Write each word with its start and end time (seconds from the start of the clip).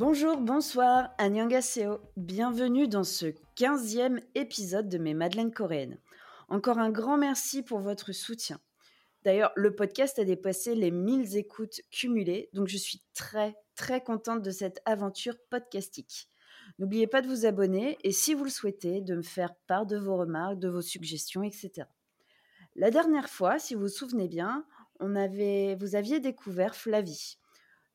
Bonjour, 0.00 0.38
bonsoir, 0.38 1.10
Annyeonghaseyo. 1.18 2.00
Bienvenue 2.16 2.88
dans 2.88 3.04
ce 3.04 3.34
15e 3.58 4.18
épisode 4.34 4.88
de 4.88 4.96
mes 4.96 5.12
Madeleines 5.12 5.52
coréennes. 5.52 5.98
Encore 6.48 6.78
un 6.78 6.88
grand 6.88 7.18
merci 7.18 7.62
pour 7.62 7.80
votre 7.80 8.12
soutien. 8.12 8.60
D'ailleurs, 9.24 9.52
le 9.56 9.74
podcast 9.74 10.18
a 10.18 10.24
dépassé 10.24 10.74
les 10.74 10.90
1000 10.90 11.36
écoutes 11.36 11.82
cumulées, 11.90 12.48
donc 12.54 12.68
je 12.68 12.78
suis 12.78 13.02
très, 13.12 13.54
très 13.74 14.02
contente 14.02 14.40
de 14.40 14.50
cette 14.50 14.80
aventure 14.86 15.36
podcastique. 15.50 16.30
N'oubliez 16.78 17.06
pas 17.06 17.20
de 17.20 17.28
vous 17.28 17.44
abonner 17.44 17.98
et 18.02 18.12
si 18.12 18.32
vous 18.32 18.44
le 18.44 18.50
souhaitez, 18.50 19.02
de 19.02 19.16
me 19.16 19.22
faire 19.22 19.54
part 19.66 19.84
de 19.84 19.98
vos 19.98 20.16
remarques, 20.16 20.58
de 20.58 20.70
vos 20.70 20.80
suggestions, 20.80 21.42
etc. 21.42 21.86
La 22.74 22.90
dernière 22.90 23.28
fois, 23.28 23.58
si 23.58 23.74
vous 23.74 23.82
vous 23.82 23.88
souvenez 23.88 24.28
bien, 24.28 24.64
on 24.98 25.10
vous 25.10 25.94
aviez 25.94 26.20
découvert 26.20 26.74
Flavie. 26.74 27.36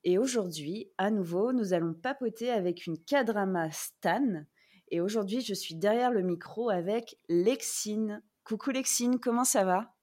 Et 0.08 0.20
aujourd'hui, 0.20 0.92
à 1.00 1.10
nouveau, 1.10 1.52
nous 1.52 1.74
allons 1.74 1.96
papoter 1.96 2.52
avec 2.52 2.86
une 2.86 2.96
K-drama 2.96 3.72
Stan. 3.72 4.46
Et 4.92 5.02
aujourd'hui, 5.02 5.42
je 5.42 5.56
suis 5.56 5.74
derrière 5.74 6.12
le 6.12 6.22
micro 6.22 6.70
avec 6.70 7.18
Lexine. 7.28 8.22
Coucou 8.44 8.70
Lexine, 8.70 9.20
comment 9.20 9.44
ça 9.44 9.64
va? 9.64 9.96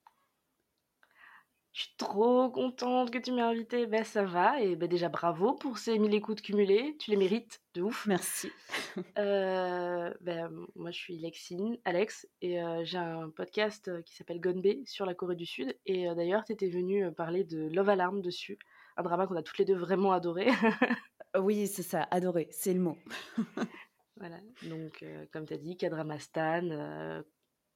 Je 1.73 1.83
suis 1.83 1.95
trop 1.97 2.51
contente 2.51 3.13
que 3.13 3.19
tu 3.19 3.31
m'aies 3.31 3.43
invitée. 3.43 3.87
Ben, 3.87 4.03
ça 4.03 4.25
va. 4.25 4.61
Et 4.61 4.75
ben, 4.75 4.89
déjà, 4.89 5.09
bravo 5.09 5.55
pour 5.55 5.79
ces 5.79 6.01
1000 6.01 6.13
écoutes 6.15 6.43
cumulées. 6.43 6.97
Tu 6.99 7.13
les 7.13 7.17
mérites 7.17 7.63
de 7.75 7.83
ouf. 7.83 8.05
Merci. 8.07 8.51
Euh, 9.19 10.13
ben, 10.21 10.51
moi, 10.75 10.91
je 10.91 10.99
suis 10.99 11.17
Lexine, 11.17 11.79
Alex, 11.87 12.29
et 12.43 12.63
euh, 12.63 12.85
j'ai 12.85 12.99
un 12.99 13.31
podcast 13.31 13.89
euh, 13.89 14.03
qui 14.03 14.15
s'appelle 14.15 14.39
Gonbe 14.39 14.85
sur 14.85 15.07
la 15.07 15.15
Corée 15.15 15.37
du 15.37 15.47
Sud. 15.47 15.75
Et 15.87 16.05
d'ailleurs, 16.15 16.45
tu 16.45 16.53
étais 16.53 16.69
venue 16.69 17.11
parler 17.13 17.45
de 17.45 17.69
Love 17.73 17.89
Alarm 17.89 18.21
dessus. 18.21 18.59
Un 18.97 19.03
drama 19.03 19.27
qu'on 19.27 19.37
a 19.37 19.43
toutes 19.43 19.59
les 19.59 19.65
deux 19.65 19.77
vraiment 19.77 20.13
adoré. 20.13 20.49
oui, 21.39 21.67
c'est 21.67 21.83
ça, 21.83 22.07
adoré, 22.11 22.49
c'est 22.51 22.75
le 22.75 22.81
mot. 22.81 22.99
voilà, 24.17 24.39
donc 24.65 25.05
comme 25.33 25.47
tu 25.47 25.55
as 25.55 25.59
dit, 25.59 25.77
K-drama 25.77 26.19
Stan, 26.19 27.23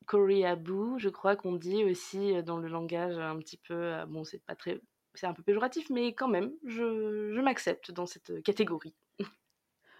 Koreaboo, 0.07 0.99
je 0.99 1.09
crois 1.09 1.37
qu'on 1.37 1.57
dit 1.57 1.85
aussi 1.85 2.35
euh, 2.35 2.43
dans 2.43 2.59
le 2.59 2.69
langage 2.69 3.19
un 3.19 3.37
petit 3.39 3.59
peu, 3.59 3.75
euh, 3.75 4.07
bon, 4.07 4.25
c'est 4.25 4.39
pas 4.39 4.55
très, 4.55 4.81
c'est 5.15 5.27
un 5.27 5.35
peu 5.35 5.43
péjoratif, 5.43 5.91
mais 5.91 6.15
quand 6.15 6.29
même, 6.29 6.53
je, 6.65 7.33
je 7.35 7.41
m'accepte 7.41 7.91
dans 7.91 8.07
cette 8.07 8.43
catégorie. 8.43 8.95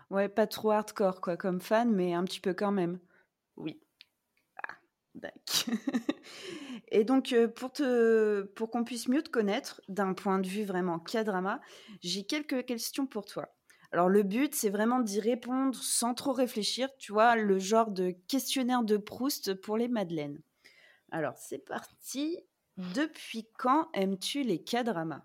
Ouais, 0.09 0.29
pas 0.29 0.47
trop 0.47 0.71
hardcore, 0.71 1.21
quoi, 1.21 1.37
comme 1.37 1.61
fan, 1.61 1.93
mais 1.93 2.15
un 2.15 2.23
petit 2.23 2.39
peu 2.39 2.55
quand 2.55 2.71
même. 2.71 3.01
Oui. 3.57 3.81
Ah, 4.63 4.75
d'accord. 5.17 5.75
Et 6.89 7.05
donc, 7.05 7.33
euh, 7.33 7.49
pour, 7.49 7.73
te, 7.73 8.43
pour 8.43 8.71
qu'on 8.71 8.85
puisse 8.85 9.09
mieux 9.09 9.23
te 9.23 9.31
connaître, 9.31 9.81
d'un 9.89 10.15
point 10.15 10.39
de 10.39 10.47
vue 10.47 10.65
vraiment 10.65 10.99
K-drama, 10.99 11.61
j'ai 12.03 12.25
quelques 12.25 12.65
questions 12.65 13.07
pour 13.07 13.25
toi. 13.25 13.49
Alors 13.93 14.09
le 14.09 14.23
but, 14.23 14.55
c'est 14.55 14.71
vraiment 14.71 15.01
d'y 15.01 15.21
répondre 15.21 15.75
sans 15.75 16.15
trop 16.15 16.33
réfléchir, 16.33 16.89
tu 16.99 17.13
vois, 17.13 17.37
le 17.37 17.59
genre 17.59 17.91
de 17.91 18.11
questionnaire 18.29 18.83
de 18.83 18.97
Proust 18.97 19.55
pour 19.55 19.77
les 19.77 19.89
madeleines. 19.89 20.41
Alors 21.11 21.37
c'est 21.37 21.65
parti. 21.65 22.39
Depuis 22.77 23.49
quand 23.57 23.89
aimes-tu 23.95 24.43
les 24.43 24.63
K-dramas? 24.63 25.23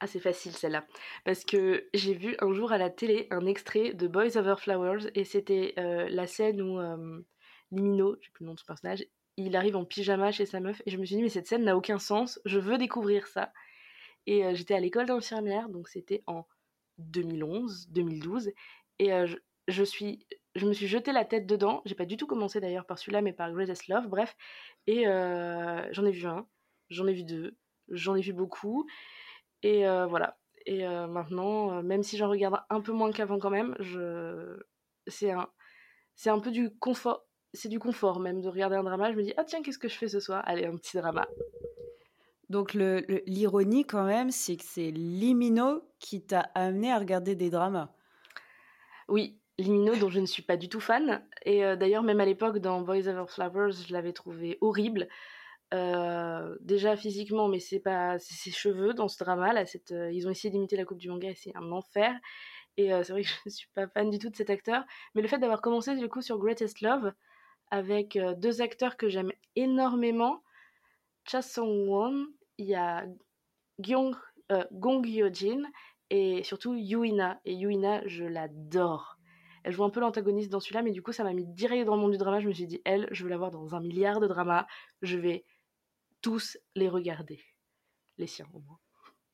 Ah, 0.00 0.06
c'est 0.06 0.20
facile 0.20 0.52
celle-là. 0.52 0.86
Parce 1.24 1.44
que 1.44 1.88
j'ai 1.94 2.12
vu 2.12 2.36
un 2.40 2.52
jour 2.52 2.72
à 2.72 2.78
la 2.78 2.90
télé 2.90 3.26
un 3.30 3.46
extrait 3.46 3.94
de 3.94 4.06
Boys 4.06 4.36
Over 4.36 4.56
Flowers 4.58 5.10
et 5.14 5.24
c'était 5.24 5.72
euh, 5.78 6.06
la 6.10 6.26
scène 6.26 6.60
où 6.60 6.78
euh, 6.78 7.22
Limino, 7.70 8.16
j'ai 8.20 8.30
plus 8.32 8.42
le 8.44 8.48
nom 8.48 8.54
de 8.54 8.58
son 8.58 8.66
personnage, 8.66 9.06
il 9.36 9.56
arrive 9.56 9.76
en 9.76 9.84
pyjama 9.84 10.32
chez 10.32 10.46
sa 10.46 10.60
meuf 10.60 10.82
et 10.86 10.90
je 10.90 10.96
me 10.96 11.04
suis 11.04 11.16
dit 11.16 11.22
mais 11.22 11.28
cette 11.28 11.46
scène 11.46 11.64
n'a 11.64 11.76
aucun 11.76 11.98
sens, 11.98 12.40
je 12.44 12.58
veux 12.58 12.78
découvrir 12.78 13.26
ça. 13.26 13.52
Et 14.26 14.44
euh, 14.44 14.54
j'étais 14.54 14.74
à 14.74 14.80
l'école 14.80 15.06
d'infirmière, 15.06 15.68
donc 15.68 15.88
c'était 15.88 16.22
en 16.26 16.46
2011, 16.98 17.88
2012, 17.90 18.50
et 18.98 19.12
euh, 19.12 19.26
je, 19.68 19.84
suis, 19.84 20.26
je 20.54 20.66
me 20.66 20.72
suis 20.72 20.88
jeté 20.88 21.12
la 21.12 21.24
tête 21.24 21.46
dedans. 21.46 21.82
J'ai 21.84 21.94
pas 21.94 22.06
du 22.06 22.16
tout 22.16 22.26
commencé 22.26 22.60
d'ailleurs 22.60 22.86
par 22.86 22.98
celui-là, 22.98 23.22
mais 23.22 23.32
par 23.32 23.52
Greatest 23.52 23.88
Love, 23.88 24.08
bref. 24.08 24.36
Et 24.86 25.06
euh, 25.06 25.86
j'en 25.92 26.04
ai 26.04 26.10
vu 26.10 26.26
un, 26.26 26.46
j'en 26.90 27.06
ai 27.06 27.12
vu 27.12 27.24
deux, 27.24 27.56
j'en 27.88 28.16
ai 28.16 28.20
vu 28.20 28.32
beaucoup, 28.32 28.86
et 29.62 29.84
voilà. 30.08 30.38
Et 30.68 30.84
maintenant, 30.84 31.80
même 31.82 32.02
si 32.02 32.16
j'en 32.16 32.28
regarde 32.28 32.60
un 32.70 32.80
peu 32.80 32.92
moins 32.92 33.12
qu'avant 33.12 33.38
quand 33.38 33.50
même, 33.50 33.76
je, 33.78 34.58
c'est 35.06 35.32
c'est 36.16 36.30
un 36.30 36.40
peu 36.40 36.50
du 36.50 36.74
confort, 36.78 37.25
c'est 37.56 37.68
du 37.68 37.78
confort 37.78 38.20
même 38.20 38.40
de 38.40 38.48
regarder 38.48 38.76
un 38.76 38.84
drama. 38.84 39.10
Je 39.10 39.16
me 39.16 39.22
dis 39.22 39.34
ah 39.36 39.44
tiens 39.44 39.62
qu'est-ce 39.62 39.78
que 39.78 39.88
je 39.88 39.96
fais 39.96 40.08
ce 40.08 40.20
soir? 40.20 40.42
Allez 40.46 40.66
un 40.66 40.76
petit 40.76 40.96
drama. 40.96 41.26
Donc 42.48 42.74
l'ironie 42.74 43.84
quand 43.84 44.04
même, 44.04 44.30
c'est 44.30 44.56
que 44.56 44.64
c'est 44.64 44.90
Limino 44.90 45.82
qui 45.98 46.22
t'a 46.22 46.40
amené 46.54 46.92
à 46.92 46.98
regarder 46.98 47.34
des 47.34 47.50
dramas. 47.50 47.88
Oui, 49.08 49.40
Limino 49.58 49.96
dont 49.96 50.10
je 50.10 50.20
ne 50.20 50.26
suis 50.26 50.42
pas 50.42 50.56
du 50.56 50.68
tout 50.68 50.80
fan. 50.80 51.26
Et 51.44 51.64
euh, 51.64 51.76
d'ailleurs 51.76 52.04
même 52.04 52.20
à 52.20 52.24
l'époque 52.24 52.58
dans 52.58 52.80
Boys 52.82 53.08
Over 53.08 53.24
Flowers, 53.26 53.72
je 53.88 53.92
l'avais 53.92 54.12
trouvé 54.12 54.58
horrible. 54.60 55.08
Euh, 55.74 56.56
déjà 56.60 56.96
physiquement, 56.96 57.48
mais 57.48 57.58
c'est 57.58 57.80
pas 57.80 58.20
ses 58.20 58.52
cheveux 58.52 58.94
dans 58.94 59.08
ce 59.08 59.18
drama 59.18 59.52
là. 59.52 59.66
Cette, 59.66 59.90
euh, 59.90 60.12
ils 60.12 60.28
ont 60.28 60.30
essayé 60.30 60.50
d'imiter 60.52 60.76
la 60.76 60.84
coupe 60.84 60.98
du 60.98 61.08
manga 61.08 61.28
et 61.28 61.34
c'est 61.34 61.56
un 61.56 61.72
enfer. 61.72 62.14
Et 62.76 62.90
c'est 62.90 63.12
vrai 63.12 63.22
que 63.22 63.28
je 63.28 63.34
ne 63.46 63.50
suis 63.50 63.68
pas 63.74 63.88
fan 63.88 64.10
du 64.10 64.18
tout 64.18 64.28
de 64.28 64.36
cet 64.36 64.50
acteur. 64.50 64.84
Mais 65.14 65.22
le 65.22 65.28
fait 65.28 65.38
d'avoir 65.38 65.62
commencé 65.62 65.96
du 65.96 66.08
coup 66.10 66.20
sur 66.20 66.38
Greatest 66.38 66.82
Love 66.82 67.10
avec 67.70 68.18
deux 68.38 68.62
acteurs 68.62 68.96
que 68.96 69.08
j'aime 69.08 69.32
énormément, 69.54 70.42
Cha 71.24 71.42
Song-won 71.42 72.28
il 72.58 72.66
y 72.66 72.74
a 72.74 73.06
euh, 74.52 74.64
Gong 74.72 75.06
Hyo-jin 75.06 75.62
et 76.10 76.42
surtout 76.44 76.74
Yuina. 76.74 77.40
Et 77.44 77.54
Yuina, 77.54 78.06
je 78.06 78.24
l'adore. 78.24 79.18
Elle 79.64 79.72
joue 79.72 79.84
un 79.84 79.90
peu 79.90 80.00
l'antagoniste 80.00 80.50
dans 80.50 80.60
celui-là, 80.60 80.82
mais 80.82 80.92
du 80.92 81.02
coup, 81.02 81.12
ça 81.12 81.24
m'a 81.24 81.32
mis 81.32 81.46
direct 81.46 81.84
dans 81.86 81.96
le 81.96 82.00
monde 82.00 82.12
du 82.12 82.18
drama. 82.18 82.40
Je 82.40 82.48
me 82.48 82.52
suis 82.52 82.66
dit, 82.66 82.80
elle, 82.84 83.08
je 83.10 83.24
veux 83.24 83.30
la 83.30 83.36
voir 83.36 83.50
dans 83.50 83.74
un 83.74 83.80
milliard 83.80 84.20
de 84.20 84.28
dramas. 84.28 84.66
Je 85.02 85.18
vais 85.18 85.44
tous 86.22 86.56
les 86.76 86.88
regarder. 86.88 87.42
Les 88.18 88.28
siens, 88.28 88.48
au 88.54 88.60
moins. 88.60 88.78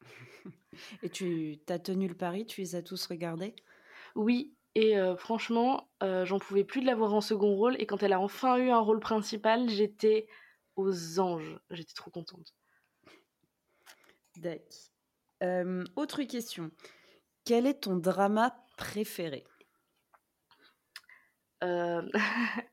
Et 1.03 1.11
tu 1.11 1.61
as 1.69 1.79
tenu 1.79 2.09
le 2.09 2.17
pari? 2.17 2.47
Tu 2.47 2.63
les 2.63 2.75
as 2.75 2.83
tous 2.83 3.07
regardés? 3.07 3.55
Oui, 4.15 4.55
et 4.75 4.97
euh, 4.97 5.17
franchement, 5.17 5.91
euh, 6.03 6.25
j'en 6.25 6.39
pouvais 6.39 6.65
plus 6.65 6.81
de 6.81 6.87
la 6.87 6.95
voir 6.95 7.13
en 7.13 7.21
second 7.21 7.55
rôle. 7.55 7.77
Et 7.79 7.87
quand 7.87 8.03
elle 8.03 8.13
a 8.13 8.21
enfin 8.21 8.57
eu 8.57 8.71
un 8.71 8.79
rôle 8.79 9.01
principal, 9.01 9.69
j'étais 9.69 10.27
aux 10.77 11.21
anges. 11.21 11.59
J'étais 11.71 11.93
trop 11.95 12.11
contente. 12.11 12.55
D'accord. 14.37 14.67
Euh, 15.43 15.85
autre 15.97 16.23
question. 16.23 16.71
Quel 17.45 17.67
est 17.67 17.83
ton 17.83 17.97
drama 17.97 18.55
préféré? 18.77 19.45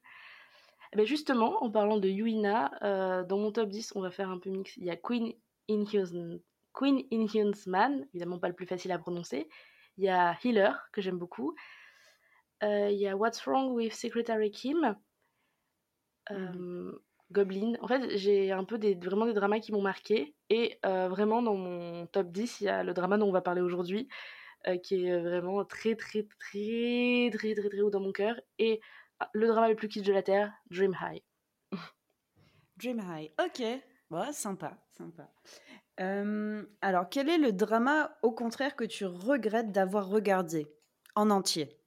Ben 0.96 1.06
justement, 1.06 1.64
en 1.64 1.70
parlant 1.70 2.00
de 2.00 2.10
Yuina, 2.10 2.72
dans 3.26 3.38
mon 3.38 3.52
top 3.52 3.70
10, 3.70 3.92
on 3.96 4.02
va 4.02 4.10
faire 4.10 4.32
un 4.32 4.40
peu 4.40 4.50
mix. 4.50 4.76
Il 4.78 4.86
y 4.86 4.90
a 4.90 4.96
Queen 4.96 5.34
in 5.70 5.84
Queen 6.74 7.04
in 7.12 7.52
Man, 7.68 8.08
évidemment 8.12 8.40
pas 8.40 8.48
le 8.48 8.56
plus 8.56 8.66
facile 8.66 8.92
à 8.92 8.98
prononcer. 8.98 9.48
Il 9.98 10.06
y 10.06 10.10
a 10.10 10.36
Healer, 10.44 10.72
que 10.92 11.02
j'aime 11.02 11.20
beaucoup. 11.20 11.56
Euh, 12.64 12.90
il 12.90 13.00
y 13.00 13.08
a 13.08 13.16
What's 13.16 13.46
Wrong 13.46 13.72
with 13.72 13.94
Secretary 13.94 14.52
Kim. 14.52 14.96
Mm. 16.30 16.92
Goblin. 17.32 17.74
En 17.82 17.88
fait, 17.88 18.18
j'ai 18.18 18.52
un 18.52 18.64
peu 18.64 18.78
des, 18.78 18.96
vraiment 18.96 19.26
des 19.26 19.34
dramas 19.34 19.60
qui 19.60 19.72
m'ont 19.72 19.82
marqué. 19.82 20.36
Et 20.50 20.80
euh, 20.86 21.08
vraiment, 21.08 21.42
dans 21.42 21.56
mon 21.56 22.08
top 22.08 22.32
10, 22.32 22.62
il 22.62 22.64
y 22.66 22.70
a 22.70 22.84
le 22.84 22.94
drama 22.94 23.18
dont 23.18 23.28
on 23.28 23.32
va 23.32 23.42
parler 23.42 23.62
aujourd'hui, 23.62 24.08
euh, 24.68 24.78
qui 24.78 25.06
est 25.06 25.20
vraiment 25.20 25.64
très, 25.64 25.96
très, 25.96 26.24
très, 26.24 27.30
très, 27.32 27.56
très, 27.56 27.70
très 27.70 27.82
haut 27.82 27.92
dans 27.92 28.00
mon 28.00 28.12
cœur. 28.12 28.40
Et 28.58 28.82
ah, 29.20 29.30
le 29.34 29.48
drama 29.48 29.70
le 29.70 29.76
plus 29.76 29.88
kitsch 29.88 30.06
de 30.06 30.14
la 30.14 30.24
Terre, 30.24 30.52
Dream 30.72 30.96
High. 31.00 31.22
Dream 32.78 33.00
High, 33.00 33.32
ok. 33.40 33.64
Bon, 34.10 34.32
sympa, 34.32 34.76
sympa. 34.92 35.30
Euh, 36.00 36.64
alors, 36.82 37.10
quel 37.10 37.30
est 37.30 37.38
le 37.38 37.52
drama, 37.52 38.18
au 38.24 38.32
contraire, 38.32 38.76
que 38.76 38.86
tu 38.86 39.06
regrettes 39.06 39.72
d'avoir 39.72 40.08
regardé 40.08 40.68
en 41.16 41.30
entier? 41.30 41.79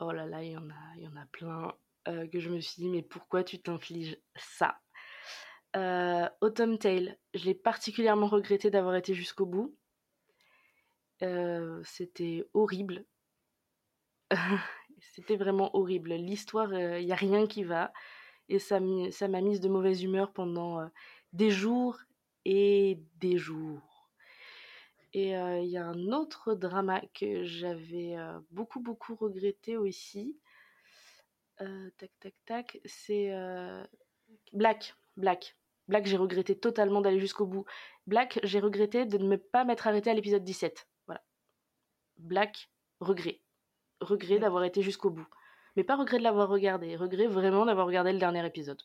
Oh 0.00 0.12
là 0.12 0.26
là, 0.26 0.42
il 0.42 0.52
y 0.52 0.56
en 0.56 0.68
a, 1.16 1.26
plein. 1.32 1.72
Euh, 2.08 2.26
que 2.28 2.38
je 2.38 2.50
me 2.50 2.60
suis 2.60 2.82
dit 2.82 2.88
mais 2.88 3.02
pourquoi 3.02 3.42
tu 3.42 3.60
t'infliges 3.60 4.18
ça? 4.36 4.78
Euh, 5.74 6.28
Autumn 6.40 6.78
Tale, 6.78 7.18
je 7.34 7.44
l'ai 7.44 7.54
particulièrement 7.54 8.28
regretté 8.28 8.70
d'avoir 8.70 8.94
été 8.94 9.14
jusqu'au 9.14 9.46
bout. 9.46 9.76
Euh, 11.22 11.80
c'était 11.84 12.44
horrible. 12.54 13.04
c'était 15.00 15.36
vraiment 15.36 15.74
horrible. 15.74 16.12
L'histoire, 16.14 16.72
il 16.74 17.06
n'y 17.06 17.12
a 17.12 17.16
rien 17.16 17.46
qui 17.46 17.64
va. 17.64 17.92
Et 18.48 18.58
ça 18.58 18.78
m'a 18.80 19.40
mise 19.40 19.60
de 19.60 19.68
mauvaise 19.68 20.02
humeur 20.02 20.32
pendant 20.32 20.88
des 21.32 21.50
jours 21.50 21.98
et 22.44 23.00
des 23.16 23.38
jours. 23.38 23.95
Et 25.12 25.30
il 25.30 25.68
y 25.68 25.76
a 25.76 25.86
un 25.86 26.12
autre 26.12 26.54
drama 26.54 27.00
que 27.14 27.44
j'avais 27.44 28.16
beaucoup, 28.50 28.80
beaucoup 28.80 29.14
regretté 29.14 29.76
aussi. 29.76 30.36
Tac, 31.58 32.10
tac, 32.20 32.34
tac. 32.44 32.80
C'est 32.84 33.32
Black. 34.52 34.94
Black. 35.16 35.56
Black, 35.88 36.06
j'ai 36.06 36.16
regretté 36.16 36.58
totalement 36.58 37.00
d'aller 37.00 37.20
jusqu'au 37.20 37.46
bout. 37.46 37.64
Black, 38.06 38.40
j'ai 38.42 38.60
regretté 38.60 39.06
de 39.06 39.18
ne 39.18 39.36
pas 39.36 39.64
m'être 39.64 39.86
arrêté 39.86 40.10
à 40.10 40.14
l'épisode 40.14 40.44
17. 40.44 40.88
Voilà. 41.06 41.22
Black, 42.18 42.68
regret. 43.00 43.40
Regret 44.00 44.38
d'avoir 44.38 44.64
été 44.64 44.82
jusqu'au 44.82 45.10
bout. 45.10 45.28
Mais 45.76 45.84
pas 45.84 45.96
regret 45.96 46.18
de 46.18 46.22
l'avoir 46.22 46.48
regardé, 46.48 46.96
regret 46.96 47.26
vraiment 47.26 47.66
d'avoir 47.66 47.86
regardé 47.86 48.12
le 48.12 48.18
dernier 48.18 48.44
épisode. 48.44 48.82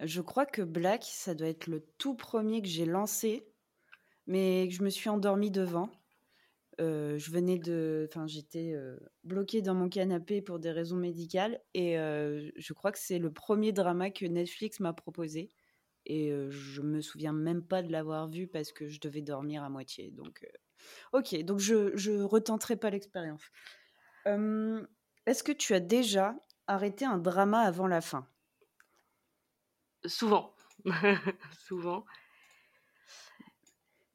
Je 0.00 0.20
crois 0.20 0.46
que 0.46 0.62
Black, 0.62 1.04
ça 1.04 1.34
doit 1.34 1.48
être 1.48 1.66
le 1.66 1.86
tout 1.98 2.14
premier 2.14 2.62
que 2.62 2.68
j'ai 2.68 2.84
lancé, 2.86 3.46
mais 4.26 4.70
je 4.70 4.82
me 4.82 4.90
suis 4.90 5.08
endormie 5.08 5.50
devant. 5.50 5.90
Euh, 6.80 7.16
je 7.18 7.30
venais 7.30 7.58
de, 7.58 8.06
enfin, 8.10 8.26
j'étais 8.26 8.72
euh, 8.74 8.98
bloquée 9.24 9.62
dans 9.62 9.74
mon 9.74 9.88
canapé 9.88 10.42
pour 10.42 10.58
des 10.58 10.70
raisons 10.70 10.96
médicales, 10.96 11.60
et 11.72 11.98
euh, 11.98 12.50
je 12.56 12.72
crois 12.74 12.92
que 12.92 12.98
c'est 12.98 13.18
le 13.18 13.32
premier 13.32 13.72
drama 13.72 14.10
que 14.10 14.26
Netflix 14.26 14.80
m'a 14.80 14.92
proposé. 14.92 15.50
Et 16.08 16.30
je 16.50 16.82
me 16.82 17.00
souviens 17.00 17.32
même 17.32 17.64
pas 17.66 17.82
de 17.82 17.90
l'avoir 17.90 18.28
vu 18.28 18.46
parce 18.46 18.70
que 18.70 18.86
je 18.86 19.00
devais 19.00 19.22
dormir 19.22 19.64
à 19.64 19.68
moitié. 19.68 20.12
Donc, 20.12 20.46
ok, 21.12 21.42
donc 21.42 21.58
je, 21.58 21.96
je 21.96 22.12
retenterai 22.12 22.76
pas 22.76 22.90
l'expérience. 22.90 23.42
Est-ce 24.24 25.42
que 25.42 25.50
tu 25.50 25.74
as 25.74 25.80
déjà 25.80 26.36
arrêté 26.68 27.04
un 27.04 27.18
drama 27.18 27.58
avant 27.58 27.88
la 27.88 28.00
fin? 28.00 28.28
Souvent. 30.06 30.54
souvent. 31.52 32.04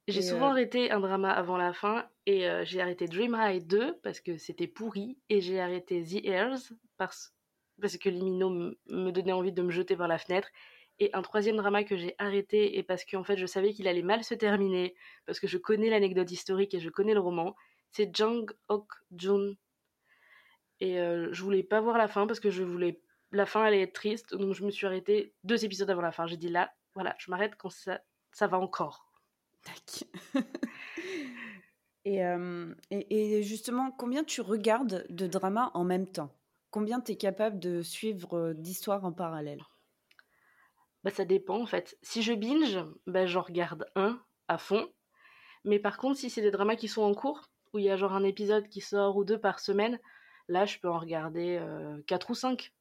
J'ai 0.08 0.22
souvent 0.22 0.48
arrêté 0.48 0.92
un 0.92 1.00
drama 1.00 1.32
avant 1.32 1.58
la 1.58 1.74
fin 1.74 2.10
et 2.26 2.48
j'ai 2.64 2.82
arrêté 2.82 3.08
Dream 3.08 3.38
High 3.40 3.66
2 3.66 4.00
parce 4.04 4.20
que 4.20 4.38
c'était 4.38 4.68
pourri 4.68 5.18
et 5.30 5.42
j'ai 5.42 5.60
arrêté 5.60 6.04
The 6.04 6.26
Heirs 6.26 6.74
parce, 6.98 7.34
parce 7.80 7.98
que 7.98 8.10
Limino 8.10 8.50
me 8.50 9.12
donnait 9.12 9.32
envie 9.32 9.52
de 9.52 9.62
me 9.62 9.72
jeter 9.72 9.96
par 9.96 10.08
la 10.08 10.18
fenêtre 10.18 10.50
et 11.00 11.12
un 11.14 11.22
troisième 11.22 11.56
drama 11.56 11.84
que 11.84 11.96
j'ai 11.96 12.16
arrêté 12.18 12.78
et 12.78 12.84
parce 12.84 13.06
qu'en 13.06 13.24
fait 13.24 13.38
je 13.38 13.46
savais 13.46 13.74
qu'il 13.74 13.88
allait 13.88 14.02
mal 14.02 14.24
se 14.24 14.34
terminer 14.34 14.96
parce 15.26 15.40
que 15.40 15.48
je 15.48 15.58
connais 15.58 15.90
l'anecdote 15.90 16.32
historique 16.32 16.74
et 16.74 16.80
je 16.80 16.90
connais 16.90 17.14
le 17.14 17.20
roman, 17.20 17.56
c'est 17.92 18.16
Jang 18.16 18.52
Ok 18.70 18.92
Jun 19.16 19.54
et 20.80 20.96
je 20.96 21.44
voulais 21.44 21.64
pas 21.64 21.80
voir 21.80 21.98
la 21.98 22.08
fin 22.08 22.26
parce 22.28 22.40
que 22.40 22.50
je 22.50 22.64
voulais 22.64 23.00
la 23.32 23.46
fin 23.46 23.64
allait 23.64 23.82
être 23.82 23.94
triste 23.94 24.36
donc 24.36 24.54
je 24.54 24.66
me 24.66 24.72
suis 24.72 24.88
arrêtée 24.88 25.34
deux 25.44 25.64
épisodes 25.64 25.90
avant 25.90 26.02
la 26.02 26.12
fin. 26.12 26.26
J'ai 26.28 26.38
dit 26.38 26.50
là 26.50 26.74
voilà 26.96 27.16
je 27.20 27.30
m'arrête 27.32 27.56
quand 27.56 27.70
ça 27.70 28.02
ça 28.32 28.48
va 28.48 28.60
encore. 28.60 29.11
Et, 32.06 32.22
et, 32.92 33.44
justement, 33.44 33.92
combien 33.92 34.24
tu 34.24 34.42
regardes 34.42 35.06
de 35.10 35.28
dramas 35.28 35.72
en 35.74 35.84
même 35.84 36.08
temps? 36.08 36.34
Combien 36.72 37.02
tu 37.02 37.12
es 37.12 37.18
capable 37.18 37.60
de 37.60 37.82
suivre 37.82 38.54
d'histoires 38.54 39.06
en 39.06 39.12
parallèle? 39.12 39.62
Bah, 41.04 41.12
Ça 41.12 41.26
dépend 41.26 41.62
en 41.62 41.66
fait. 41.66 41.98
Si 42.02 42.22
je 42.22 42.34
binge, 42.34 42.80
bah, 43.08 43.26
j'en 43.26 43.42
regarde 43.42 43.86
un 43.96 44.22
à 44.48 44.58
fond. 44.58 44.88
Mais 45.64 45.80
par 45.80 45.98
contre, 45.98 46.20
si 46.20 46.30
c'est 46.30 46.42
des 46.42 46.52
dramas 46.52 46.76
qui 46.76 46.88
sont 46.88 47.04
en 47.04 47.14
cours, 47.14 47.50
où 47.74 47.80
il 47.80 47.86
y 47.86 47.90
a 47.90 47.98
genre 47.98 48.14
un 48.14 48.24
épisode 48.24 48.68
qui 48.68 48.82
sort 48.82 49.16
ou 49.18 49.24
deux 49.24 49.40
par 49.40 49.60
semaine, 49.60 50.00
là 50.48 50.66
je 50.66 50.80
peux 50.80 50.90
en 50.90 51.00
regarder 51.00 51.64
quatre 52.08 52.32
ou 52.32 52.36
cinq. 52.36 52.74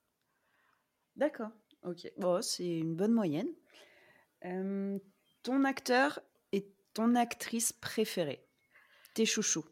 D'accord, 1.16 1.50
ok. 1.82 2.10
Bon, 2.16 2.40
c'est 2.40 2.78
une 2.78 2.94
bonne 2.94 3.12
moyenne. 3.12 3.50
ton 5.42 5.64
acteur 5.64 6.20
ton 6.94 7.14
actrice 7.14 7.72
préférée 7.72 8.44
Tes 9.14 9.26
chouchous? 9.26 9.64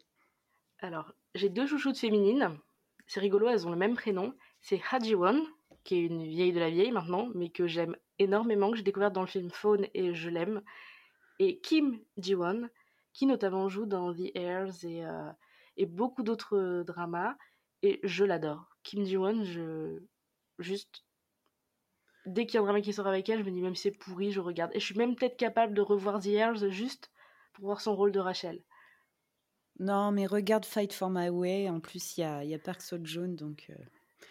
Alors, 0.80 1.12
j'ai 1.34 1.48
deux 1.48 1.66
chouchoutes 1.66 1.98
féminines. 1.98 2.58
C'est 3.06 3.20
rigolo, 3.20 3.48
elles 3.48 3.66
ont 3.66 3.70
le 3.70 3.76
même 3.76 3.94
prénom. 3.94 4.34
C'est 4.60 4.80
Haji-won, 4.90 5.46
qui 5.84 5.96
est 5.96 6.06
une 6.06 6.26
vieille 6.26 6.52
de 6.52 6.60
la 6.60 6.70
vieille 6.70 6.92
maintenant, 6.92 7.28
mais 7.34 7.48
que 7.48 7.66
j'aime 7.66 7.96
énormément, 8.18 8.70
que 8.70 8.76
j'ai 8.76 8.82
découvert 8.82 9.10
dans 9.10 9.22
le 9.22 9.26
film 9.26 9.50
Faune 9.50 9.86
et 9.94 10.14
je 10.14 10.30
l'aime. 10.30 10.62
Et 11.38 11.60
Kim 11.60 11.98
Ji-won, 12.16 12.68
qui 13.12 13.26
notamment 13.26 13.68
joue 13.68 13.86
dans 13.86 14.12
The 14.14 14.30
Heirs 14.34 14.84
et, 14.84 15.04
euh, 15.04 15.30
et 15.76 15.86
beaucoup 15.86 16.22
d'autres 16.22 16.84
dramas. 16.86 17.36
Et 17.82 18.00
je 18.02 18.24
l'adore. 18.24 18.68
Kim 18.82 19.04
Ji-won, 19.04 19.44
je... 19.44 20.00
juste 20.58 21.04
dès 22.28 22.46
qu'il 22.46 22.54
y 22.54 22.58
a 22.58 22.60
un 22.60 22.64
drama 22.64 22.80
qui 22.80 22.92
sort 22.92 23.06
avec 23.06 23.28
elle, 23.28 23.40
je 23.40 23.44
me 23.44 23.50
dis 23.50 23.62
même 23.62 23.74
si 23.74 23.82
c'est 23.82 23.98
pourri, 23.98 24.30
je 24.32 24.40
regarde. 24.40 24.70
Et 24.74 24.80
je 24.80 24.84
suis 24.84 24.96
même 24.96 25.16
peut-être 25.16 25.36
capable 25.36 25.74
de 25.74 25.80
revoir 25.80 26.20
The 26.20 26.68
juste 26.68 27.10
pour 27.54 27.66
voir 27.66 27.80
son 27.80 27.96
rôle 27.96 28.12
de 28.12 28.20
Rachel. 28.20 28.62
Non, 29.78 30.10
mais 30.10 30.26
regarde 30.26 30.64
Fight 30.64 30.92
for 30.92 31.10
My 31.10 31.28
Way. 31.28 31.70
En 31.70 31.80
plus, 31.80 32.16
il 32.16 32.22
y 32.22 32.24
a, 32.24 32.44
y 32.44 32.54
a 32.54 32.58
Park 32.58 32.82
Seo-joon, 32.82 33.34
donc. 33.34 33.66
Euh. 33.70 33.74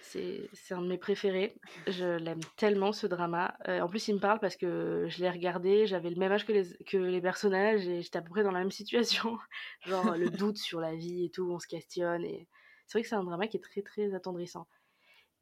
C'est 0.01 0.49
un 0.71 0.81
de 0.81 0.87
mes 0.87 0.97
préférés. 0.97 1.59
Je 1.85 2.17
l'aime 2.17 2.39
tellement 2.55 2.93
ce 2.93 3.07
drama. 3.07 3.57
Euh, 3.67 3.81
en 3.81 3.89
plus, 3.89 4.07
il 4.07 4.15
me 4.15 4.19
parle 4.19 4.39
parce 4.39 4.55
que 4.55 5.05
je 5.09 5.19
l'ai 5.19 5.29
regardé, 5.29 5.85
j'avais 5.85 6.09
le 6.09 6.15
même 6.15 6.31
âge 6.31 6.45
que 6.45 6.53
les, 6.53 6.77
que 6.85 6.97
les 6.97 7.21
personnages 7.21 7.87
et 7.87 8.01
j'étais 8.01 8.17
à 8.17 8.21
peu 8.21 8.29
près 8.29 8.43
dans 8.43 8.51
la 8.51 8.59
même 8.59 8.71
situation. 8.71 9.37
Genre 9.85 10.15
le 10.15 10.29
doute 10.29 10.57
sur 10.57 10.79
la 10.79 10.95
vie 10.95 11.25
et 11.25 11.29
tout, 11.29 11.49
on 11.51 11.59
se 11.59 11.67
questionne. 11.67 12.23
Et 12.23 12.47
c'est 12.85 12.97
vrai 12.97 13.03
que 13.03 13.09
c'est 13.09 13.15
un 13.15 13.23
drama 13.23 13.47
qui 13.47 13.57
est 13.57 13.61
très 13.61 13.81
très 13.81 14.13
attendrissant. 14.13 14.67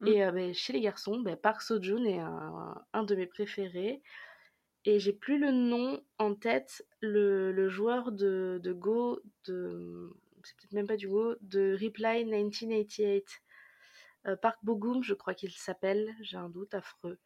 Mm. 0.00 0.06
Et 0.06 0.24
euh, 0.24 0.52
chez 0.52 0.72
les 0.72 0.80
garçons, 0.80 1.20
ben, 1.20 1.36
Park 1.36 1.62
Seo-joon 1.62 2.04
est 2.04 2.18
un, 2.18 2.84
un, 2.92 3.02
de 3.02 3.14
mes 3.14 3.26
préférés. 3.26 4.02
Et 4.84 5.00
j'ai 5.00 5.12
plus 5.12 5.38
le 5.38 5.50
nom 5.50 6.00
en 6.18 6.34
tête, 6.34 6.86
le, 7.00 7.50
le 7.50 7.68
joueur 7.68 8.12
de, 8.12 8.60
de 8.62 8.72
Go, 8.72 9.20
de, 9.46 10.12
c'est 10.44 10.56
peut-être 10.56 10.72
même 10.72 10.86
pas 10.86 10.96
du 10.96 11.08
Go, 11.08 11.34
de 11.40 11.72
Reply 11.72 12.24
1988. 12.24 13.24
Euh, 14.26 14.36
Park 14.36 14.58
Bogum, 14.62 15.02
je 15.02 15.14
crois 15.14 15.34
qu'il 15.34 15.50
s'appelle, 15.50 16.14
j'ai 16.20 16.36
un 16.36 16.48
doute 16.48 16.74
affreux. 16.74 17.18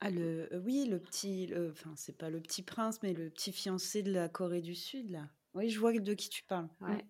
Ah, 0.00 0.10
le, 0.10 0.52
euh, 0.52 0.60
oui, 0.64 0.86
le 0.88 0.98
petit, 0.98 1.52
enfin, 1.70 1.92
c'est 1.96 2.16
pas 2.16 2.30
le 2.30 2.40
petit 2.40 2.62
prince, 2.62 3.02
mais 3.02 3.12
le 3.12 3.30
petit 3.30 3.52
fiancé 3.52 4.02
de 4.02 4.12
la 4.12 4.28
Corée 4.28 4.62
du 4.62 4.74
Sud, 4.74 5.10
là. 5.10 5.28
Oui, 5.54 5.68
je 5.68 5.78
vois 5.78 5.92
de 5.92 6.14
qui 6.14 6.30
tu 6.30 6.42
parles. 6.44 6.68
Ouais. 6.80 7.04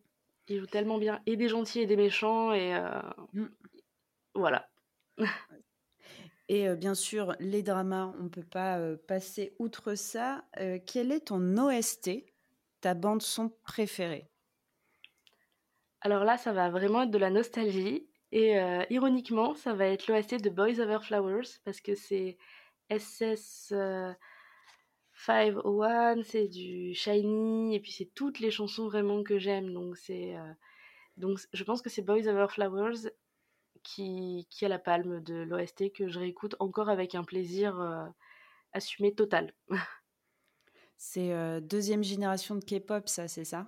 Il 0.48 0.58
joue 0.58 0.66
tellement 0.66 0.98
bien, 0.98 1.22
et 1.26 1.36
des 1.36 1.48
gentils 1.48 1.80
et 1.80 1.86
des 1.86 1.96
méchants, 1.96 2.52
et 2.52 2.74
mm. 3.32 3.46
Voilà. 4.34 4.68
Et 6.48 6.68
euh, 6.68 6.76
bien 6.76 6.94
sûr, 6.94 7.34
les 7.40 7.62
dramas, 7.62 8.12
on 8.18 8.24
ne 8.24 8.28
peut 8.28 8.44
pas 8.44 8.78
euh, 8.78 8.96
passer 9.08 9.54
outre 9.58 9.94
ça. 9.94 10.44
Euh, 10.58 10.78
quel 10.84 11.10
est 11.10 11.28
ton 11.28 11.56
OST, 11.56 12.10
ta 12.82 12.92
bande 12.92 13.22
son 13.22 13.48
préférée? 13.64 14.28
Alors 16.02 16.24
là, 16.24 16.36
ça 16.36 16.52
va 16.52 16.68
vraiment 16.68 17.04
être 17.04 17.10
de 17.10 17.18
la 17.18 17.30
nostalgie. 17.30 18.06
Et 18.32 18.56
ironiquement, 18.88 19.54
ça 19.54 19.74
va 19.74 19.86
être 19.86 20.06
l'OST 20.06 20.40
de 20.40 20.48
Boys 20.48 20.80
Over 20.80 21.00
Flowers 21.02 21.48
parce 21.66 21.82
que 21.82 21.94
c'est 21.94 22.38
SS 22.90 23.74
501, 25.12 26.22
c'est 26.22 26.48
du 26.48 26.94
Shiny, 26.94 27.74
et 27.74 27.80
puis 27.80 27.92
c'est 27.92 28.10
toutes 28.14 28.40
les 28.40 28.50
chansons 28.50 28.86
vraiment 28.86 29.22
que 29.22 29.38
j'aime. 29.38 29.74
Donc 29.74 29.98
c'est 29.98 30.34
donc 31.18 31.40
je 31.52 31.62
pense 31.62 31.82
que 31.82 31.90
c'est 31.90 32.00
Boys 32.00 32.26
Over 32.26 32.46
Flowers 32.48 33.10
qui, 33.82 34.46
qui 34.50 34.64
a 34.64 34.68
la 34.68 34.78
palme 34.78 35.20
de 35.22 35.34
l'OST 35.34 35.92
que 35.92 36.08
je 36.08 36.18
réécoute 36.18 36.56
encore 36.58 36.88
avec 36.88 37.14
un 37.14 37.24
plaisir 37.24 37.80
euh, 37.80 38.04
assumé 38.72 39.14
total. 39.14 39.54
c'est 40.96 41.32
euh, 41.32 41.60
deuxième 41.60 42.04
génération 42.04 42.54
de 42.54 42.64
K-pop, 42.64 43.08
ça, 43.08 43.28
c'est 43.28 43.44
ça? 43.44 43.66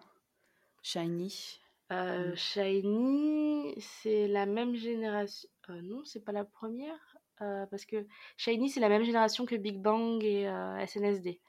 Shiny 0.83 1.61
euh, 1.93 2.33
mm. 2.33 2.37
Shiny, 2.37 3.75
c'est 3.79 4.27
la 4.27 4.47
même 4.47 4.75
génération. 4.75 5.49
non, 5.69 6.03
c'est 6.05 6.25
pas 6.25 6.33
la 6.33 6.45
première. 6.45 7.17
parce 7.39 7.85
que 7.85 8.07
Shiny, 8.37 8.71
c'est 8.71 8.81
la 8.81 8.89
même 8.89 9.05
génération 9.05 9.45
que 9.45 9.55
Big 9.55 9.81
Bang 9.81 10.23
et 10.25 10.45
SNSD. 10.87 11.41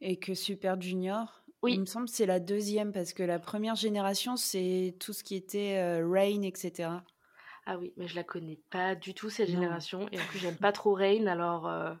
Et 0.00 0.18
que 0.18 0.34
Super 0.34 0.80
Junior? 0.80 1.44
Oui. 1.62 1.74
Il 1.74 1.80
me 1.80 1.86
semble 1.86 2.06
que 2.06 2.12
c'est 2.12 2.26
la 2.26 2.40
deuxième 2.40 2.92
parce 2.92 3.12
que 3.12 3.22
la 3.22 3.38
première 3.38 3.74
génération, 3.76 4.36
c'est 4.36 4.96
tout 4.98 5.12
ce 5.12 5.22
qui 5.22 5.36
était 5.36 6.02
Rain, 6.02 6.42
etc. 6.42 6.90
Ah 7.70 7.76
oui, 7.76 7.92
mais 7.98 8.08
je 8.08 8.16
la 8.16 8.24
connais 8.24 8.58
pas 8.70 8.94
du 8.94 9.12
tout 9.12 9.28
cette 9.28 9.50
génération 9.50 10.08
et 10.10 10.18
en 10.18 10.24
plus 10.24 10.38
j'aime 10.38 10.56
pas 10.56 10.72
trop 10.72 10.94
Rain 10.94 11.26
alors 11.26 11.68
euh, 11.68 11.92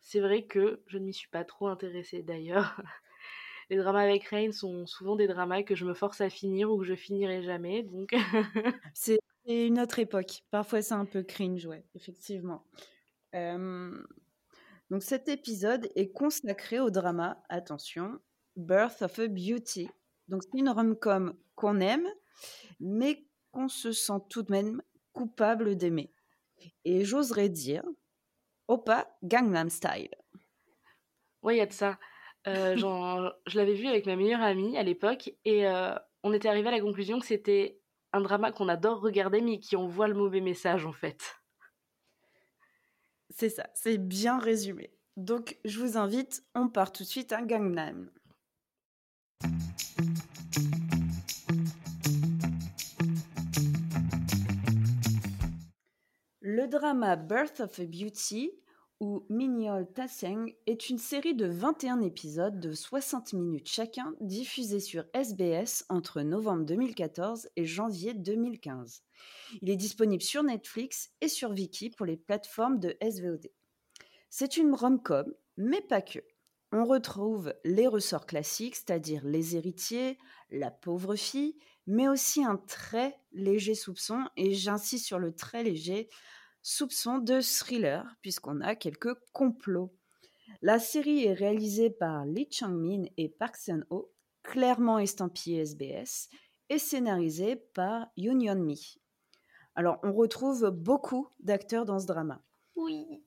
c'est 0.00 0.18
vrai 0.18 0.46
que 0.46 0.82
je 0.88 0.98
ne 0.98 1.04
m'y 1.04 1.14
suis 1.14 1.28
pas 1.28 1.44
trop 1.44 1.68
intéressée 1.68 2.24
d'ailleurs. 2.24 2.82
Les 3.70 3.76
dramas 3.76 4.00
avec 4.00 4.24
Rain 4.24 4.50
sont 4.50 4.84
souvent 4.84 5.14
des 5.14 5.28
dramas 5.28 5.62
que 5.62 5.76
je 5.76 5.84
me 5.84 5.94
force 5.94 6.20
à 6.22 6.28
finir 6.28 6.72
ou 6.72 6.78
que 6.78 6.84
je 6.84 6.96
finirai 6.96 7.44
jamais 7.44 7.84
donc 7.84 8.14
c'est 8.94 9.20
une 9.46 9.78
autre 9.78 10.00
époque. 10.00 10.42
Parfois 10.50 10.82
c'est 10.82 10.94
un 10.94 11.04
peu 11.04 11.22
cringe, 11.22 11.66
ouais, 11.66 11.84
effectivement. 11.94 12.64
Donc 13.32 15.04
cet 15.04 15.28
épisode 15.28 15.88
est 15.94 16.10
consacré 16.10 16.80
au 16.80 16.90
drama, 16.90 17.40
attention, 17.48 18.18
Birth 18.56 19.02
of 19.02 19.20
a 19.20 19.28
Beauty. 19.28 19.88
Donc 20.26 20.42
c'est 20.42 20.58
une 20.58 20.68
rom-com 20.68 21.36
qu'on 21.54 21.78
aime, 21.78 22.08
mais 22.80 23.24
qu'on 23.52 23.68
se 23.68 23.92
sent 23.92 24.20
tout 24.28 24.42
de 24.42 24.50
même 24.50 24.82
coupable 25.16 25.76
d'aimer. 25.76 26.12
Et 26.84 27.04
j'oserais 27.04 27.48
dire, 27.48 27.82
Opa 28.68 29.08
Gangnam 29.22 29.70
Style. 29.70 30.10
Oui, 31.42 31.54
il 31.54 31.58
y 31.58 31.62
a 31.62 31.66
de 31.66 31.72
ça. 31.72 31.98
Euh, 32.46 32.76
je 33.46 33.58
l'avais 33.58 33.74
vu 33.74 33.86
avec 33.86 34.06
ma 34.06 34.14
meilleure 34.14 34.42
amie 34.42 34.76
à 34.76 34.82
l'époque 34.82 35.32
et 35.44 35.66
euh, 35.66 35.94
on 36.22 36.32
était 36.32 36.48
arrivé 36.48 36.68
à 36.68 36.72
la 36.72 36.80
conclusion 36.80 37.18
que 37.18 37.26
c'était 37.26 37.80
un 38.12 38.20
drama 38.20 38.52
qu'on 38.52 38.68
adore 38.68 39.00
regarder 39.00 39.40
mais 39.40 39.58
qui 39.58 39.74
envoie 39.74 40.06
le 40.06 40.14
mauvais 40.14 40.40
message 40.40 40.84
en 40.84 40.92
fait. 40.92 41.40
C'est 43.30 43.50
ça, 43.50 43.68
c'est 43.74 43.98
bien 43.98 44.38
résumé. 44.38 44.90
Donc 45.16 45.58
je 45.64 45.80
vous 45.80 45.96
invite, 45.96 46.44
on 46.54 46.68
part 46.68 46.92
tout 46.92 47.04
de 47.04 47.08
suite 47.08 47.32
à 47.32 47.42
Gangnam. 47.42 48.10
Le 56.56 56.68
drama 56.68 57.16
Birth 57.16 57.60
of 57.60 57.78
a 57.80 57.84
Beauty 57.84 58.50
ou 58.98 59.26
Mignol 59.28 59.86
Tasseng 59.92 60.54
est 60.66 60.88
une 60.88 60.96
série 60.96 61.34
de 61.34 61.44
21 61.44 62.00
épisodes 62.00 62.58
de 62.58 62.72
60 62.72 63.34
minutes 63.34 63.68
chacun 63.68 64.14
diffusés 64.22 64.80
sur 64.80 65.04
SBS 65.12 65.84
entre 65.90 66.22
novembre 66.22 66.64
2014 66.64 67.50
et 67.56 67.66
janvier 67.66 68.14
2015. 68.14 69.02
Il 69.60 69.68
est 69.68 69.76
disponible 69.76 70.22
sur 70.22 70.44
Netflix 70.44 71.10
et 71.20 71.28
sur 71.28 71.52
Viki 71.52 71.90
pour 71.90 72.06
les 72.06 72.16
plateformes 72.16 72.80
de 72.80 72.96
SVOD. 73.02 73.50
C'est 74.30 74.56
une 74.56 74.72
rom-com, 74.72 75.30
mais 75.58 75.82
pas 75.82 76.00
que. 76.00 76.20
On 76.72 76.86
retrouve 76.86 77.52
les 77.64 77.86
ressorts 77.86 78.24
classiques, 78.24 78.76
c'est-à-dire 78.76 79.26
les 79.26 79.56
héritiers, 79.56 80.16
la 80.50 80.70
pauvre 80.70 81.16
fille, 81.16 81.58
mais 81.86 82.08
aussi 82.08 82.42
un 82.42 82.56
très 82.56 83.14
léger 83.32 83.74
soupçon, 83.74 84.24
et 84.38 84.54
j'insiste 84.54 85.04
sur 85.04 85.18
le 85.18 85.34
très 85.34 85.62
léger, 85.62 86.08
soupçon 86.66 87.18
de 87.18 87.40
thriller, 87.40 88.04
puisqu'on 88.22 88.60
a 88.60 88.74
quelques 88.74 89.14
complots. 89.32 89.94
La 90.62 90.80
série 90.80 91.24
est 91.24 91.32
réalisée 91.32 91.90
par 91.90 92.26
Lee 92.26 92.48
Chang-min 92.50 93.04
et 93.16 93.28
Park 93.28 93.56
Seon-ho, 93.56 94.12
clairement 94.42 94.98
estampillé 94.98 95.60
SBS, 95.60 96.28
et 96.68 96.80
scénarisée 96.80 97.54
par 97.54 98.08
Yoon 98.16 98.40
Yeon-mi. 98.40 98.96
Alors, 99.76 100.00
on 100.02 100.12
retrouve 100.12 100.70
beaucoup 100.70 101.28
d'acteurs 101.38 101.84
dans 101.84 102.00
ce 102.00 102.06
drama. 102.06 102.42
Oui. 102.74 103.22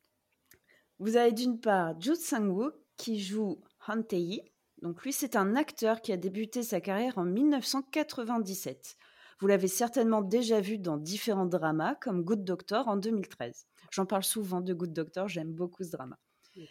Vous 0.97 1.15
avez 1.15 1.31
d'une 1.31 1.61
part 1.61 1.99
Joo 2.01 2.15
Sang-woo 2.15 2.71
qui 2.97 3.21
joue 3.21 3.61
Han 3.87 4.03
Tae-hee. 4.03 4.51
Donc 4.81 5.03
lui, 5.03 5.13
c'est 5.13 5.37
un 5.37 5.55
acteur 5.55 6.01
qui 6.01 6.11
a 6.11 6.17
débuté 6.17 6.61
sa 6.61 6.81
carrière 6.81 7.17
en 7.17 7.23
1997. 7.23 8.97
Vous 9.39 9.47
l'avez 9.47 9.67
certainement 9.67 10.21
déjà 10.21 10.59
vu 10.59 10.77
dans 10.77 10.97
différents 10.97 11.45
dramas, 11.45 11.95
comme 11.95 12.23
Good 12.23 12.43
Doctor 12.43 12.87
en 12.89 12.97
2013. 12.97 13.67
J'en 13.91 14.05
parle 14.05 14.23
souvent 14.23 14.59
de 14.59 14.73
Good 14.73 14.91
Doctor, 14.91 15.27
j'aime 15.29 15.53
beaucoup 15.53 15.83
ce 15.83 15.91
drama. 15.91 16.17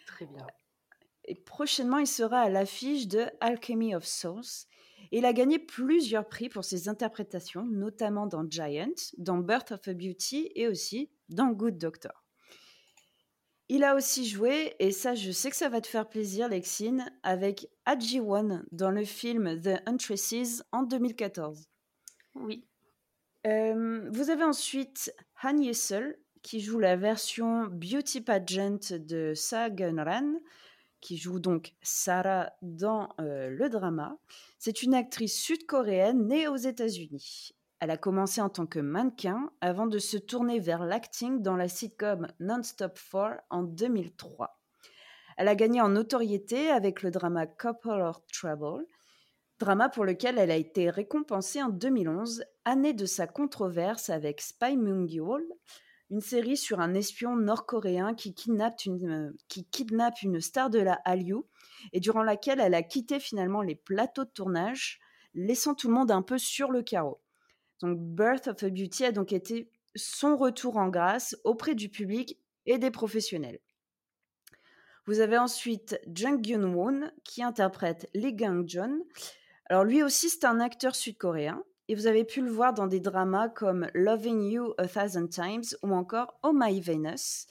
Très 0.07 0.27
bien. 0.27 0.47
Et 1.25 1.35
prochainement, 1.35 1.99
il 1.99 2.07
sera 2.07 2.41
à 2.41 2.49
l'affiche 2.51 3.09
de 3.09 3.27
Alchemy 3.41 3.95
of 3.95 4.05
Souls. 4.05 4.67
Il 5.13 5.25
a 5.25 5.33
gagné 5.33 5.59
plusieurs 5.59 6.29
prix 6.29 6.51
pour 6.51 6.65
ses 6.65 6.89
interprétations, 6.89 7.65
notamment 7.65 8.27
dans 8.27 8.49
Giant, 8.49 8.95
dans 9.17 9.39
Birth 9.39 9.73
of 9.73 9.89
a 9.89 9.95
Beauty 9.95 10.51
et 10.55 10.69
aussi 10.69 11.11
dans 11.31 11.49
Good 11.53 11.79
Doctor. 11.79 12.25
Il 13.71 13.85
a 13.85 13.95
aussi 13.95 14.27
joué, 14.27 14.75
et 14.79 14.93
ça 14.93 15.15
je 15.15 15.31
sais 15.31 15.51
que 15.51 15.57
ça 15.57 15.69
va 15.69 15.81
te 15.81 15.87
faire 15.87 16.09
plaisir 16.09 16.49
Lexine, 16.49 17.11
avec 17.23 17.69
Aji 17.85 18.21
Won 18.21 18.63
dans 18.73 18.91
le 18.91 19.05
film 19.05 19.61
The 19.61 19.83
Untresses 19.87 20.63
en 20.73 20.83
2014. 20.83 21.69
Oui. 22.35 22.65
Euh, 23.47 24.09
vous 24.11 24.31
avez 24.31 24.45
ensuite 24.45 25.13
Han 25.43 25.59
Yesel 25.59 26.19
qui 26.43 26.61
joue 26.61 26.79
la 26.79 26.97
version 26.97 27.67
Beauty 27.67 28.21
Pageant 28.21 28.79
de 28.91 29.33
Sa 29.35 29.69
Ran, 29.69 30.35
qui 31.01 31.17
joue 31.17 31.41
donc 31.41 31.75
Sarah 31.83 32.53
dans 32.63 33.09
euh, 33.21 33.51
le 33.51 33.69
drama. 33.69 34.17
C'est 34.59 34.83
une 34.83 34.95
actrice 34.95 35.41
sud-coréenne 35.41 36.27
née 36.27 36.49
aux 36.49 36.57
États-Unis. 36.57 37.53
Elle 37.81 37.91
a 37.91 37.97
commencé 37.97 38.41
en 38.41 38.49
tant 38.49 38.67
que 38.67 38.81
mannequin 38.81 39.53
avant 39.61 39.87
de 39.87 39.99
se 39.99 40.17
tourner 40.17 40.59
vers 40.59 40.85
l'acting 40.85 41.43
dans 41.43 41.57
la 41.57 41.69
sitcom 41.69 42.27
Non-Stop 42.41 42.99
4 42.99 43.43
en 43.51 43.63
2003. 43.63 44.59
Elle 45.37 45.47
a 45.47 45.55
gagné 45.55 45.81
en 45.81 45.91
notoriété 45.91 46.71
avec 46.71 47.03
le 47.03 47.13
drama 47.13 47.47
Couple 47.47 48.01
of 48.01 48.17
Trouble 48.33 48.85
drama 49.59 49.89
pour 49.89 50.05
lequel 50.05 50.39
elle 50.39 50.51
a 50.51 50.57
été 50.57 50.91
récompensée 50.91 51.63
en 51.63 51.69
2011, 51.69 52.45
année 52.65 52.93
de 52.93 53.07
sa 53.07 53.27
controverse 53.27 54.11
avec 54.11 54.41
Spy 54.41 54.77
Mungyol, 54.77 55.45
une 56.11 56.21
série 56.21 56.57
sur 56.57 56.81
un 56.81 56.95
espion 56.95 57.37
nord-coréen 57.37 58.15
qui 58.15 58.35
kidnappe, 58.35 58.85
une, 58.87 59.11
euh, 59.11 59.37
qui 59.49 59.67
kidnappe 59.67 60.23
une 60.23 60.41
star 60.41 60.71
de 60.71 60.79
la 60.79 60.95
Hallyu 61.05 61.43
et 61.93 62.01
durant 62.01 62.23
laquelle 62.23 62.61
elle 62.61 62.75
a 62.75 62.83
quitté 62.83 63.21
finalement 63.21 63.63
les 63.63 63.75
plateaux 63.75 64.25
de 64.25 64.31
tournage, 64.31 65.01
laissant 65.35 65.75
tout 65.75 65.89
le 65.89 65.95
monde 65.95 66.11
un 66.11 66.23
peu 66.23 66.39
sur 66.39 66.71
le 66.71 66.83
carreau. 66.83 67.21
Donc 67.81 67.99
Birth 67.99 68.49
of 68.49 68.63
a 68.63 68.71
Beauty 68.71 69.05
a 69.05 69.13
donc 69.13 69.33
été 69.33 69.71
son 69.95 70.37
retour 70.37 70.77
en 70.77 70.89
grâce 70.89 71.37
auprès 71.45 71.75
du 71.75 71.89
public 71.89 72.39
et 72.67 72.79
des 72.79 72.91
professionnels. 72.91 73.61
Vous 75.07 75.21
avez 75.21 75.39
ensuite 75.39 75.99
Jung 76.13 76.43
Gyun-won 76.43 77.11
qui 77.25 77.43
interprète 77.43 78.09
Lee 78.15 78.35
Gang-jeon, 78.35 78.99
alors 79.69 79.85
lui 79.85 80.03
aussi, 80.03 80.31
c'est 80.31 80.45
un 80.45 80.61
acteur 80.61 80.95
sud-coréen. 80.95 81.63
Et 81.89 81.95
vous 81.95 82.07
avez 82.07 82.25
pu 82.25 82.43
le 82.43 82.51
voir 82.51 82.75
dans 82.75 82.87
des 82.87 83.01
dramas 83.01 83.49
comme 83.49 83.89
Loving 83.95 84.43
You 84.43 84.75
a 84.77 84.87
Thousand 84.87 85.29
Times 85.29 85.65
ou 85.83 85.95
encore 85.95 86.39
Oh 86.43 86.53
My 86.55 86.81
Venus, 86.81 87.47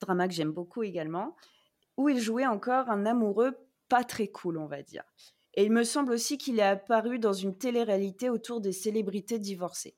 drama 0.00 0.28
que 0.28 0.34
j'aime 0.34 0.52
beaucoup 0.52 0.82
également, 0.82 1.34
où 1.96 2.10
il 2.10 2.20
jouait 2.20 2.46
encore 2.46 2.90
un 2.90 3.06
amoureux 3.06 3.56
pas 3.88 4.04
très 4.04 4.28
cool, 4.28 4.58
on 4.58 4.66
va 4.66 4.82
dire. 4.82 5.04
Et 5.54 5.64
il 5.64 5.72
me 5.72 5.82
semble 5.82 6.12
aussi 6.12 6.36
qu'il 6.36 6.58
est 6.58 6.62
apparu 6.62 7.18
dans 7.18 7.32
une 7.32 7.56
télé-réalité 7.56 8.28
autour 8.28 8.60
des 8.60 8.72
célébrités 8.72 9.38
divorcées. 9.38 9.96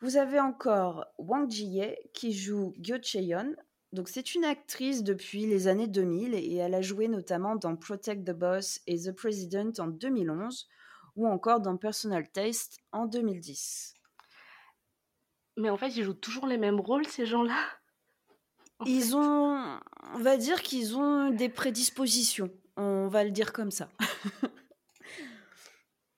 Vous 0.00 0.16
avez 0.16 0.40
encore 0.40 1.06
Wang 1.18 1.48
Jiye 1.48 1.96
qui 2.12 2.32
joue 2.32 2.74
Gyo 2.80 2.96
Cheon, 3.00 3.54
donc 3.92 4.08
c'est 4.08 4.34
une 4.34 4.44
actrice 4.44 5.02
depuis 5.02 5.46
les 5.46 5.68
années 5.68 5.86
2000 5.86 6.34
et 6.34 6.56
elle 6.56 6.74
a 6.74 6.80
joué 6.80 7.08
notamment 7.08 7.56
dans 7.56 7.76
Protect 7.76 8.24
the 8.26 8.32
Boss 8.32 8.80
et 8.86 8.98
The 8.98 9.12
President 9.12 9.72
en 9.78 9.88
2011 9.88 10.68
ou 11.16 11.28
encore 11.28 11.60
dans 11.60 11.76
Personal 11.76 12.26
Taste 12.30 12.78
en 12.92 13.06
2010. 13.06 13.94
Mais 15.58 15.68
en 15.68 15.76
fait, 15.76 15.90
ils 15.90 16.04
jouent 16.04 16.14
toujours 16.14 16.46
les 16.46 16.56
mêmes 16.56 16.80
rôles, 16.80 17.06
ces 17.06 17.26
gens-là? 17.26 17.58
Ils 18.86 19.14
ont, 19.14 19.78
on 20.14 20.18
va 20.18 20.38
dire 20.38 20.62
qu'ils 20.62 20.96
ont 20.96 21.30
des 21.30 21.50
prédispositions, 21.50 22.50
on 22.76 23.08
va 23.08 23.24
le 23.24 23.30
dire 23.30 23.52
comme 23.52 23.70
ça. 23.70 23.88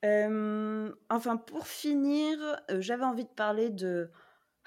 Euh, 0.03 0.93
enfin, 1.09 1.35
pour 1.35 1.65
finir, 1.65 2.37
euh, 2.69 2.79
j'avais 2.79 3.05
envie 3.05 3.23
de 3.23 3.29
parler 3.29 3.71
de 3.71 4.11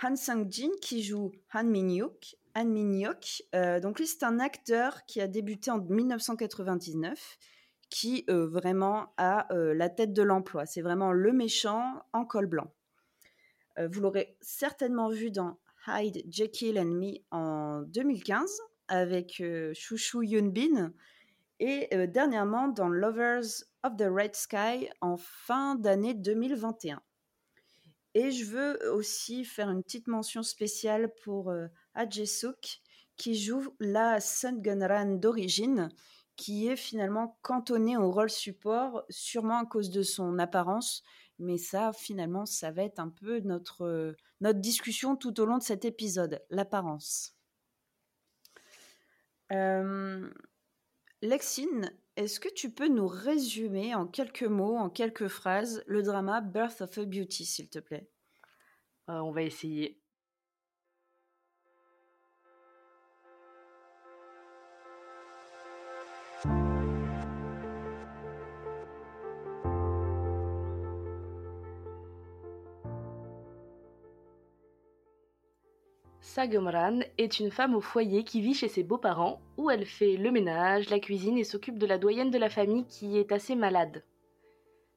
Han 0.03 0.17
Sang-jin 0.17 0.71
qui 0.83 1.05
joue 1.05 1.31
Han 1.55 1.63
Min-hyuk 1.63 2.38
Anne 2.55 2.71
Mignoc. 2.71 3.43
Euh, 3.55 3.81
donc 3.81 3.99
lui, 3.99 4.07
c'est 4.07 4.25
un 4.25 4.39
acteur 4.39 5.05
qui 5.07 5.21
a 5.21 5.27
débuté 5.27 5.71
en 5.71 5.79
1999, 5.79 7.39
qui 7.91 8.25
euh, 8.29 8.47
vraiment 8.47 9.13
a 9.17 9.53
euh, 9.53 9.75
la 9.75 9.89
tête 9.89 10.13
de 10.13 10.23
l'emploi. 10.23 10.67
C'est 10.67 10.83
vraiment 10.83 11.13
le 11.13 11.33
méchant 11.33 12.03
en 12.13 12.25
col 12.25 12.47
blanc. 12.47 12.73
vous 13.79 14.01
l'aurez 14.01 14.37
certainement 14.41 15.09
vu 15.09 15.31
dans 15.31 15.59
Hyde, 15.87 16.25
Jekyll 16.29 16.79
and 16.79 16.87
Me 16.87 17.19
en 17.31 17.83
2015 17.83 18.51
avec 18.89 19.43
Chouchou 19.75 20.23
Yunbin 20.23 20.93
et 21.61 21.89
dernièrement 22.09 22.69
dans 22.69 22.89
Lovers 22.89 23.65
of 23.85 23.97
the 23.97 24.09
Red 24.11 24.35
Sky 24.35 24.89
en 25.01 25.17
fin 25.17 25.77
d'année 25.77 26.15
2021. 26.15 27.01
Et 28.15 28.31
je 28.31 28.45
veux 28.45 28.93
aussi 28.93 29.45
faire 29.45 29.71
une 29.71 29.83
petite 29.83 30.07
mention 30.07 30.43
spéciale 30.43 31.13
pour 31.23 31.51
euh, 31.51 31.67
Ajesuk, 31.95 32.81
qui 33.17 33.35
joue 33.35 33.75
la 33.81 34.21
Sun 34.21 34.61
Gunran 34.63 35.17
d'origine, 35.17 35.91
qui 36.37 36.69
est 36.69 36.77
finalement 36.77 37.39
cantonné 37.43 37.97
au 37.97 38.11
rôle 38.11 38.31
support, 38.31 39.05
sûrement 39.11 39.59
à 39.59 39.67
cause 39.67 39.91
de 39.91 40.03
son 40.03 40.39
apparence. 40.39 41.03
Mais 41.39 41.59
ça, 41.59 41.93
finalement, 41.93 42.47
ça 42.47 42.71
va 42.71 42.85
être 42.85 43.01
un 43.01 43.09
peu 43.09 43.41
notre, 43.41 44.17
notre 44.41 44.61
discussion 44.61 45.17
tout 45.17 45.41
au 45.41 45.45
long 45.45 45.59
de 45.59 45.63
cet 45.63 45.85
épisode, 45.85 46.43
l'apparence. 46.51 47.35
Euh, 49.53 50.31
Lexine, 51.23 51.93
est-ce 52.19 52.41
que 52.41 52.53
tu 52.53 52.73
peux 52.73 52.89
nous 52.89 53.07
résumer 53.07 53.95
en 53.95 54.09
quelques 54.09 54.43
mots, 54.43 54.77
en 54.77 54.91
quelques 54.91 55.29
phrases, 55.29 55.85
le 55.87 56.03
drama 56.03 56.41
Birth 56.41 56.81
of 56.81 56.99
a 56.99 57.05
Beauty, 57.05 57.45
s'il 57.45 57.71
te 57.71 57.79
plaît? 57.79 58.11
Euh, 59.09 59.21
On 59.21 59.31
va 59.31 59.43
essayer. 59.43 60.03
Sagomran 76.39 77.01
est 77.19 77.41
une 77.41 77.51
femme 77.51 77.75
au 77.75 77.81
foyer 77.81 78.23
qui 78.23 78.41
vit 78.41 78.55
chez 78.55 78.69
ses 78.69 78.85
beaux-parents, 78.85 79.41
où 79.57 79.71
elle 79.71 79.85
fait 79.85 80.17
le 80.17 80.31
ménage, 80.31 80.89
la 80.89 81.01
cuisine 81.01 81.37
et 81.37 81.43
s'occupe 81.43 81.79
de 81.79 81.87
la 81.87 81.99
doyenne 81.99 82.31
de 82.31 82.39
la 82.39 82.49
famille 82.49 82.87
qui 82.87 83.19
est 83.19 83.33
assez 83.33 83.57
malade. 83.57 84.05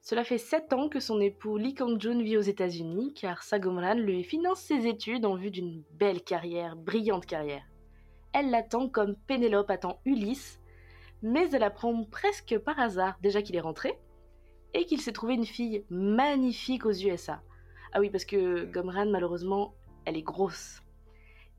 Cela 0.01 0.23
fait 0.23 0.37
7 0.37 0.71
ans 0.73 0.87
que 0.87 0.99
son 0.99 1.19
époux 1.19 1.57
Lee 1.57 1.73
Kang-jun 1.73 2.21
vit 2.21 2.37
aux 2.37 2.41
États-Unis, 2.41 3.15
car 3.15 3.41
Sagomran 3.41 3.95
lui 3.95 4.23
finance 4.23 4.59
ses 4.59 4.85
études 4.85 5.25
en 5.25 5.33
vue 5.33 5.49
d'une 5.49 5.81
belle 5.93 6.21
carrière, 6.21 6.75
brillante 6.75 7.25
carrière. 7.25 7.65
Elle 8.33 8.51
l'attend 8.51 8.87
comme 8.87 9.15
Pénélope 9.25 9.71
attend 9.71 9.99
Ulysse, 10.05 10.61
mais 11.23 11.49
elle 11.49 11.63
apprend 11.63 12.03
presque 12.03 12.55
par 12.59 12.79
hasard 12.79 13.17
déjà 13.23 13.41
qu'il 13.41 13.55
est 13.55 13.61
rentré 13.61 13.97
et 14.75 14.85
qu'il 14.85 15.01
s'est 15.01 15.11
trouvé 15.11 15.33
une 15.33 15.47
fille 15.47 15.85
magnifique 15.89 16.85
aux 16.85 16.93
USA. 16.93 17.41
Ah 17.93 17.99
oui, 17.99 18.11
parce 18.11 18.25
que 18.25 18.65
Gomran, 18.65 19.07
malheureusement, 19.07 19.73
elle 20.05 20.17
est 20.17 20.21
grosse. 20.21 20.83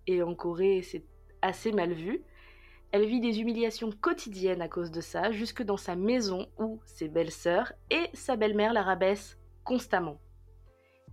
Et 0.06 0.22
en 0.22 0.34
Corée 0.34 0.82
c'est 0.82 1.04
assez 1.42 1.72
mal 1.72 1.92
vu. 1.92 2.22
Elle 2.92 3.06
vit 3.06 3.20
des 3.20 3.40
humiliations 3.40 3.90
quotidiennes 3.90 4.60
à 4.60 4.68
cause 4.68 4.90
de 4.90 5.00
ça, 5.00 5.32
jusque 5.32 5.62
dans 5.62 5.78
sa 5.78 5.96
maison 5.96 6.46
où 6.58 6.80
ses 6.84 7.08
belles-sœurs 7.08 7.72
et 7.90 8.10
sa 8.12 8.36
belle-mère 8.36 8.74
la 8.74 8.82
rabaissent 8.82 9.38
constamment. 9.64 10.18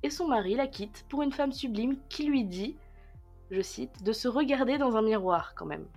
Et 0.03 0.09
son 0.09 0.27
mari 0.27 0.55
la 0.55 0.67
quitte 0.67 1.05
pour 1.09 1.21
une 1.21 1.31
femme 1.31 1.53
sublime 1.53 1.97
qui 2.09 2.25
lui 2.25 2.43
dit, 2.43 2.77
je 3.49 3.61
cite, 3.61 4.03
de 4.03 4.11
se 4.11 4.27
regarder 4.27 4.77
dans 4.77 4.97
un 4.97 5.01
miroir 5.01 5.55
quand 5.55 5.65
même. 5.65 5.87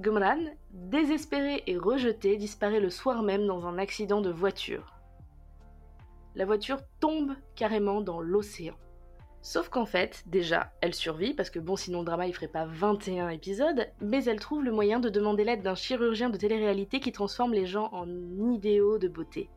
Gumran, 0.00 0.52
désespéré 0.70 1.62
et 1.66 1.76
rejeté, 1.76 2.36
disparaît 2.36 2.80
le 2.80 2.90
soir 2.90 3.22
même 3.22 3.46
dans 3.46 3.66
un 3.66 3.78
accident 3.78 4.20
de 4.20 4.30
voiture. 4.30 4.94
La 6.34 6.46
voiture 6.46 6.80
tombe 6.98 7.34
carrément 7.54 8.00
dans 8.00 8.20
l'océan. 8.20 8.74
Sauf 9.46 9.68
qu'en 9.68 9.84
fait, 9.84 10.22
déjà, 10.24 10.72
elle 10.80 10.94
survit, 10.94 11.34
parce 11.34 11.50
que 11.50 11.58
bon, 11.58 11.76
sinon 11.76 11.98
le 11.98 12.06
drama 12.06 12.26
il 12.26 12.32
ferait 12.32 12.48
pas 12.48 12.64
21 12.64 13.28
épisodes, 13.28 13.86
mais 14.00 14.24
elle 14.24 14.40
trouve 14.40 14.64
le 14.64 14.72
moyen 14.72 15.00
de 15.00 15.10
demander 15.10 15.44
l'aide 15.44 15.60
d'un 15.60 15.74
chirurgien 15.74 16.30
de 16.30 16.38
télé-réalité 16.38 16.98
qui 16.98 17.12
transforme 17.12 17.52
les 17.52 17.66
gens 17.66 17.90
en 17.92 18.08
idéaux 18.54 18.96
de 18.96 19.06
beauté. 19.06 19.50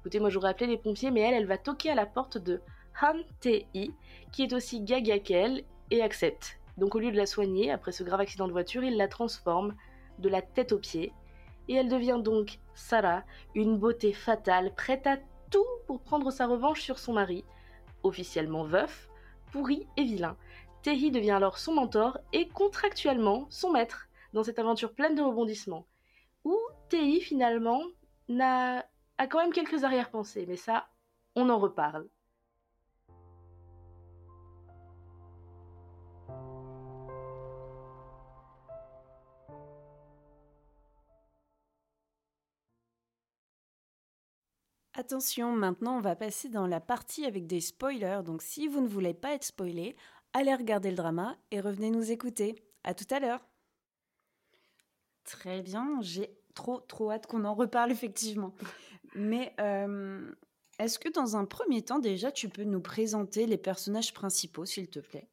Écoutez, 0.00 0.20
moi 0.20 0.28
j'aurais 0.28 0.50
appelé 0.50 0.66
les 0.66 0.76
pompiers, 0.76 1.10
mais 1.10 1.20
elle, 1.20 1.32
elle 1.32 1.46
va 1.46 1.56
toquer 1.56 1.88
à 1.88 1.94
la 1.94 2.04
porte 2.04 2.36
de 2.36 2.60
Han 3.00 3.20
Tae-i, 3.40 3.94
qui 4.32 4.42
est 4.42 4.52
aussi 4.52 4.82
gaga 4.82 5.18
qu'elle, 5.18 5.64
et 5.90 6.02
accepte. 6.02 6.60
Donc 6.76 6.94
au 6.94 6.98
lieu 6.98 7.10
de 7.10 7.16
la 7.16 7.24
soigner, 7.24 7.70
après 7.70 7.92
ce 7.92 8.02
grave 8.02 8.20
accident 8.20 8.46
de 8.46 8.52
voiture, 8.52 8.84
il 8.84 8.98
la 8.98 9.08
transforme 9.08 9.74
de 10.18 10.28
la 10.28 10.42
tête 10.42 10.72
aux 10.72 10.78
pieds, 10.78 11.10
et 11.68 11.74
elle 11.76 11.88
devient 11.88 12.20
donc 12.22 12.58
Sarah, 12.74 13.22
une 13.54 13.78
beauté 13.78 14.12
fatale, 14.12 14.74
prête 14.74 15.06
à 15.06 15.16
tout 15.50 15.64
pour 15.86 16.02
prendre 16.02 16.30
sa 16.30 16.46
revanche 16.46 16.82
sur 16.82 16.98
son 16.98 17.14
mari, 17.14 17.46
officiellement 18.02 18.64
veuf, 18.64 19.08
pourri 19.52 19.86
et 19.96 20.04
vilain. 20.04 20.36
Tehi 20.82 21.10
devient 21.10 21.30
alors 21.32 21.58
son 21.58 21.74
mentor 21.74 22.18
et 22.32 22.48
contractuellement 22.48 23.46
son 23.50 23.70
maître 23.70 24.08
dans 24.32 24.42
cette 24.42 24.58
aventure 24.58 24.94
pleine 24.94 25.14
de 25.14 25.22
rebondissements. 25.22 25.86
Où 26.44 26.58
Tehi 26.88 27.20
finalement 27.20 27.82
n'a 28.28 28.84
a 29.18 29.26
quand 29.28 29.38
même 29.38 29.52
quelques 29.52 29.84
arrière-pensées, 29.84 30.46
mais 30.48 30.56
ça, 30.56 30.88
on 31.36 31.48
en 31.48 31.58
reparle. 31.58 32.08
Attention, 44.94 45.52
maintenant 45.52 45.96
on 45.96 46.00
va 46.00 46.16
passer 46.16 46.50
dans 46.50 46.66
la 46.66 46.78
partie 46.78 47.24
avec 47.24 47.46
des 47.46 47.60
spoilers, 47.60 48.20
donc 48.24 48.42
si 48.42 48.68
vous 48.68 48.82
ne 48.82 48.88
voulez 48.88 49.14
pas 49.14 49.32
être 49.32 49.44
spoilé, 49.44 49.96
allez 50.34 50.54
regarder 50.54 50.90
le 50.90 50.96
drama 50.96 51.38
et 51.50 51.60
revenez 51.60 51.90
nous 51.90 52.10
écouter. 52.10 52.62
À 52.84 52.92
tout 52.92 53.06
à 53.10 53.18
l'heure. 53.18 53.40
Très 55.24 55.62
bien, 55.62 55.98
j'ai 56.02 56.36
trop 56.54 56.80
trop 56.80 57.10
hâte 57.10 57.26
qu'on 57.26 57.44
en 57.44 57.54
reparle 57.54 57.90
effectivement. 57.92 58.54
Mais 59.14 59.54
euh, 59.60 60.30
est-ce 60.78 60.98
que 60.98 61.08
dans 61.08 61.36
un 61.36 61.46
premier 61.46 61.82
temps 61.82 61.98
déjà 61.98 62.30
tu 62.30 62.50
peux 62.50 62.64
nous 62.64 62.82
présenter 62.82 63.46
les 63.46 63.58
personnages 63.58 64.12
principaux 64.12 64.66
s'il 64.66 64.90
te 64.90 65.00
plaît? 65.00 65.30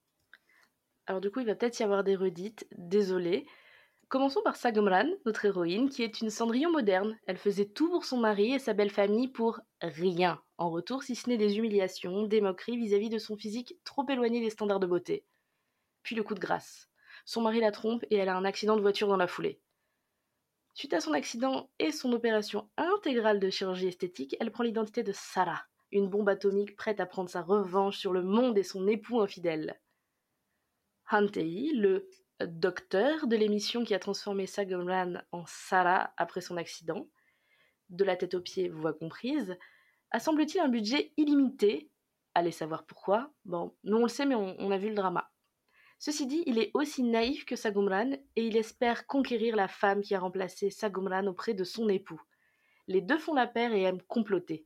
Alors 1.06 1.20
du 1.20 1.32
coup 1.32 1.42
il 1.42 1.48
va 1.48 1.56
peut-être 1.56 1.80
y 1.80 1.84
avoir 1.84 2.06
des 2.06 2.16
redites, 2.16 2.66
désolé. 2.78 3.46
Commençons 4.10 4.42
par 4.42 4.56
Sagomran, 4.56 5.08
notre 5.28 5.46
héroïne, 5.46 5.88
qui 5.88 6.02
est 6.02 6.22
une 6.22 6.32
Cendrillon 6.32 6.72
moderne. 6.72 7.16
Elle 7.28 7.38
faisait 7.38 7.68
tout 7.68 7.92
pour 7.92 8.06
son 8.06 8.18
mari 8.18 8.54
et 8.54 8.58
sa 8.58 8.74
belle 8.74 8.90
famille 8.90 9.28
pour 9.28 9.60
rien, 9.82 10.42
en 10.58 10.72
retour 10.72 11.04
si 11.04 11.14
ce 11.14 11.30
n'est 11.30 11.38
des 11.38 11.60
humiliations, 11.60 12.24
des 12.24 12.42
moqueries 12.42 12.78
vis-à-vis 12.78 13.10
de 13.10 13.20
son 13.20 13.38
physique 13.38 13.76
trop 13.84 14.04
éloigné 14.10 14.42
des 14.42 14.50
standards 14.50 14.80
de 14.80 14.88
beauté. 14.88 15.26
Puis 16.02 16.16
le 16.16 16.24
coup 16.24 16.34
de 16.34 16.40
grâce. 16.40 16.90
Son 17.24 17.42
mari 17.42 17.60
la 17.60 17.72
trompe 17.72 18.04
et 18.10 18.16
elle 18.16 18.30
a 18.30 18.36
un 18.36 18.46
accident 18.46 18.76
de 18.76 18.82
voiture 18.82 19.08
dans 19.08 19.16
la 19.16 19.28
foulée. 19.28 19.62
Suite 20.74 20.96
à 20.96 21.02
son 21.02 21.14
accident 21.14 21.70
et 21.78 21.92
son 21.92 22.12
opération 22.12 22.68
intégrale 22.78 23.40
de 23.40 23.52
chirurgie 23.52 23.90
esthétique, 23.90 24.36
elle 24.40 24.52
prend 24.52 24.64
l'identité 24.64 25.04
de 25.04 25.12
Sarah, 25.12 25.62
une 25.92 26.10
bombe 26.10 26.30
atomique 26.30 26.76
prête 26.76 27.00
à 27.00 27.06
prendre 27.06 27.30
sa 27.30 27.44
revanche 27.44 28.00
sur 28.00 28.12
le 28.12 28.24
monde 28.24 28.58
et 28.58 28.64
son 28.64 28.88
époux 28.88 29.22
infidèle. 29.22 29.80
Hantei, 31.12 31.74
le 31.76 32.10
docteur 32.46 33.28
de 33.28 33.36
l'émission 33.36 33.84
qui 33.84 33.94
a 33.94 34.00
transformé 34.00 34.46
Sagomran 34.46 35.16
en 35.32 35.46
Sarah 35.46 36.14
après 36.18 36.42
son 36.42 36.58
accident, 36.58 37.08
de 37.90 38.04
la 38.04 38.16
tête 38.16 38.34
aux 38.34 38.42
pieds, 38.42 38.70
voix 38.70 38.94
comprise, 38.94 39.58
a 40.12 40.20
semble-t-il 40.20 40.60
un 40.60 40.70
budget 40.70 41.12
illimité. 41.18 41.90
Allez 42.34 42.52
savoir 42.52 42.86
pourquoi. 42.86 43.32
Bon, 43.46 43.76
nous 43.84 43.98
on 43.98 44.04
le 44.04 44.10
sait, 44.10 44.26
mais 44.26 44.36
on, 44.36 44.72
a 44.72 44.78
vu 44.78 44.90
le 44.90 44.96
drama. 44.96 45.30
Ceci 45.98 46.28
dit, 46.28 46.44
il 46.46 46.60
est 46.60 46.72
aussi 46.74 47.04
naïf 47.04 47.46
que 47.46 47.56
Sagumran 47.56 48.12
et 48.36 48.46
il 48.46 48.56
espère 48.56 49.06
conquérir 49.06 49.56
la 49.56 49.68
femme 49.68 50.02
qui 50.02 50.16
a 50.16 50.20
remplacé 50.20 50.70
Sagumran 50.70 51.28
auprès 51.28 51.54
de 51.54 51.64
son 51.64 51.90
époux. 51.90 52.22
Les 52.88 53.02
deux 53.02 53.18
font 53.18 53.34
la 53.34 53.48
paire 53.48 53.74
et 53.74 53.84
aiment 53.84 54.02
comploter. 54.04 54.66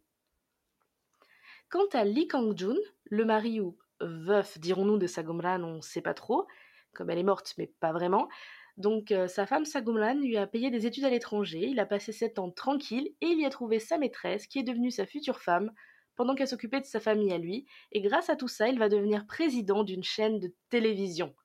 Quant 1.70 1.88
à 1.94 2.04
Lee 2.04 2.28
Kang-jun, 2.28 2.78
le 3.06 3.26
mari 3.26 3.60
ou 3.60 3.78
veuf, 4.00 4.60
dirons-nous, 4.60 4.98
de 4.98 5.08
Sagumran, 5.08 5.64
on 5.64 5.78
ne 5.78 5.82
sait 5.82 6.02
pas 6.02 6.14
trop, 6.14 6.48
comme 6.94 7.10
elle 7.10 7.20
est 7.20 7.24
morte, 7.24 7.54
mais 7.58 7.68
pas 7.80 7.92
vraiment. 7.92 8.30
Donc 8.78 9.12
euh, 9.12 9.28
sa 9.28 9.46
femme 9.46 9.66
Sagumlan 9.66 10.16
lui 10.16 10.38
a 10.38 10.48
payé 10.48 10.72
des 10.72 10.88
études 10.88 11.06
à 11.06 11.10
l'étranger, 11.10 11.68
il 11.68 11.80
a 11.80 11.86
passé 11.86 12.12
sept 12.12 12.40
ans 12.40 12.50
tranquille 12.50 13.14
et 13.22 13.28
il 13.28 13.40
y 13.40 13.46
a 13.46 13.50
trouvé 13.50 13.80
sa 13.80 13.98
maîtresse 13.98 14.48
qui 14.48 14.60
est 14.60 14.64
devenue 14.64 14.90
sa 14.90 15.06
future 15.06 15.40
femme 15.40 15.72
pendant 16.16 16.34
qu'elle 16.34 16.48
s'occupait 16.48 16.82
de 16.82 16.86
sa 16.86 17.00
famille 17.00 17.32
à 17.32 17.38
lui 17.38 17.66
et 17.92 18.02
grâce 18.02 18.30
à 18.32 18.36
tout 18.36 18.48
ça 18.48 18.68
il 18.70 18.80
va 18.80 18.90
devenir 18.90 19.28
président 19.28 19.84
d'une 19.84 20.04
chaîne 20.04 20.40
de 20.40 20.52
télévision. 20.70 21.36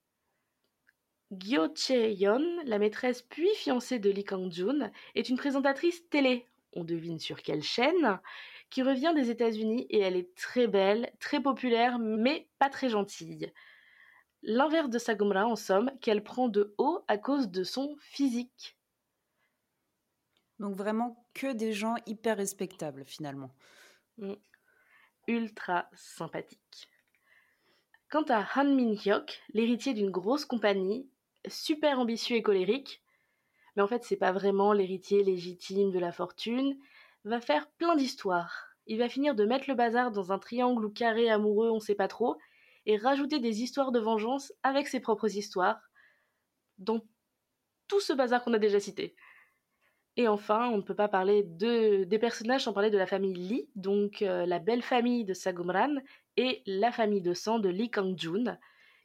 Gyo 1.30 1.68
Chae-yeon, 1.74 2.62
la 2.64 2.78
maîtresse 2.78 3.20
puis 3.20 3.54
fiancée 3.54 3.98
de 3.98 4.08
Lee 4.08 4.24
Kang-jun, 4.24 4.90
est 5.14 5.28
une 5.28 5.36
présentatrice 5.36 6.08
télé, 6.08 6.46
on 6.72 6.84
devine 6.84 7.18
sur 7.18 7.42
quelle 7.42 7.62
chaîne, 7.62 8.18
qui 8.70 8.82
revient 8.82 9.12
des 9.14 9.28
États-Unis 9.28 9.86
et 9.90 9.98
elle 9.98 10.16
est 10.16 10.34
très 10.34 10.66
belle, 10.66 11.12
très 11.20 11.42
populaire 11.42 11.98
mais 11.98 12.48
pas 12.58 12.70
très 12.70 12.88
gentille. 12.88 13.52
L'inverse 14.42 14.88
de 14.88 14.98
Sagumra, 14.98 15.46
en 15.46 15.56
somme, 15.56 15.90
qu'elle 16.00 16.22
prend 16.22 16.48
de 16.48 16.74
haut 16.78 17.04
à 17.08 17.18
cause 17.18 17.48
de 17.48 17.64
son 17.64 17.96
physique. 17.98 18.76
Donc 20.58 20.74
vraiment 20.74 21.26
que 21.34 21.52
des 21.52 21.72
gens 21.72 21.96
hyper 22.06 22.36
respectables 22.36 23.04
finalement. 23.04 23.50
Mm. 24.18 24.34
Ultra 25.26 25.88
sympathique. 25.94 26.88
Quant 28.10 28.24
à 28.28 28.46
Han 28.56 28.74
Min 28.74 28.94
Hyuk, 28.94 29.42
l'héritier 29.52 29.92
d'une 29.92 30.10
grosse 30.10 30.44
compagnie, 30.44 31.08
super 31.46 31.98
ambitieux 31.98 32.36
et 32.36 32.42
colérique, 32.42 33.02
mais 33.76 33.82
en 33.82 33.86
fait 33.86 34.04
c'est 34.04 34.16
pas 34.16 34.32
vraiment 34.32 34.72
l'héritier 34.72 35.22
légitime 35.22 35.90
de 35.90 35.98
la 35.98 36.10
fortune, 36.10 36.78
va 37.24 37.40
faire 37.40 37.68
plein 37.72 37.96
d'histoires. 37.96 38.68
Il 38.86 38.98
va 38.98 39.10
finir 39.10 39.34
de 39.34 39.44
mettre 39.44 39.68
le 39.68 39.74
bazar 39.74 40.10
dans 40.10 40.32
un 40.32 40.38
triangle 40.38 40.86
ou 40.86 40.90
carré 40.90 41.28
amoureux, 41.28 41.70
on 41.70 41.80
sait 41.80 41.94
pas 41.94 42.08
trop, 42.08 42.38
et 42.88 42.96
rajouter 42.96 43.38
des 43.38 43.62
histoires 43.62 43.92
de 43.92 44.00
vengeance 44.00 44.52
avec 44.64 44.88
ses 44.88 44.98
propres 44.98 45.36
histoires 45.36 45.78
dans 46.78 47.00
tout 47.86 48.00
ce 48.00 48.14
bazar 48.14 48.42
qu'on 48.42 48.54
a 48.54 48.58
déjà 48.58 48.80
cité. 48.80 49.14
Et 50.16 50.26
enfin, 50.26 50.68
on 50.70 50.78
ne 50.78 50.82
peut 50.82 50.96
pas 50.96 51.06
parler 51.06 51.44
de, 51.44 52.04
des 52.04 52.18
personnages 52.18 52.64
sans 52.64 52.72
parler 52.72 52.90
de 52.90 52.98
la 52.98 53.06
famille 53.06 53.34
Lee, 53.34 53.68
donc 53.76 54.22
euh, 54.22 54.46
la 54.46 54.58
belle 54.58 54.82
famille 54.82 55.24
de 55.24 55.34
Sagumran 55.34 55.96
et 56.36 56.62
la 56.66 56.90
famille 56.90 57.20
de 57.20 57.34
sang 57.34 57.60
de 57.60 57.68
Lee 57.68 57.90
Kang-jun, 57.90 58.58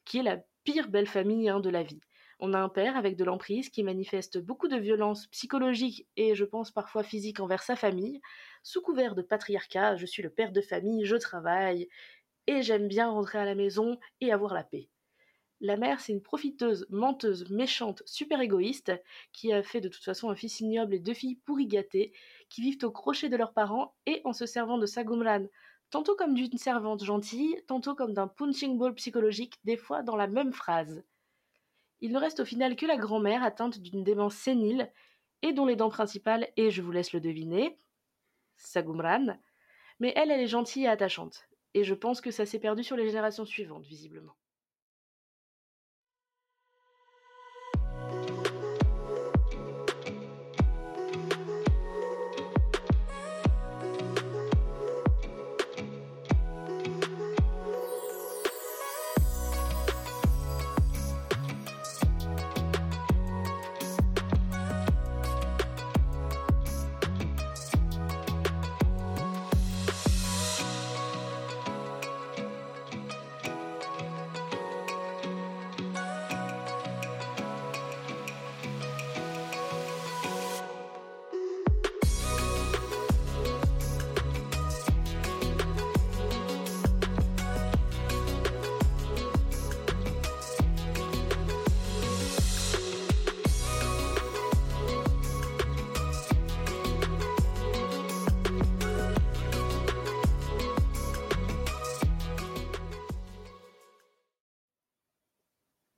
qui 0.05 0.17
est 0.19 0.23
la 0.23 0.39
pire 0.63 0.87
belle 0.87 1.07
famille 1.07 1.49
hein, 1.49 1.59
de 1.59 1.69
la 1.69 1.83
vie. 1.83 2.01
On 2.39 2.53
a 2.53 2.59
un 2.59 2.69
père 2.69 2.97
avec 2.97 3.15
de 3.15 3.23
l'emprise 3.23 3.69
qui 3.69 3.83
manifeste 3.83 4.37
beaucoup 4.37 4.67
de 4.67 4.77
violence 4.77 5.27
psychologique 5.27 6.07
et 6.15 6.35
je 6.35 6.45
pense 6.45 6.71
parfois 6.71 7.03
physique 7.03 7.39
envers 7.39 7.63
sa 7.63 7.75
famille, 7.75 8.21
sous 8.63 8.81
couvert 8.81 9.13
de 9.13 9.21
patriarcat, 9.21 9.97
je 9.97 10.05
suis 10.05 10.23
le 10.23 10.29
père 10.29 10.51
de 10.51 10.61
famille, 10.61 11.05
je 11.05 11.15
travaille, 11.15 11.89
et 12.47 12.61
j'aime 12.61 12.87
bien 12.87 13.09
rentrer 13.09 13.39
à 13.39 13.45
la 13.45 13.55
maison 13.55 13.99
et 14.21 14.31
avoir 14.31 14.53
la 14.53 14.63
paix. 14.63 14.89
La 15.61 15.77
mère, 15.77 16.01
c'est 16.01 16.11
une 16.11 16.21
profiteuse, 16.21 16.85
menteuse, 16.89 17.49
méchante, 17.49 18.03
super 18.05 18.41
égoïste, 18.41 18.91
qui 19.31 19.53
a 19.53 19.63
fait 19.63 19.79
de 19.79 19.87
toute 19.87 20.03
façon 20.03 20.29
un 20.29 20.35
fils 20.35 20.59
ignoble 20.59 20.93
et 20.93 20.99
deux 20.99 21.13
filles 21.13 21.39
pourri 21.45 21.67
gâtées, 21.67 22.11
qui 22.49 22.61
vivent 22.61 22.83
au 22.83 22.91
crochet 22.91 23.29
de 23.29 23.37
leurs 23.37 23.53
parents 23.53 23.95
et 24.05 24.21
en 24.25 24.33
se 24.33 24.45
servant 24.45 24.77
de 24.77 24.85
Sagumlan, 24.85 25.47
tantôt 25.89 26.15
comme 26.15 26.33
d'une 26.33 26.57
servante 26.57 27.05
gentille, 27.05 27.55
tantôt 27.65 27.95
comme 27.95 28.13
d'un 28.13 28.27
punching 28.27 28.77
ball 28.77 28.93
psychologique, 28.95 29.55
des 29.63 29.77
fois 29.77 30.03
dans 30.03 30.17
la 30.17 30.27
même 30.27 30.51
phrase. 30.51 31.03
Il 32.01 32.11
ne 32.11 32.19
reste 32.19 32.41
au 32.41 32.45
final 32.45 32.75
que 32.75 32.85
la 32.85 32.97
grand-mère 32.97 33.43
atteinte 33.43 33.79
d'une 33.79 34.03
démence 34.03 34.35
sénile 34.35 34.91
et 35.43 35.53
dont 35.53 35.65
les 35.65 35.77
dents 35.77 35.89
principales 35.89 36.49
et 36.57 36.71
je 36.71 36.81
vous 36.81 36.91
laisse 36.91 37.13
le 37.13 37.21
deviner, 37.21 37.79
Sagumran, 38.57 39.37
mais 39.99 40.11
elle, 40.17 40.31
elle 40.31 40.41
est 40.41 40.47
gentille 40.47 40.83
et 40.83 40.87
attachante. 40.89 41.47
Et 41.75 41.83
je 41.83 41.93
pense 41.93 42.19
que 42.21 42.31
ça 42.31 42.45
s'est 42.47 42.59
perdu 42.59 42.83
sur 42.83 42.97
les 42.97 43.05
générations 43.05 43.45
suivantes, 43.45 43.85
visiblement. 43.85 44.35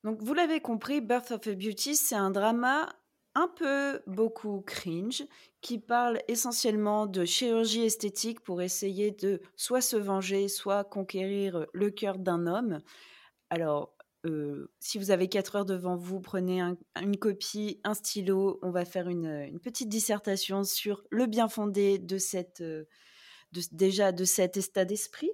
Donc, 0.05 0.21
vous 0.21 0.35
l'avez 0.35 0.59
compris, 0.59 1.01
Birth 1.01 1.31
of 1.31 1.47
a 1.47 1.55
Beauty, 1.55 1.95
c'est 1.95 2.13
un 2.13 2.29
drama 2.29 2.95
un 3.33 3.47
peu 3.47 4.03
beaucoup 4.05 4.61
cringe 4.61 5.23
qui 5.61 5.79
parle 5.79 6.21
essentiellement 6.27 7.07
de 7.07 7.25
chirurgie 7.25 7.81
esthétique 7.81 8.39
pour 8.41 8.61
essayer 8.61 9.09
de 9.09 9.41
soit 9.55 9.81
se 9.81 9.97
venger, 9.97 10.47
soit 10.47 10.83
conquérir 10.83 11.65
le 11.73 11.89
cœur 11.89 12.19
d'un 12.19 12.45
homme. 12.45 12.81
Alors, 13.49 13.95
euh, 14.27 14.71
si 14.79 14.99
vous 14.99 15.09
avez 15.09 15.27
4 15.27 15.55
heures 15.55 15.65
devant 15.65 15.95
vous, 15.95 16.19
prenez 16.19 16.61
une 17.01 17.17
copie, 17.17 17.81
un 17.83 17.95
stylo. 17.95 18.59
On 18.61 18.69
va 18.69 18.85
faire 18.85 19.09
une, 19.09 19.59
petite 19.59 19.89
dissertation 19.89 20.63
sur 20.63 21.03
le 21.09 21.25
bien 21.25 21.49
fondé 21.49 21.97
de 21.97 22.19
cette, 22.19 22.61
euh, 22.61 22.85
déjà 23.71 24.11
de 24.11 24.23
cet 24.23 24.55
état 24.57 24.85
d'esprit. 24.85 25.31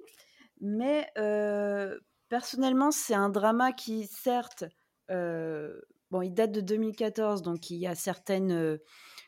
Mais 0.62 1.06
euh, 1.18 2.00
personnellement, 2.32 2.90
c'est 2.90 3.12
un 3.12 3.28
drama 3.28 3.72
qui, 3.72 4.06
certes, 4.06 4.64
bon, 5.10 6.22
il 6.22 6.32
date 6.32 6.50
de 6.50 6.62
2014, 6.62 7.42
donc 7.42 7.68
il 7.68 7.76
y 7.76 7.86
a 7.86 7.94
certaines, 7.94 8.78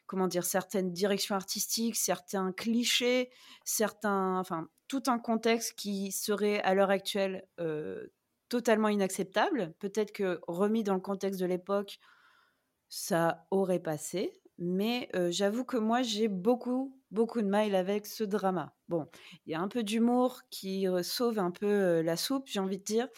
comment 0.07 0.27
dire, 0.27 0.47
certaines 0.47 0.91
directions 0.91 1.35
artistiques, 1.35 1.97
certains 1.97 2.51
clichés, 2.53 3.29
certains, 3.63 4.39
enfin, 4.39 4.71
tout 4.89 5.03
un 5.09 5.19
contexte 5.19 5.75
qui 5.75 6.13
serait 6.13 6.63
à 6.63 6.73
l'heure 6.73 6.89
actuelle 6.89 7.47
totalement 8.49 8.89
inacceptable. 8.89 9.75
Peut-être 9.81 10.13
que 10.13 10.41
remis 10.49 10.83
dans 10.83 10.95
le 10.95 11.01
contexte 11.01 11.39
de 11.39 11.47
l'époque, 11.47 11.99
ça 12.89 13.47
aurait 13.51 13.81
passé. 13.81 14.33
Mais 14.57 15.11
j'avoue 15.29 15.67
que 15.67 15.77
moi, 15.77 16.01
j'ai 16.01 16.29
beaucoup, 16.29 16.99
beaucoup 17.15 17.41
de 17.41 17.47
mal 17.47 17.75
avec 17.75 18.07
ce 18.07 18.25
drama. 18.25 18.75
Bon, 18.89 19.09
il 19.47 19.53
y 19.53 19.55
a 19.55 19.61
un 19.61 19.69
peu 19.69 19.83
d'humour 19.83 20.43
qui 20.51 20.87
sauve 21.03 21.39
un 21.39 21.51
peu 21.51 22.03
la 22.03 22.17
soupe, 22.17 22.45
j'ai 22.47 22.61
envie 22.61 22.79
de 22.79 22.85
dire. 22.85 23.09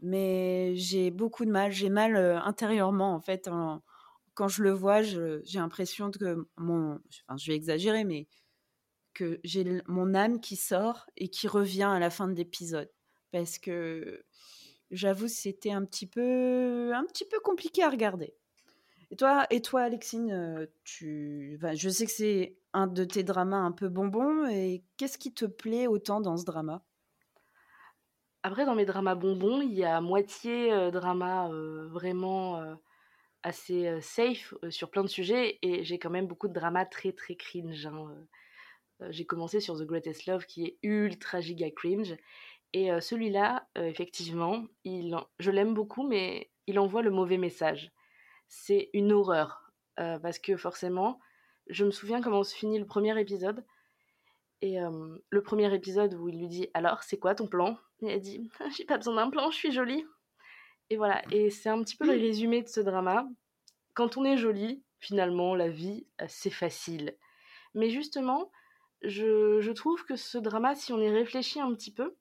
Mais 0.00 0.74
j'ai 0.76 1.10
beaucoup 1.10 1.44
de 1.44 1.50
mal. 1.50 1.72
J'ai 1.72 1.90
mal 1.90 2.16
intérieurement, 2.16 3.14
en 3.14 3.20
fait. 3.20 3.48
quand 4.34 4.48
je 4.48 4.62
le 4.62 4.70
vois, 4.72 5.02
j'ai 5.02 5.40
l'impression 5.54 6.10
que 6.10 6.48
mon. 6.56 7.00
Enfin, 7.26 7.36
je 7.36 7.50
vais 7.50 7.56
exagérer, 7.56 8.04
mais 8.04 8.28
que 9.14 9.40
j'ai 9.44 9.82
mon 9.86 10.14
âme 10.14 10.40
qui 10.40 10.56
sort 10.56 11.06
et 11.16 11.28
qui 11.28 11.48
revient 11.48 11.82
à 11.84 11.98
la 11.98 12.10
fin 12.10 12.28
de 12.28 12.34
l'épisode. 12.34 12.90
Parce 13.32 13.58
que 13.58 14.24
j'avoue, 14.90 15.28
c'était 15.28 15.72
un 15.72 15.84
petit 15.84 16.06
peu, 16.06 16.92
un 16.94 17.04
petit 17.04 17.24
peu 17.24 17.40
compliqué 17.40 17.82
à 17.82 17.90
regarder. 17.90 18.34
Et 19.12 19.16
toi, 19.16 19.46
et 19.50 19.60
toi, 19.60 19.82
Alexine, 19.82 20.30
euh, 20.30 20.66
tu, 20.84 21.58
je 21.74 21.88
sais 21.88 22.06
que 22.06 22.12
c'est 22.12 22.56
un 22.72 22.86
de 22.86 23.02
tes 23.04 23.24
dramas 23.24 23.56
un 23.58 23.72
peu 23.72 23.88
bonbons. 23.88 24.46
Et 24.48 24.84
qu'est-ce 24.96 25.18
qui 25.18 25.34
te 25.34 25.46
plaît 25.46 25.88
autant 25.88 26.20
dans 26.20 26.36
ce 26.36 26.44
drama? 26.44 26.84
Après, 28.44 28.64
dans 28.64 28.76
mes 28.76 28.84
dramas 28.84 29.16
bonbons, 29.16 29.62
il 29.62 29.72
y 29.72 29.84
a 29.84 30.00
moitié 30.00 30.72
euh, 30.72 30.90
drama 30.92 31.50
euh, 31.50 31.88
vraiment 31.88 32.62
assez 33.42 34.00
safe 34.00 34.54
sur 34.68 34.90
plein 34.90 35.02
de 35.02 35.08
sujets, 35.08 35.58
et 35.62 35.82
j'ai 35.82 35.98
quand 35.98 36.10
même 36.10 36.26
beaucoup 36.26 36.46
de 36.46 36.52
dramas 36.52 36.84
très 36.84 37.12
très 37.12 37.34
cringe. 37.34 37.86
Hein, 37.86 38.14
j'ai 39.08 39.24
commencé 39.24 39.60
sur 39.60 39.78
The 39.78 39.84
Greatest 39.84 40.26
Love, 40.26 40.44
qui 40.44 40.66
est 40.66 40.78
ultra 40.82 41.40
giga 41.40 41.70
cringe, 41.70 42.16
et 42.74 42.90
celui-là, 43.00 43.66
effectivement, 43.76 44.66
il, 44.84 45.16
je 45.38 45.50
l'aime 45.50 45.72
beaucoup, 45.72 46.06
mais 46.06 46.50
il 46.66 46.78
envoie 46.78 47.00
le 47.00 47.10
mauvais 47.10 47.38
message. 47.38 47.90
C'est 48.52 48.90
une 48.92 49.12
horreur, 49.12 49.72
parce 49.96 50.40
que 50.40 50.56
forcément, 50.56 51.20
je 51.68 51.84
me 51.84 51.92
souviens 51.92 52.20
comment 52.20 52.42
se 52.42 52.54
finit 52.54 52.80
le 52.80 52.84
premier 52.84 53.18
épisode. 53.18 53.64
Et 54.60 54.78
le 55.30 55.42
premier 55.42 55.72
épisode 55.72 56.14
où 56.14 56.28
il 56.28 56.36
lui 56.36 56.48
dit 56.48 56.68
Alors, 56.74 57.04
c'est 57.04 57.16
quoi 57.16 57.36
ton 57.36 57.46
plan? 57.46 57.78
Et 58.02 58.08
elle 58.08 58.20
dit 58.20 58.50
J'ai 58.76 58.84
pas 58.84 58.96
besoin 58.96 59.14
d'un 59.14 59.30
plan, 59.30 59.50
je 59.52 59.56
suis 59.56 59.72
jolie. 59.72 60.04
Et 60.90 60.96
voilà, 60.96 61.22
et 61.30 61.50
c'est 61.50 61.68
un 61.68 61.80
petit 61.82 61.96
peu 61.96 62.04
le 62.04 62.16
mmh. 62.16 62.20
résumé 62.20 62.62
de 62.62 62.68
ce 62.68 62.80
drama. 62.80 63.28
Quand 63.94 64.16
on 64.16 64.24
est 64.24 64.36
jolie, 64.36 64.82
finalement, 64.98 65.54
la 65.54 65.68
vie, 65.68 66.08
c'est 66.26 66.50
facile. 66.50 67.16
Mais 67.74 67.90
justement, 67.90 68.50
je, 69.02 69.60
je, 69.60 69.70
trouve 69.70 70.04
que 70.04 70.16
ce 70.16 70.38
drama, 70.38 70.74
si 70.74 70.92
on 70.92 71.00
y 71.00 71.08
réfléchit 71.08 71.60
un 71.60 71.72
petit 71.74 71.92
peu, 71.92 72.16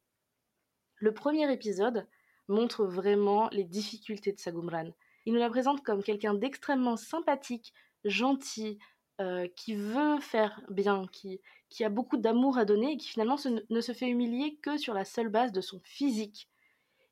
le 0.97 1.11
premier 1.11 1.51
épisode 1.51 2.07
montre 2.47 2.85
vraiment 2.85 3.49
les 3.51 3.63
difficultés 3.63 4.31
de 4.31 4.39
Sagumran. 4.39 4.91
Il 5.29 5.33
nous 5.33 5.39
la 5.39 5.49
présente 5.51 5.83
comme 5.83 6.01
quelqu'un 6.01 6.33
d'extrêmement 6.33 6.97
sympathique, 6.97 7.71
gentil, 8.03 8.79
euh, 9.21 9.47
qui 9.55 9.75
veut 9.75 10.19
faire 10.19 10.59
bien, 10.71 11.05
qui, 11.11 11.39
qui 11.69 11.83
a 11.83 11.89
beaucoup 11.89 12.17
d'amour 12.17 12.57
à 12.57 12.65
donner 12.65 12.93
et 12.93 12.97
qui 12.97 13.09
finalement 13.09 13.35
ne 13.69 13.79
se 13.81 13.91
fait 13.91 14.07
humilier 14.07 14.57
que 14.63 14.75
sur 14.77 14.95
la 14.95 15.05
seule 15.05 15.29
base 15.29 15.51
de 15.51 15.61
son 15.61 15.79
physique. 15.81 16.49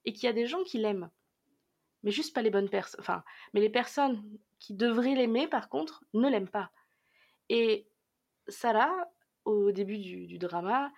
Et 0.04 0.14
qui 0.14 0.26
a 0.26 0.34
des 0.34 0.48
gens 0.48 0.64
qui 0.64 0.80
l'aiment. 0.80 1.12
Mais 2.02 2.10
juste 2.10 2.34
pas 2.34 2.42
les 2.42 2.50
bonnes 2.50 2.70
personnes. 2.70 3.02
Enfin, 3.02 3.24
mais 3.54 3.62
les 3.62 3.70
personnes 3.70 4.24
qui 4.58 4.74
devraient 4.74 5.14
l'aimer, 5.14 5.48
par 5.48 5.70
contre, 5.70 6.04
ne 6.16 6.28
l'aiment 6.28 6.50
pas. 6.50 6.72
Et 7.50 7.88
Sarah, 8.48 9.12
au 9.46 9.72
début 9.72 10.00
du, 10.00 10.40
drama, 10.40 10.92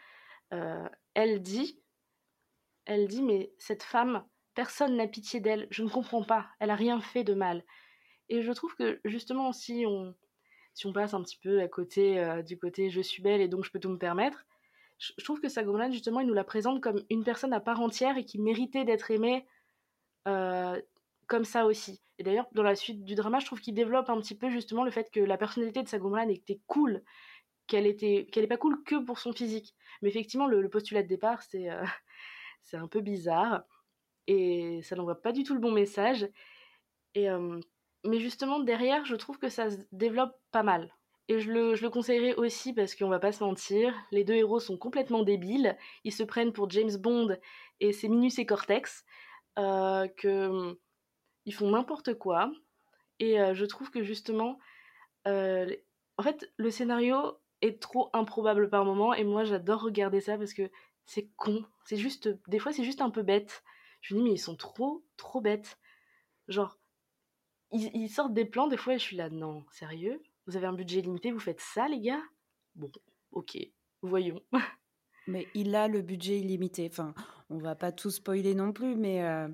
euh, 0.54 0.88
elle 1.16 1.42
dit 1.42 1.82
elle 2.86 3.10
dit 3.10 3.24
Mais 3.24 3.52
cette 3.58 3.84
femme, 3.84 4.26
personne 4.60 4.98
n'a 4.98 5.08
pitié 5.08 5.40
d'elle, 5.40 5.70
je 5.72 5.84
ne 5.84 5.88
comprends 5.88 6.22
pas, 6.22 6.50
elle 6.60 6.70
a 6.70 6.76
rien 6.76 7.00
fait 7.00 7.24
de 7.24 7.34
mal. 7.34 7.64
Et 8.28 8.42
je 8.42 8.52
trouve 8.52 8.76
que 8.76 9.00
justement, 9.06 9.54
si 9.54 9.86
on, 9.88 10.14
si 10.74 10.86
on 10.86 10.92
passe 10.92 11.14
un 11.14 11.24
petit 11.24 11.40
peu 11.42 11.62
à 11.62 11.70
côté 11.70 12.20
euh, 12.20 12.42
du 12.42 12.60
côté 12.60 12.90
je 12.90 13.00
suis 13.00 13.24
belle 13.24 13.40
et 13.40 13.48
donc 13.48 13.64
je 13.64 13.72
peux 13.72 13.80
tout 13.80 13.88
me 13.88 13.98
permettre, 13.98 14.46
je, 14.98 15.24
trouve 15.24 15.40
que 15.40 15.48
Sagomlan, 15.48 15.94
justement, 15.94 16.20
il 16.20 16.28
nous 16.28 16.34
la 16.34 16.44
présente 16.44 16.82
comme 16.82 17.02
une 17.10 17.24
personne 17.24 17.54
à 17.54 17.62
part 17.62 17.80
entière 17.80 18.18
et 18.18 18.26
qui 18.26 18.38
méritait 18.38 18.84
d'être 18.84 19.12
aimée 19.12 19.48
euh, 20.28 20.78
comme 21.28 21.46
ça 21.46 21.66
aussi. 21.66 22.02
Et 22.18 22.24
d'ailleurs, 22.24 22.50
dans 22.52 22.64
la 22.64 22.76
suite 22.76 23.06
du 23.06 23.16
drama, 23.16 23.40
je 23.40 23.46
trouve 23.46 23.62
qu'il 23.62 23.76
développe 23.76 24.10
un 24.10 24.20
petit 24.20 24.36
peu 24.36 24.50
justement 24.50 24.84
le 24.84 24.92
fait 24.92 25.10
que 25.10 25.22
la 25.22 25.38
personnalité 25.38 25.84
de 25.84 25.88
Sagomlan 25.88 26.28
était 26.28 26.60
cool, 26.68 27.02
qu'elle 27.68 27.88
était 27.88 28.28
qu'elle 28.30 28.44
n'est 28.44 28.50
pas 28.50 28.58
cool 28.58 28.84
que 28.84 28.98
pour 28.98 29.20
son 29.20 29.32
physique. 29.32 29.74
Mais 30.02 30.10
effectivement, 30.10 30.48
le, 30.48 30.68
postulat 30.68 31.02
de 31.02 31.08
départ, 31.08 31.44
c'est 31.44 31.70
euh, 31.70 31.82
c'est 32.62 32.76
un 32.76 32.90
peu 32.90 33.00
bizarre 33.00 33.64
et 34.28 34.82
ça 34.84 34.96
n'envoie 34.96 35.22
pas 35.22 35.32
du 35.32 35.44
tout 35.44 35.54
le 35.54 35.60
bon 35.60 35.72
message. 35.72 36.30
Et, 37.16 37.28
mais 38.06 38.20
justement, 38.20 38.60
derrière, 38.60 39.06
je 39.06 39.16
trouve 39.16 39.40
que 39.40 39.50
ça 39.50 39.70
se 39.70 39.78
développe 39.92 40.36
pas 40.52 40.64
mal. 40.64 40.94
Et 41.28 41.40
je 41.40 41.52
le, 41.52 41.76
je 41.76 41.84
le 41.84 41.90
conseillerais 41.90 42.36
aussi 42.36 42.74
parce 42.74 42.96
qu'on 42.96 43.10
va 43.10 43.20
pas 43.20 43.32
se 43.32 43.44
mentir, 43.44 43.94
les 44.12 44.24
deux 44.24 44.34
héros 44.34 44.60
sont 44.60 44.78
complètement 44.78 45.24
débiles. 45.24 45.78
Ils 46.04 46.14
se 46.14 46.24
prennent 46.24 46.54
pour 46.54 46.70
James 46.72 46.96
Bond 46.98 47.38
et 47.80 47.94
c'est 47.94 48.08
Minus 48.08 48.40
et 48.40 48.46
Cortex, 48.46 49.06
euh, 49.60 50.08
que 50.08 50.76
ils 51.46 51.54
font 51.54 51.70
n'importe 51.70 52.16
quoi. 52.16 52.52
Et 53.20 53.38
je 53.54 53.66
trouve 53.66 53.92
que 53.92 54.02
justement, 54.02 54.60
en 55.26 56.24
fait, 56.24 56.52
le 56.58 56.72
scénario 56.72 57.38
est 57.62 57.82
trop 57.82 58.10
improbable 58.14 58.70
par 58.70 58.86
moment 58.86 59.14
et 59.14 59.24
moi 59.24 59.44
j'adore 59.44 59.82
regarder 59.82 60.22
ça 60.22 60.38
parce 60.38 60.54
que 60.54 60.72
c'est 61.06 61.30
con. 61.36 61.66
C'est 61.86 61.98
juste, 61.98 62.30
des 62.48 62.60
fois, 62.60 62.72
c'est 62.72 62.84
juste 62.84 63.02
un 63.02 63.10
peu 63.10 63.24
bête. 63.24 63.64
Je 64.02 64.16
me 64.16 64.20
dis, 64.20 64.26
mais 64.26 64.34
ils 64.34 64.40
sont 64.40 64.56
trop, 64.56 65.04
trop 65.18 65.42
bêtes. 65.42 65.78
Genre, 66.48 66.78
ils, 67.72 68.10
sortent 68.10 68.34
des 68.34 68.46
plans, 68.46 68.68
des 68.68 68.78
fois, 68.78 68.96
et 68.96 69.00
je 69.00 69.04
suis 69.04 69.18
là, 69.18 69.30
non, 69.30 69.64
sérieux? 69.72 70.22
Vous 70.48 70.58
avez 70.58 70.66
un 70.66 70.74
budget 70.74 71.02
limité, 71.02 71.32
vous 71.32 71.40
faites 71.40 71.62
ça, 71.62 71.88
les 71.88 72.00
gars? 72.00 72.24
Bon, 72.76 72.92
ok, 73.32 73.58
voyons. 74.02 74.42
Mais 75.28 75.48
il 75.54 75.76
a 75.76 75.88
le 75.88 76.02
budget 76.02 76.40
illimité. 76.40 76.88
Enfin, 76.92 77.14
on 77.52 77.60
va 77.60 77.76
pas 77.76 77.92
tout 77.92 78.10
spoiler 78.10 78.56
non 78.56 78.74
plus, 78.74 78.96
mais 78.96 79.24
euh, 79.24 79.48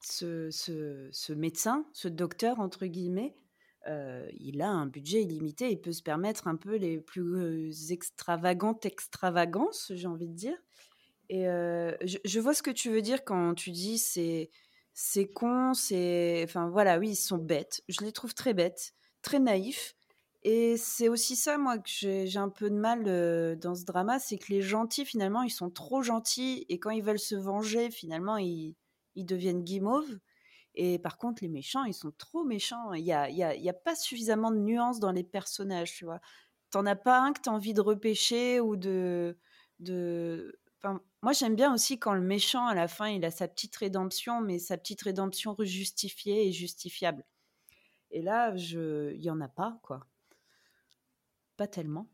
ce, 0.00 0.50
ce, 0.50 1.32
médecin, 1.32 1.86
ce 1.92 2.08
docteur, 2.08 2.58
entre 2.58 2.86
guillemets, 2.86 3.36
euh, 3.88 4.28
il 4.38 4.62
a 4.62 4.68
un 4.68 4.86
budget 4.86 5.22
illimité. 5.22 5.70
Il 5.70 5.80
peut 5.80 5.92
se 5.92 6.02
permettre 6.02 6.48
un 6.48 6.56
peu 6.56 6.74
les 6.76 6.98
plus 6.98 7.22
euh, 7.22 7.70
extravagantes 7.90 8.84
extravagances, 8.84 9.92
j'ai 9.94 10.08
envie 10.08 10.28
de 10.28 10.34
dire. 10.34 10.56
Et 11.34 11.44
je, 11.44 12.40
vois 12.40 12.52
ce 12.52 12.62
que 12.62 12.70
tu 12.70 12.90
veux 12.90 13.00
dire 13.00 13.24
quand 13.24 13.54
tu 13.54 13.70
dis 13.70 13.96
c'est 13.96 14.50
c'est 14.92 15.26
con, 15.26 15.72
c'est 15.72 16.42
enfin 16.44 16.68
voilà, 16.68 16.98
oui, 16.98 17.12
ils 17.12 17.16
sont 17.16 17.38
bêtes. 17.38 17.82
Je 17.88 18.02
les 18.02 18.12
trouve 18.12 18.34
très 18.34 18.52
bêtes, 18.52 18.94
très 19.22 19.38
naïfs. 19.38 19.94
Et 20.42 20.76
c'est 20.76 21.08
aussi 21.08 21.34
ça, 21.36 21.56
moi, 21.56 21.78
que 21.78 21.88
j'ai 21.88 22.36
un 22.36 22.50
peu 22.50 22.68
de 22.68 22.76
mal 22.76 23.04
dans 23.58 23.74
ce 23.74 23.84
drama, 23.84 24.18
c'est 24.18 24.36
que 24.36 24.52
les 24.52 24.60
gentils, 24.60 25.06
finalement, 25.06 25.42
ils 25.42 25.50
sont 25.50 25.70
trop 25.70 26.02
gentils, 26.02 26.66
et 26.68 26.78
quand 26.78 26.90
ils 26.90 27.02
veulent 27.02 27.18
se 27.18 27.36
venger, 27.36 27.90
finalement, 27.90 28.36
ils, 28.36 28.74
ils 29.14 29.24
deviennent 29.24 29.62
guimauves. 29.62 30.18
Et 30.74 30.98
par 30.98 31.16
contre, 31.16 31.42
les 31.42 31.48
méchants, 31.48 31.84
ils 31.84 31.94
sont 31.94 32.12
trop 32.18 32.44
méchants. 32.44 32.92
Il 32.92 33.04
n'y 33.04 33.12
a, 33.12 33.30
y 33.30 33.42
a, 33.42 33.54
y 33.54 33.68
a, 33.70 33.72
pas 33.72 33.94
suffisamment 33.94 34.50
de 34.50 34.58
nuances 34.58 35.00
dans 35.00 35.12
les 35.12 35.24
personnages, 35.24 35.94
tu 35.94 36.04
vois. 36.04 36.20
T'en 36.70 36.84
as 36.86 36.96
pas 36.96 37.20
un 37.20 37.32
que 37.32 37.40
tu 37.40 37.48
as 37.48 37.52
envie 37.52 37.74
de 37.74 37.80
repêcher 37.80 38.60
ou 38.60 38.76
de, 38.76 39.38
moi, 41.22 41.32
j'aime 41.32 41.54
bien 41.54 41.72
aussi 41.72 41.98
quand 41.98 42.14
le 42.14 42.20
méchant, 42.20 42.66
à 42.66 42.74
la 42.74 42.88
fin, 42.88 43.08
il 43.08 43.24
a 43.24 43.30
sa 43.30 43.46
petite 43.48 43.76
rédemption, 43.76 44.40
mais 44.40 44.58
sa 44.58 44.76
petite 44.76 45.02
rédemption 45.02 45.54
justifiée 45.60 46.48
et 46.48 46.52
justifiable. 46.52 47.24
Et 48.10 48.22
là, 48.22 48.54
il 48.56 49.18
n'y 49.20 49.30
en 49.30 49.40
a 49.40 49.48
pas, 49.48 49.78
quoi. 49.82 50.06
Pas 51.56 51.68
tellement. 51.68 52.08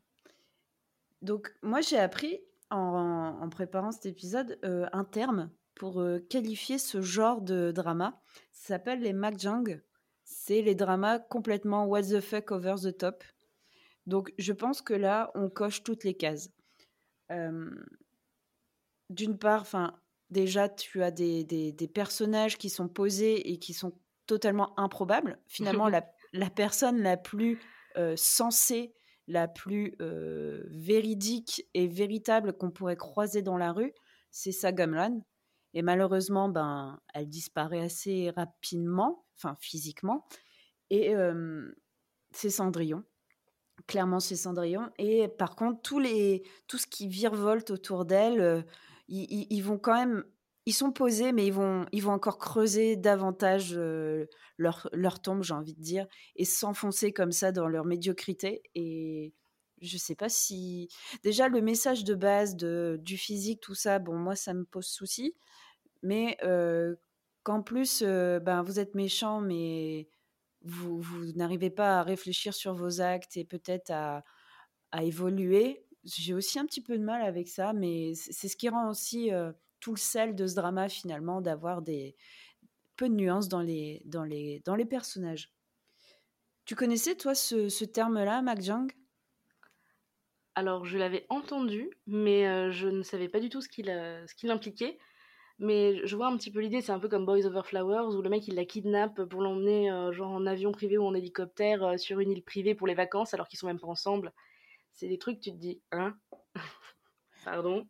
Donc, 1.21 1.53
moi, 1.63 1.81
j'ai 1.81 1.97
appris, 1.97 2.39
en, 2.69 3.49
préparant 3.49 3.91
cet 3.91 4.05
épisode, 4.05 4.59
euh, 4.63 4.87
un 4.93 5.03
terme 5.03 5.51
pour 5.75 6.05
qualifier 6.29 6.77
ce 6.77 7.01
genre 7.01 7.41
de 7.41 7.71
drama. 7.71 8.21
Ça 8.51 8.75
s'appelle 8.75 9.01
les 9.01 9.13
makjang. 9.13 9.81
C'est 10.23 10.61
les 10.61 10.75
dramas 10.75 11.19
complètement 11.19 11.85
what 11.85 12.03
the 12.03 12.19
fuck 12.19 12.51
over 12.51 12.75
the 12.83 12.95
top. 12.95 13.23
Donc 14.05 14.33
je 14.37 14.53
pense 14.53 14.81
que 14.81 14.93
là, 14.93 15.31
on 15.35 15.49
coche 15.49 15.83
toutes 15.83 16.03
les 16.03 16.15
cases. 16.15 16.51
D'une 19.09 19.37
part, 19.37 19.61
enfin, 19.61 19.99
déjà, 20.29 20.69
tu 20.69 21.03
as 21.03 21.11
des, 21.11 21.43
des, 21.43 21.87
personnages 21.87 22.57
qui 22.57 22.69
sont 22.69 22.87
posés 22.87 23.51
et 23.51 23.57
qui 23.57 23.73
sont 23.73 23.93
totalement 24.27 24.77
improbables. 24.79 25.39
Finalement, 25.47 25.89
la, 25.89 26.05
la, 26.33 26.49
personne 26.49 27.01
la 27.01 27.17
plus 27.17 27.59
sensée, 28.15 28.93
la 29.27 29.47
plus 29.47 29.95
véridique 30.69 31.65
et 31.73 31.87
véritable 31.87 32.53
qu'on 32.53 32.71
pourrait 32.71 32.95
croiser 32.95 33.41
dans 33.41 33.57
la 33.57 33.71
rue, 33.71 33.93
c'est 34.31 34.51
Sagamlan. 34.51 35.21
Et 35.73 35.81
malheureusement, 35.81 36.49
ben, 36.49 36.99
elle 37.13 37.27
disparaît 37.27 37.81
assez 37.81 38.29
rapidement, 38.31 39.25
enfin 39.35 39.55
physiquement. 39.59 40.25
Et 40.89 41.13
c'est 42.31 42.49
Cendrillon. 42.49 43.03
Clairement, 43.87 44.19
c'est 44.19 44.35
Cendrillon. 44.35 44.89
Et 44.97 45.27
par 45.27 45.55
contre, 45.55 45.81
tous 45.81 45.99
les, 45.99 46.43
tout 46.67 46.77
ce 46.77 46.87
qui 46.87 47.07
virevolte 47.07 47.71
autour 47.71 48.05
d'elle, 48.05 48.65
ils, 49.09 49.61
vont 49.61 49.77
quand 49.77 49.95
même. 49.95 50.23
Ils 50.65 50.73
sont 50.73 50.91
posés, 50.91 51.31
mais 51.31 51.47
ils 51.47 51.53
vont, 51.53 51.85
ils 51.91 52.03
vont 52.03 52.13
encore 52.13 52.37
creuser 52.37 52.95
davantage 52.95 53.73
leur, 54.57 54.89
leur 54.93 55.21
tombe, 55.21 55.43
j'ai 55.43 55.53
envie 55.53 55.73
de 55.73 55.81
dire, 55.81 56.07
et 56.35 56.45
s'enfoncer 56.45 57.11
comme 57.11 57.31
ça 57.31 57.51
dans 57.51 57.67
leur 57.67 57.85
médiocrité. 57.85 58.61
Et 58.75 59.33
je 59.81 59.97
sais 59.97 60.15
pas 60.15 60.29
si. 60.29 60.89
Déjà, 61.23 61.47
le 61.47 61.61
message 61.61 62.03
de 62.03 62.13
base 62.13 62.55
du 62.55 63.17
physique, 63.17 63.61
tout 63.61 63.75
ça, 63.75 63.99
bon, 63.99 64.15
moi, 64.15 64.35
ça 64.35 64.53
me 64.53 64.63
pose 64.65 64.87
souci 64.87 65.35
mais 66.03 66.37
qu'en 67.43 67.61
plus, 67.61 68.03
ben, 68.03 68.61
vous 68.63 68.79
êtes 68.79 68.95
méchant, 68.95 69.41
mais 69.41 70.07
vous, 70.61 71.03
n'arrivez 71.35 71.69
pas 71.69 71.99
à 71.99 72.03
réfléchir 72.03 72.53
sur 72.53 72.73
vos 72.73 73.01
actes 73.01 73.37
et 73.37 73.45
peut-être 73.45 73.91
à 73.91 74.23
évoluer. 75.03 75.85
J'ai 76.03 76.33
aussi 76.33 76.59
un 76.59 76.65
petit 76.65 76.81
peu 76.81 76.97
de 76.97 77.03
mal 77.03 77.21
avec 77.21 77.47
ça, 77.47 77.73
mais 77.73 78.13
c'est 78.15 78.47
ce 78.47 78.55
qui 78.55 78.69
rend 78.69 78.89
aussi 78.89 79.31
tout 79.79 79.91
le 79.91 79.99
sel 79.99 80.35
de 80.35 80.47
ce 80.47 80.55
drama 80.55 80.89
finalement, 80.89 81.41
d'avoir 81.41 81.81
des 81.81 82.15
peu 82.95 83.09
de 83.09 83.13
nuances 83.13 83.47
dans 83.47 83.61
les, 83.61 84.01
dans 84.05 84.23
les, 84.23 84.61
dans 84.65 84.75
les 84.75 84.85
personnages. 84.85 85.53
Tu 86.65 86.75
connaissais 86.75 87.15
toi 87.15 87.33
ce, 87.33 87.83
terme-là, 87.85 88.41
Mac 88.41 88.61
Jang? 88.61 88.91
Alors 90.55 90.85
je 90.85 90.97
l'avais 90.97 91.25
entendu, 91.29 91.89
mais 92.07 92.71
je 92.71 92.87
ne 92.87 93.01
savais 93.01 93.29
pas 93.29 93.39
du 93.39 93.49
tout 93.49 93.61
ce 93.61 93.69
qu'il 93.69 93.91
qu'il 94.37 94.51
impliquait. 94.51 94.97
Mais 95.61 96.05
je 96.05 96.15
vois 96.15 96.27
un 96.27 96.37
petit 96.37 96.51
peu 96.51 96.59
l'idée, 96.59 96.81
c'est 96.81 96.91
un 96.93 96.99
peu 96.99 97.09
comme 97.09 97.25
Boys 97.25 97.45
Over 97.45 97.63
Flowers, 97.65 98.15
où 98.15 98.21
le 98.21 98.29
mec 98.29 98.47
il 98.47 98.55
la 98.55 98.65
kidnappe 98.65 99.23
pour 99.25 99.41
l'emmener 99.41 99.89
genre 100.11 100.31
en 100.31 100.45
avion 100.45 100.71
privé 100.71 100.97
ou 100.97 101.05
en 101.05 101.13
hélicoptère 101.13 101.99
sur 101.99 102.19
une 102.19 102.31
île 102.31 102.43
privée 102.43 102.75
pour 102.75 102.87
les 102.87 102.95
vacances 102.95 103.33
alors 103.33 103.47
qu'ils 103.47 103.59
sont 103.59 103.67
même 103.67 103.79
pas 103.79 103.87
ensemble. 103.87 104.33
C'est 104.99 105.07
des 105.07 105.17
trucs, 105.17 105.39
tu 105.39 105.51
te 105.51 105.55
dis, 105.55 105.81
hein? 105.93 106.13
Pardon? 107.45 107.87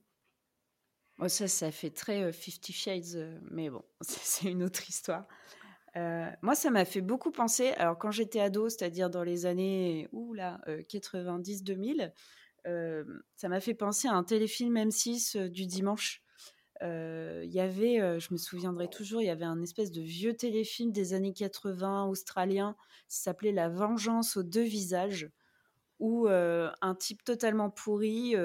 Oh, 1.18 1.28
Ça, 1.28 1.48
ça 1.48 1.72
fait 1.72 1.90
très 1.90 2.22
euh, 2.22 2.32
Fifty 2.32 2.72
Shades, 2.72 3.42
mais 3.50 3.72
bon, 3.72 3.84
c'est 4.02 4.52
une 4.52 4.62
autre 4.62 4.88
histoire. 4.88 5.26
moi, 5.96 6.54
ça 6.54 6.70
m'a 6.70 6.86
fait 6.86 7.02
beaucoup 7.02 7.32
penser, 7.32 7.70
alors 7.78 7.98
quand 7.98 8.12
j'étais 8.12 8.42
ado, 8.42 8.70
c'est-à-dire 8.70 9.10
dans 9.10 9.24
les 9.24 9.48
années 9.48 10.08
90-2000, 10.14 12.14
ça 13.36 13.50
m'a 13.50 13.60
fait 13.60 13.74
penser 13.74 14.08
à 14.08 14.14
un 14.14 14.24
téléfilm 14.24 14.78
M6 14.78 15.50
du 15.50 15.66
dimanche. 15.66 16.22
Il 16.80 17.52
y 17.52 17.60
avait, 17.60 18.20
je 18.20 18.32
me 18.32 18.38
souviendrai 18.38 18.88
toujours, 18.88 19.24
il 19.24 19.26
y 19.26 19.32
avait 19.32 19.46
un 19.46 19.64
espèce 19.64 19.92
de 19.92 20.02
vieux 20.02 20.36
téléfilm 20.36 20.92
des 20.92 21.16
années 21.16 21.34
80 21.34 22.06
australien, 22.06 22.76
ça 23.08 23.32
s'appelait 23.32 23.52
La 23.52 23.68
vengeance 23.68 24.38
aux 24.38 24.44
deux 24.44 24.62
visages, 24.62 25.32
où 26.00 26.28
un 26.30 26.96
type 26.96 27.24
totalement 27.24 27.70
pourri 27.70 28.36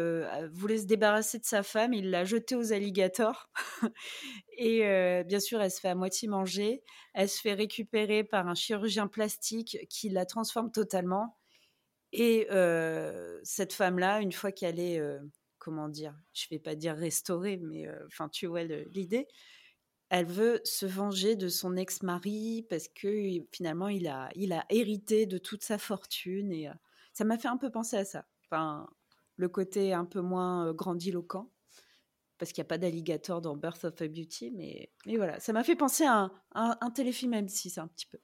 voulait 0.53 0.79
se 0.79 0.87
débarrasser 0.87 1.39
de 1.39 1.45
sa 1.45 1.63
femme, 1.63 1.93
il 1.95 2.11
l'a 2.11 2.25
jetée 2.25 2.57
aux 2.57 2.73
alligators, 2.73 3.49
et 4.59 4.81
bien 5.25 5.41
sûr, 5.41 5.61
elle 5.63 5.71
se 5.71 5.81
fait 5.81 5.89
à 5.89 5.95
moitié 5.95 6.29
manger, 6.29 6.83
elle 7.15 7.29
se 7.29 7.41
fait 7.41 7.55
récupérer 7.55 8.25
par 8.25 8.49
un 8.49 8.55
chirurgien 8.55 9.07
plastique 9.07 9.79
qui 9.89 10.09
la 10.09 10.27
transforme 10.27 10.73
totalement, 10.73 11.37
et 12.13 12.47
cette 13.43 13.73
femme-là, 13.73 14.21
une 14.21 14.33
fois 14.33 14.53
qu'elle 14.53 14.81
est 14.81 15.01
comment 15.59 15.89
dire, 15.89 16.15
je 16.35 16.47
vais 16.51 16.59
pas 16.59 16.75
dire 16.75 16.95
restaurer, 16.95 17.57
mais 17.57 17.87
enfin, 18.07 18.29
tu 18.29 18.47
vois 18.47 18.65
l'idée. 18.65 19.27
Elle 20.11 20.27
veut 20.27 20.61
se 20.65 20.87
venger 20.87 21.35
de 21.35 21.49
son 21.49 21.77
ex-mari 21.77 22.67
parce 22.69 22.89
que 22.89 23.09
finalement 23.53 23.89
il 23.89 24.07
a, 24.07 24.29
il 24.35 24.53
a 24.53 24.67
hérité 24.69 25.27
de 25.27 25.39
toute 25.39 25.65
sa 25.65 25.79
fortune 25.79 26.53
et 26.53 26.69
ça 27.15 27.25
m'a 27.25 27.39
fait 27.39 27.49
un 27.49 27.57
peu 27.57 27.71
penser 27.71 27.97
à 27.97 28.05
ça. 28.05 28.27
Enfin, 28.45 28.87
le 29.37 29.49
côté 29.49 29.95
un 29.95 30.05
peu 30.05 30.21
moins 30.21 30.73
grandiloquent 30.75 31.51
parce 32.37 32.53
qu'il 32.53 32.61
n'y 32.61 32.67
a 32.67 32.69
pas 32.69 32.79
d'alligator 32.79 33.41
dans 33.41 33.57
Birth 33.57 33.85
of 33.85 34.03
a 34.03 34.09
Beauty, 34.09 34.51
mais, 34.51 34.91
mais 35.07 35.17
voilà, 35.17 35.41
ça 35.41 35.53
m'a 35.53 35.65
fait 35.65 35.77
penser 35.77 36.05
à 36.05 36.31
un, 36.55 36.77
un, 36.81 36.91
téléfilm 36.91 37.31
même 37.31 37.49
si 37.49 37.71
c'est 37.71 37.81
un 37.81 37.87
petit 37.87 38.07
peu. 38.07 38.19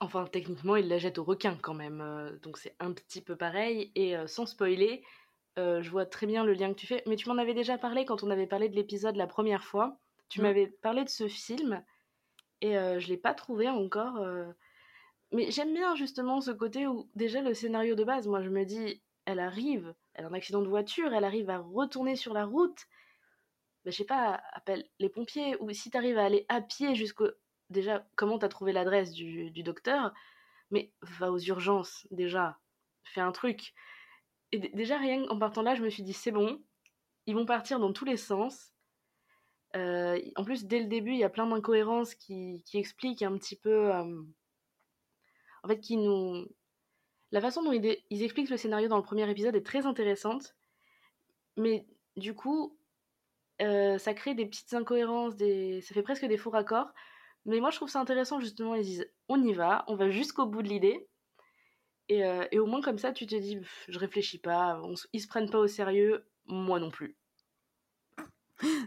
Enfin, 0.00 0.26
techniquement, 0.32 0.76
il 0.76 0.88
la 0.88 0.98
jette 0.98 1.18
au 1.18 1.24
requin 1.24 1.58
quand 1.60 1.74
même, 1.74 2.38
donc 2.42 2.56
c'est 2.56 2.74
un 2.80 2.92
petit 2.92 3.20
peu 3.20 3.36
pareil. 3.36 3.92
Et 3.94 4.14
sans 4.26 4.46
spoiler, 4.46 5.04
euh, 5.58 5.82
je 5.82 5.90
vois 5.90 6.06
très 6.06 6.26
bien 6.26 6.44
le 6.44 6.52
lien 6.52 6.72
que 6.72 6.78
tu 6.78 6.86
fais. 6.86 7.02
Mais 7.06 7.16
tu 7.16 7.28
m'en 7.28 7.38
avais 7.38 7.54
déjà 7.54 7.78
parlé 7.78 8.04
quand 8.04 8.22
on 8.22 8.30
avait 8.30 8.46
parlé 8.46 8.68
de 8.68 8.74
l'épisode 8.74 9.16
la 9.16 9.26
première 9.26 9.64
fois. 9.64 9.98
Tu 10.28 10.40
mm. 10.40 10.42
m'avais 10.42 10.66
parlé 10.66 11.04
de 11.04 11.08
ce 11.08 11.28
film 11.28 11.82
et 12.60 12.76
euh, 12.76 12.98
je 12.98 13.08
l'ai 13.08 13.16
pas 13.16 13.34
trouvé 13.34 13.68
encore. 13.68 14.16
Mais 15.32 15.50
j'aime 15.50 15.74
bien 15.74 15.96
justement 15.96 16.40
ce 16.40 16.50
côté 16.50 16.86
où 16.86 17.10
déjà 17.14 17.40
le 17.42 17.54
scénario 17.54 17.94
de 17.94 18.04
base, 18.04 18.26
moi 18.26 18.42
je 18.42 18.50
me 18.50 18.64
dis, 18.64 19.02
elle 19.24 19.40
arrive, 19.40 19.94
elle 20.14 20.24
a 20.26 20.28
un 20.28 20.34
accident 20.34 20.62
de 20.62 20.68
voiture, 20.68 21.12
elle 21.12 21.24
arrive 21.24 21.50
à 21.50 21.58
retourner 21.58 22.16
sur 22.16 22.32
la 22.32 22.44
route. 22.44 22.86
Ben, 23.84 23.90
je 23.90 23.96
sais 23.96 24.04
pas, 24.04 24.42
appelle 24.52 24.88
les 24.98 25.08
pompiers 25.08 25.56
ou 25.60 25.70
si 25.72 25.90
tu 25.90 25.96
arrives 25.96 26.18
à 26.18 26.24
aller 26.24 26.46
à 26.48 26.60
pied 26.60 26.94
jusqu'au. 26.94 27.28
Déjà, 27.70 28.06
comment 28.16 28.38
t'as 28.38 28.48
trouvé 28.48 28.72
l'adresse 28.72 29.12
du, 29.12 29.50
docteur? 29.62 30.12
Mais 30.70 30.92
va 31.02 31.32
aux 31.32 31.38
urgences 31.38 32.06
déjà, 32.10 32.58
fais 33.04 33.20
un 33.20 33.32
truc. 33.32 33.74
Et 34.52 34.58
déjà, 34.58 34.98
rien 34.98 35.24
en 35.28 35.38
partant 35.38 35.62
là, 35.62 35.74
je 35.74 35.82
me 35.82 35.90
suis 35.90 36.02
dit, 36.02 36.12
c'est 36.12 36.30
bon, 36.30 36.62
ils 37.26 37.34
vont 37.34 37.46
partir 37.46 37.80
dans 37.80 37.92
tous 37.92 38.04
les 38.04 38.16
sens. 38.16 38.72
Euh, 39.76 40.20
en 40.36 40.44
plus, 40.44 40.66
dès 40.66 40.80
le 40.80 40.86
début, 40.86 41.12
il 41.12 41.18
y 41.18 41.24
a 41.24 41.30
plein 41.30 41.46
d'incohérences 41.46 42.14
qui, 42.14 42.62
qui, 42.64 42.78
expliquent 42.78 43.22
un 43.22 43.36
petit 43.36 43.56
peu. 43.56 43.92
Euh, 43.92 44.22
en 45.64 45.68
fait, 45.68 45.80
qui 45.80 45.96
nous. 45.96 46.46
La 47.32 47.40
façon 47.40 47.62
dont 47.62 47.72
ils, 47.72 48.22
expliquent 48.22 48.50
le 48.50 48.56
scénario 48.56 48.88
dans 48.88 48.96
le 48.96 49.02
premier 49.02 49.28
épisode 49.28 49.56
est 49.56 49.66
très 49.66 49.86
intéressante. 49.86 50.54
Mais 51.56 51.86
du 52.16 52.34
coup, 52.34 52.78
euh, 53.60 53.98
ça 53.98 54.14
crée 54.14 54.34
des 54.34 54.46
petites 54.46 54.72
incohérences, 54.74 55.34
ça 55.34 55.94
fait 55.94 56.02
presque 56.02 56.26
des 56.26 56.36
faux 56.36 56.50
raccords. 56.50 56.92
Mais 57.46 57.60
moi, 57.60 57.70
je 57.70 57.76
trouve 57.76 57.88
ça 57.88 58.00
intéressant, 58.00 58.40
justement. 58.40 58.74
Ils 58.76 58.84
disent 58.84 59.10
on 59.28 59.42
y 59.42 59.52
va, 59.52 59.84
on 59.88 59.96
va 59.96 60.10
jusqu'au 60.10 60.46
bout 60.46 60.62
de 60.62 60.68
l'idée. 60.68 61.08
Euh, 62.12 62.46
et, 62.52 62.58
au 62.58 62.66
moins 62.66 62.82
comme 62.82 62.98
ça, 62.98 63.12
tu 63.12 63.26
te 63.26 63.34
dis, 63.34 63.58
je 63.88 63.98
réfléchis 63.98 64.38
pas, 64.38 64.80
ils 65.12 65.20
se 65.20 65.26
prennent 65.26 65.50
pas 65.50 65.58
au 65.58 65.66
sérieux, 65.66 66.26
moi 66.46 66.78
non 66.78 66.90
plus. 66.90 67.16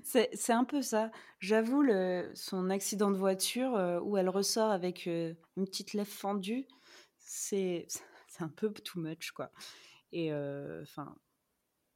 C'est 0.04 0.54
un 0.54 0.64
peu 0.64 0.82
ça. 0.82 1.12
J'avoue, 1.40 1.84
son 2.34 2.70
accident 2.70 3.12
de 3.12 3.18
voiture 3.18 3.76
euh, 3.76 4.00
où 4.00 4.18
elle 4.18 4.30
ressort 4.30 4.72
avec 4.72 5.08
euh, 5.08 5.34
une 5.56 5.66
petite 5.66 5.94
lèvre 5.94 6.12
fendue, 6.12 6.68
c'est 7.20 7.88
un 8.40 8.50
peu 8.50 8.72
too 8.72 9.00
much, 9.00 9.32
quoi. 9.32 9.52
Et 10.12 10.32
enfin. 10.82 11.16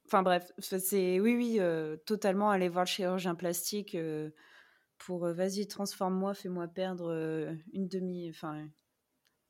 Enfin 0.06 0.22
bref, 0.22 0.52
c'est 0.58 1.20
oui, 1.20 1.36
oui, 1.36 1.60
totalement 2.04 2.50
aller 2.50 2.68
voir 2.68 2.84
le 2.84 2.88
chirurgien 2.88 3.34
plastique 3.34 3.96
pour 4.98 5.26
vas-y, 5.26 5.66
transforme-moi, 5.66 6.34
fais-moi 6.34 6.68
perdre 6.68 7.54
une 7.72 7.88
demi, 7.88 8.28
enfin 8.28 8.68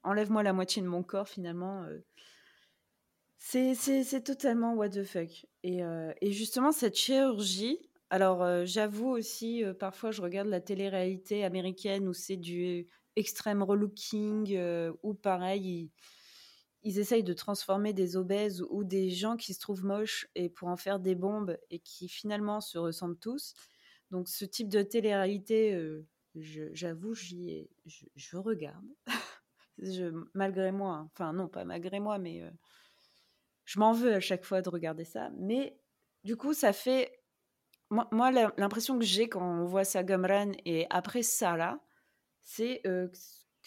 enlève-moi 0.03 0.43
la 0.43 0.53
moitié 0.53 0.83
de 0.83 0.89
mon 0.89 1.03
corps 1.03 1.29
finalement. 1.29 1.85
Euh, 1.85 1.99
c'est 3.39 4.25
totalement 4.25 4.75
what 4.75 4.91
the 4.91 5.05
fuck. 5.05 5.47
Et, 5.63 5.83
euh, 5.83 6.13
et 6.21 6.33
justement, 6.33 6.73
cette 6.73 6.97
chirurgie, 6.97 7.79
alors 8.13 8.43
euh, 8.43 8.65
j'avoue 8.65 9.09
aussi, 9.09 9.65
parfois 9.81 10.11
je 10.11 10.23
regarde 10.23 10.49
la 10.49 10.61
télé-réalité 10.61 11.45
américaine 11.45 12.07
où 12.07 12.13
c'est 12.13 12.37
du 12.37 12.87
extrême 13.17 13.63
relooking, 13.63 14.57
ou 15.03 15.15
pareil, 15.15 15.91
ils, 16.83 16.99
essayent 16.99 17.25
de 17.25 17.33
transformer 17.33 17.93
des 17.93 18.17
obèses 18.17 18.65
ou 18.71 18.85
des 18.85 19.11
gens 19.11 19.37
qui 19.37 19.55
se 19.55 19.61
trouvent 19.61 19.85
moches 19.85 20.29
et 20.35 20.49
pour 20.49 20.69
en 20.69 20.77
faire 20.77 20.99
des 21.01 21.15
bombes 21.15 21.59
et 21.71 21.79
qui 21.79 22.09
finalement 22.09 22.61
se 22.61 22.79
ressemblent 22.79 23.19
tous. 23.19 23.55
Donc 24.11 24.29
ce 24.29 24.45
type 24.45 24.69
de 24.69 24.83
télé-réalité, 24.83 25.79
j'avoue, 26.35 27.15
j'y 27.15 27.69
je, 27.87 28.37
regarde. 28.37 28.85
malgré 30.35 30.73
moi, 30.73 30.95
hein. 30.95 31.11
enfin 31.13 31.33
non, 31.33 31.49
pas 31.49 31.65
malgré 31.65 32.01
moi, 32.01 32.19
mais 32.19 32.43
euh, 32.43 32.51
je 33.65 33.79
m'en 33.79 33.93
veux 33.93 34.15
à 34.15 34.21
chaque 34.21 34.45
fois 34.45 34.63
de 34.63 34.69
regarder 34.69 35.05
ça. 35.05 35.31
Mais 35.39 35.79
du 36.25 36.37
coup, 36.37 36.55
ça 36.55 36.73
fait, 36.73 37.22
moi, 37.93 38.31
l'impression 38.57 38.99
que 38.99 39.05
j'ai 39.05 39.29
quand 39.29 39.43
on 39.43 39.65
voit 39.67 39.85
Sagamran 39.85 40.53
et 40.65 40.87
après 40.91 41.23
ça, 41.23 41.79
c'est 42.41 42.81
que 42.85 43.11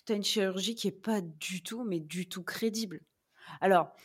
tu 0.05 0.13
as 0.13 0.15
une 0.15 0.23
chirurgie 0.23 0.75
qui 0.75 0.87
est 0.87 0.91
pas 0.91 1.21
du 1.21 1.63
tout, 1.63 1.83
mais 1.83 1.99
du 1.99 2.27
tout 2.27 2.43
crédible. 2.43 3.01
Alors, 3.61 3.95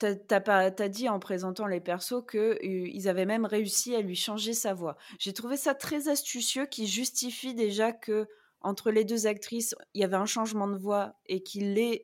tu 0.00 0.06
as, 0.06 0.88
dit 0.88 1.08
en 1.08 1.18
présentant 1.18 1.66
les 1.66 1.80
persos 1.80 2.24
qu'ils 2.28 3.08
avaient 3.08 3.26
même 3.26 3.44
réussi 3.44 3.94
à 3.94 4.00
lui 4.00 4.16
changer 4.16 4.54
sa 4.54 4.74
voix. 4.74 4.96
J'ai 5.18 5.32
trouvé 5.32 5.56
ça 5.56 5.74
très 5.74 6.08
astucieux 6.08 6.66
qui 6.66 6.86
justifie 6.86 7.54
déjà 7.54 7.92
que 7.92 8.26
entre 8.60 8.90
les 8.90 9.04
deux 9.04 9.26
actrices, 9.26 9.74
il 9.92 10.00
y 10.00 10.04
avait 10.04 10.16
un 10.16 10.26
changement 10.26 10.66
de 10.66 10.78
voix 10.78 11.16
et 11.26 11.42
qu'il 11.42 11.78
est 11.78 12.02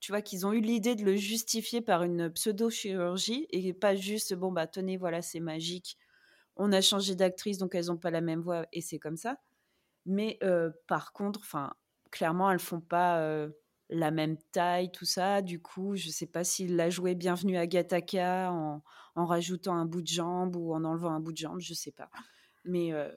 tu 0.00 0.12
vois, 0.12 0.22
qu'ils 0.22 0.46
ont 0.46 0.52
eu 0.52 0.60
l'idée 0.60 0.94
de 0.94 1.04
le 1.04 1.16
justifier 1.16 1.80
par 1.80 2.02
une 2.02 2.30
pseudo-chirurgie 2.30 3.46
et 3.50 3.72
pas 3.72 3.94
juste, 3.94 4.34
bon, 4.34 4.52
bah, 4.52 4.66
tenez, 4.66 4.96
voilà, 4.96 5.22
c'est 5.22 5.40
magique. 5.40 5.96
On 6.56 6.72
a 6.72 6.80
changé 6.80 7.14
d'actrice, 7.14 7.58
donc 7.58 7.74
elles 7.74 7.86
n'ont 7.86 7.96
pas 7.96 8.10
la 8.10 8.20
même 8.20 8.40
voix 8.40 8.66
et 8.72 8.80
c'est 8.80 8.98
comme 8.98 9.16
ça. 9.16 9.38
Mais 10.06 10.38
euh, 10.42 10.70
par 10.86 11.12
contre, 11.12 11.40
enfin, 11.42 11.74
clairement, 12.10 12.50
elles 12.50 12.60
font 12.60 12.80
pas 12.80 13.20
euh, 13.20 13.50
la 13.90 14.10
même 14.10 14.38
taille, 14.52 14.90
tout 14.92 15.04
ça. 15.04 15.42
Du 15.42 15.60
coup, 15.60 15.96
je 15.96 16.10
sais 16.10 16.26
pas 16.26 16.44
s'il 16.44 16.76
l'a 16.76 16.90
joué 16.90 17.14
Bienvenue 17.14 17.56
à 17.56 17.66
Gataka 17.66 18.52
en, 18.52 18.82
en, 19.16 19.26
rajoutant 19.26 19.74
un 19.74 19.86
bout 19.86 20.02
de 20.02 20.06
jambe 20.06 20.56
ou 20.56 20.74
en 20.74 20.84
enlevant 20.84 21.10
un 21.10 21.20
bout 21.20 21.32
de 21.32 21.38
jambe, 21.38 21.60
je 21.60 21.74
sais 21.74 21.92
pas. 21.92 22.10
Mais 22.64 22.86
il 22.88 22.94
euh, 22.94 23.10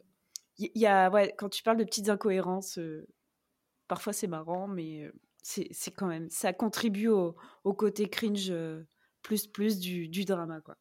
y, 0.58 0.86
a, 0.86 1.10
quand 1.38 1.50
tu 1.50 1.64
parles 1.64 1.78
de 1.78 1.84
petites 1.84 2.10
incohérences, 2.10 2.80
parfois 3.88 4.14
c'est 4.14 4.28
marrant, 4.28 4.68
mais 4.68 5.12
c'est 5.42 5.92
quand 5.96 6.08
même 6.08 6.30
ça 6.30 6.54
contribue 6.54 7.08
au, 7.08 7.36
au 7.64 7.74
côté 7.74 8.10
cringe 8.10 8.50
euh, 8.52 8.84
plus 9.22 9.48
plus 9.48 9.80
du, 9.80 10.08
du 10.08 10.26
drama 10.26 10.62
quoi. 10.62 10.78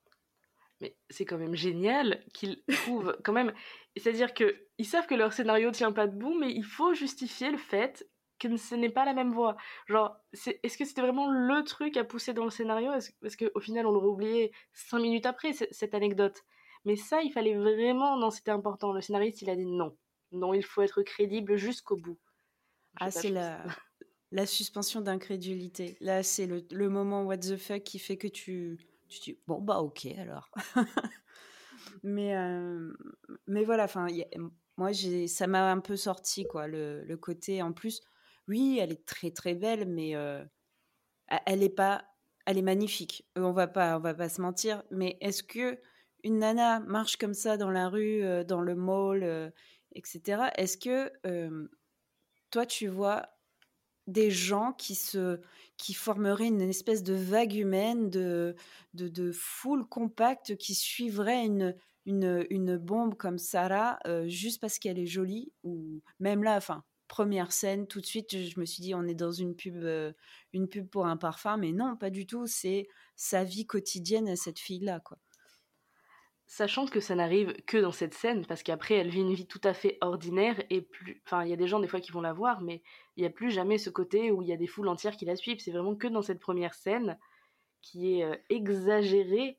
Mais 0.80 0.96
c'est 1.10 1.24
quand 1.24 1.38
même 1.38 1.56
génial 1.56 2.24
qu'ils 2.32 2.62
trouvent 2.72 3.16
quand 3.24 3.32
même. 3.32 3.52
C'est-à-dire 3.96 4.32
que 4.32 4.66
ils 4.78 4.86
savent 4.86 5.06
que 5.06 5.14
leur 5.14 5.32
scénario 5.32 5.70
tient 5.72 5.92
pas 5.92 6.06
debout, 6.06 6.38
mais 6.38 6.52
il 6.52 6.64
faut 6.64 6.94
justifier 6.94 7.50
le 7.50 7.58
fait 7.58 8.08
que 8.38 8.56
ce 8.56 8.76
n'est 8.76 8.90
pas 8.90 9.04
la 9.04 9.14
même 9.14 9.32
voix. 9.32 9.56
Genre, 9.86 10.16
est-ce 10.32 10.78
que 10.78 10.84
c'était 10.84 11.00
vraiment 11.00 11.28
le 11.28 11.64
truc 11.64 11.96
à 11.96 12.04
pousser 12.04 12.32
dans 12.32 12.44
le 12.44 12.50
scénario? 12.50 12.92
Parce 13.20 13.34
qu'au 13.36 13.60
final, 13.60 13.86
on 13.86 13.90
l'aurait 13.90 14.06
oublié 14.06 14.52
cinq 14.72 15.00
minutes 15.00 15.26
après 15.26 15.52
cette 15.52 15.94
anecdote. 15.94 16.44
Mais 16.84 16.94
ça, 16.94 17.22
il 17.22 17.32
fallait 17.32 17.56
vraiment. 17.56 18.16
Non, 18.16 18.30
c'était 18.30 18.52
important. 18.52 18.92
Le 18.92 19.00
scénariste, 19.00 19.42
il 19.42 19.50
a 19.50 19.56
dit 19.56 19.66
non. 19.66 19.96
Non, 20.30 20.54
il 20.54 20.64
faut 20.64 20.82
être 20.82 21.02
crédible 21.02 21.56
jusqu'au 21.56 21.96
bout. 21.96 22.18
ah, 23.00 23.10
c'est 23.10 23.30
la, 23.30 23.64
la 24.30 24.46
suspension 24.46 25.00
d'incrédulité. 25.00 25.96
Là, 26.00 26.22
c'est 26.22 26.46
le, 26.46 26.88
moment 26.88 27.24
what 27.24 27.38
the 27.38 27.56
fuck 27.56 27.82
qui 27.82 27.98
fait 27.98 28.16
que 28.16 28.28
tu, 28.28 28.78
tu 29.08 29.20
dis 29.20 29.38
bon 29.46 29.60
bah 29.60 29.80
ok 29.80 30.06
alors. 30.18 30.50
mais 32.02 32.36
euh, 32.36 32.92
mais 33.46 33.64
voilà, 33.64 33.84
enfin 33.84 34.06
moi 34.76 34.90
ça 35.26 35.46
m'a 35.46 35.70
un 35.70 35.80
peu 35.80 35.96
sorti 35.96 36.44
quoi 36.44 36.66
le, 36.66 37.04
le, 37.04 37.16
côté 37.16 37.62
en 37.62 37.72
plus. 37.72 38.00
Oui, 38.48 38.78
elle 38.80 38.92
est 38.92 39.06
très 39.06 39.30
très 39.30 39.54
belle, 39.54 39.86
mais 39.86 40.14
euh, 40.14 40.44
elle 41.46 41.62
est 41.62 41.68
pas, 41.68 42.04
elle 42.46 42.58
est 42.58 42.62
magnifique. 42.62 43.26
Euh, 43.36 43.42
on 43.42 43.52
va 43.52 43.66
pas 43.66 43.96
on 43.96 44.00
va 44.00 44.14
pas 44.14 44.28
se 44.28 44.40
mentir. 44.40 44.82
Mais 44.90 45.16
est-ce 45.20 45.42
que 45.42 45.80
une 46.24 46.40
nana 46.40 46.80
marche 46.80 47.16
comme 47.16 47.34
ça 47.34 47.56
dans 47.56 47.70
la 47.70 47.88
rue, 47.88 48.22
dans 48.44 48.60
le 48.60 48.74
mall, 48.74 49.52
etc. 49.94 50.50
Est-ce 50.56 50.76
que 50.76 51.12
toi 52.50 52.66
tu 52.66 52.88
vois 52.88 53.37
des 54.08 54.30
gens 54.30 54.72
qui 54.72 54.94
se 54.94 55.40
qui 55.76 55.94
formeraient 55.94 56.48
une 56.48 56.62
espèce 56.62 57.04
de 57.04 57.14
vague 57.14 57.54
humaine 57.54 58.10
de 58.10 58.56
de, 58.94 59.30
foule 59.32 59.86
compacte 59.86 60.56
qui 60.56 60.74
suivrait 60.74 61.44
une 61.44 61.76
une, 62.06 62.46
une 62.48 62.78
bombe 62.78 63.14
comme 63.14 63.38
Sarah 63.38 63.98
euh, 64.06 64.26
juste 64.26 64.60
parce 64.60 64.78
qu'elle 64.78 64.98
est 64.98 65.06
jolie 65.06 65.52
ou 65.62 66.00
même 66.18 66.42
là 66.42 66.56
enfin 66.56 66.82
première 67.06 67.52
scène 67.52 67.86
tout 67.86 68.00
de 68.00 68.06
suite 68.06 68.30
je 68.30 68.58
me 68.58 68.64
suis 68.64 68.82
dit 68.82 68.94
on 68.94 69.06
est 69.06 69.14
dans 69.14 69.30
une 69.30 69.54
pub 69.54 69.76
euh, 69.76 70.12
une 70.54 70.68
pub 70.68 70.88
pour 70.88 71.06
un 71.06 71.18
parfum 71.18 71.58
mais 71.58 71.72
non 71.72 71.96
pas 71.96 72.10
du 72.10 72.26
tout 72.26 72.46
c'est 72.46 72.88
sa 73.14 73.44
vie 73.44 73.66
quotidienne 73.66 74.28
à 74.28 74.36
cette 74.36 74.58
fille 74.58 74.80
là 74.80 75.00
quoi 75.00 75.18
sachant 76.48 76.86
que 76.86 76.98
ça 76.98 77.14
n'arrive 77.14 77.52
que 77.66 77.76
dans 77.76 77.92
cette 77.92 78.14
scène, 78.14 78.44
parce 78.46 78.62
qu'après 78.62 78.94
elle 78.94 79.10
vit 79.10 79.20
une 79.20 79.34
vie 79.34 79.46
tout 79.46 79.60
à 79.62 79.74
fait 79.74 79.98
ordinaire 80.00 80.60
et 80.70 80.80
plus. 80.80 81.22
Enfin, 81.26 81.44
il 81.44 81.50
y 81.50 81.52
a 81.52 81.56
des 81.56 81.68
gens 81.68 81.78
des 81.78 81.86
fois 81.86 82.00
qui 82.00 82.10
vont 82.10 82.22
la 82.22 82.32
voir, 82.32 82.62
mais 82.62 82.82
il 83.18 83.22
n'y 83.22 83.26
a 83.26 83.30
plus 83.30 83.50
jamais 83.50 83.78
ce 83.78 83.90
côté 83.90 84.30
où 84.30 84.42
il 84.42 84.48
y 84.48 84.52
a 84.52 84.56
des 84.56 84.68
foules 84.68 84.86
entières 84.86 85.16
qui 85.16 85.24
la 85.24 85.34
suivent. 85.34 85.58
C'est 85.58 85.72
vraiment 85.72 85.96
que 85.96 86.06
dans 86.06 86.22
cette 86.22 86.38
première 86.38 86.72
scène 86.72 87.18
qui 87.82 88.14
est 88.14 88.24
euh, 88.24 88.36
exagérée, 88.48 89.58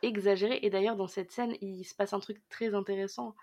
exagérée. 0.00 0.60
Et 0.62 0.70
d'ailleurs, 0.70 0.96
dans 0.96 1.06
cette 1.06 1.30
scène, 1.30 1.56
il 1.60 1.84
se 1.84 1.94
passe 1.94 2.14
un 2.14 2.20
truc 2.20 2.40
très 2.48 2.74
intéressant. 2.74 3.36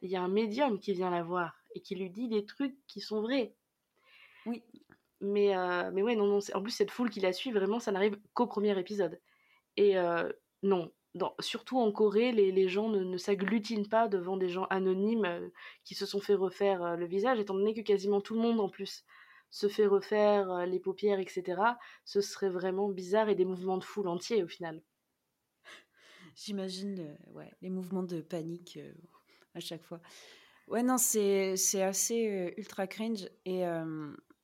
Il 0.00 0.10
y 0.10 0.16
a 0.16 0.22
un 0.22 0.28
médium 0.28 0.78
qui 0.78 0.92
vient 0.92 1.10
la 1.10 1.24
voir 1.24 1.56
et 1.74 1.80
qui 1.80 1.96
lui 1.96 2.08
dit 2.08 2.28
des 2.28 2.46
trucs 2.46 2.76
qui 2.86 3.00
sont 3.00 3.20
vrais. 3.20 3.56
Oui. 4.46 4.62
Mais, 5.20 5.56
euh, 5.56 5.90
mais 5.92 6.02
ouais, 6.02 6.14
non, 6.14 6.28
non. 6.28 6.38
En 6.54 6.62
plus, 6.62 6.70
cette 6.70 6.92
foule 6.92 7.10
qui 7.10 7.18
la 7.18 7.32
suit, 7.32 7.50
vraiment, 7.50 7.80
ça 7.80 7.90
n'arrive 7.90 8.16
qu'au 8.32 8.46
premier 8.46 8.78
épisode. 8.78 9.20
Et 9.76 9.98
euh, 9.98 10.30
non, 10.62 10.92
surtout 11.40 11.78
en 11.78 11.92
Corée, 11.92 12.32
les, 12.32 12.68
gens 12.68 12.88
ne, 12.88 13.16
s'agglutinent 13.16 13.88
pas 13.88 14.08
devant 14.08 14.36
des 14.36 14.48
gens 14.48 14.64
anonymes 14.64 15.24
euh, 15.24 15.48
qui 15.84 15.94
se 15.94 16.06
sont 16.06 16.20
fait 16.20 16.34
refaire 16.34 16.82
euh, 16.82 16.96
le 16.96 17.06
visage, 17.06 17.38
étant 17.38 17.54
donné 17.54 17.74
que 17.74 17.80
quasiment 17.80 18.20
tout 18.20 18.34
le 18.34 18.40
monde 18.40 18.60
en 18.60 18.68
plus 18.68 19.04
se 19.50 19.68
fait 19.68 19.86
refaire 19.86 20.50
euh, 20.50 20.66
les 20.66 20.80
paupières, 20.80 21.20
etc. 21.20 21.62
Ce 22.04 22.20
serait 22.20 22.48
vraiment 22.48 22.88
bizarre 22.88 23.28
et 23.28 23.34
des 23.34 23.44
mouvements 23.44 23.78
de 23.78 23.84
foule 23.84 24.08
entiers 24.08 24.42
au 24.42 24.48
final. 24.48 24.82
J'imagine 26.34 27.16
les 27.62 27.70
mouvements 27.70 28.02
de 28.02 28.20
panique 28.20 28.80
à 29.54 29.60
chaque 29.60 29.84
fois. 29.84 30.00
Ouais, 30.66 30.82
non, 30.82 30.98
c'est 30.98 31.54
assez 31.80 32.52
ultra 32.56 32.88
cringe. 32.88 33.28
Et 33.44 33.62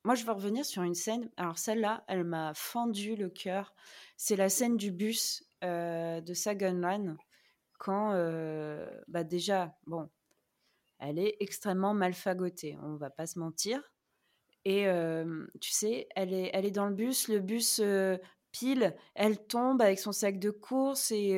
moi, 0.05 0.14
je 0.14 0.24
veux 0.24 0.32
revenir 0.32 0.64
sur 0.64 0.82
une 0.82 0.94
scène. 0.94 1.30
Alors, 1.36 1.59
celle-là, 1.59 2.05
elle 2.09 2.24
m'a 2.24 2.55
fendu 2.55 3.16
le 3.16 3.28
cœur. 3.28 3.74
C'est 4.16 4.36
la 4.36 4.48
scène 4.48 4.76
du 4.76 4.90
bus 4.90 5.44
euh, 5.62 6.20
de 6.22 6.32
Sagan 6.32 7.16
quand, 7.78 8.12
euh, 8.12 8.86
bah 9.09 9.24
déjà, 9.24 9.74
bon, 9.86 10.09
elle 10.98 11.18
est 11.18 11.36
extrêmement 11.40 11.94
mal 11.94 12.12
fagotée, 12.14 12.76
on 12.82 12.96
va 12.96 13.11
pas 13.11 13.26
se 13.26 13.38
mentir. 13.38 13.82
Et 14.66 14.86
euh, 14.86 15.46
tu 15.61 15.70
sais, 15.70 16.09
elle 16.14 16.34
est, 16.34 16.51
elle 16.53 16.66
est 16.66 16.70
dans 16.70 16.86
le 16.86 16.94
bus, 16.94 17.28
le 17.28 17.40
bus 17.40 17.80
pile, 18.53 18.94
elle 19.14 19.38
tombe 19.46 19.80
avec 19.80 19.98
son 19.98 20.12
sac 20.12 20.38
de 20.38 20.51
course 20.51 21.11
et 21.11 21.30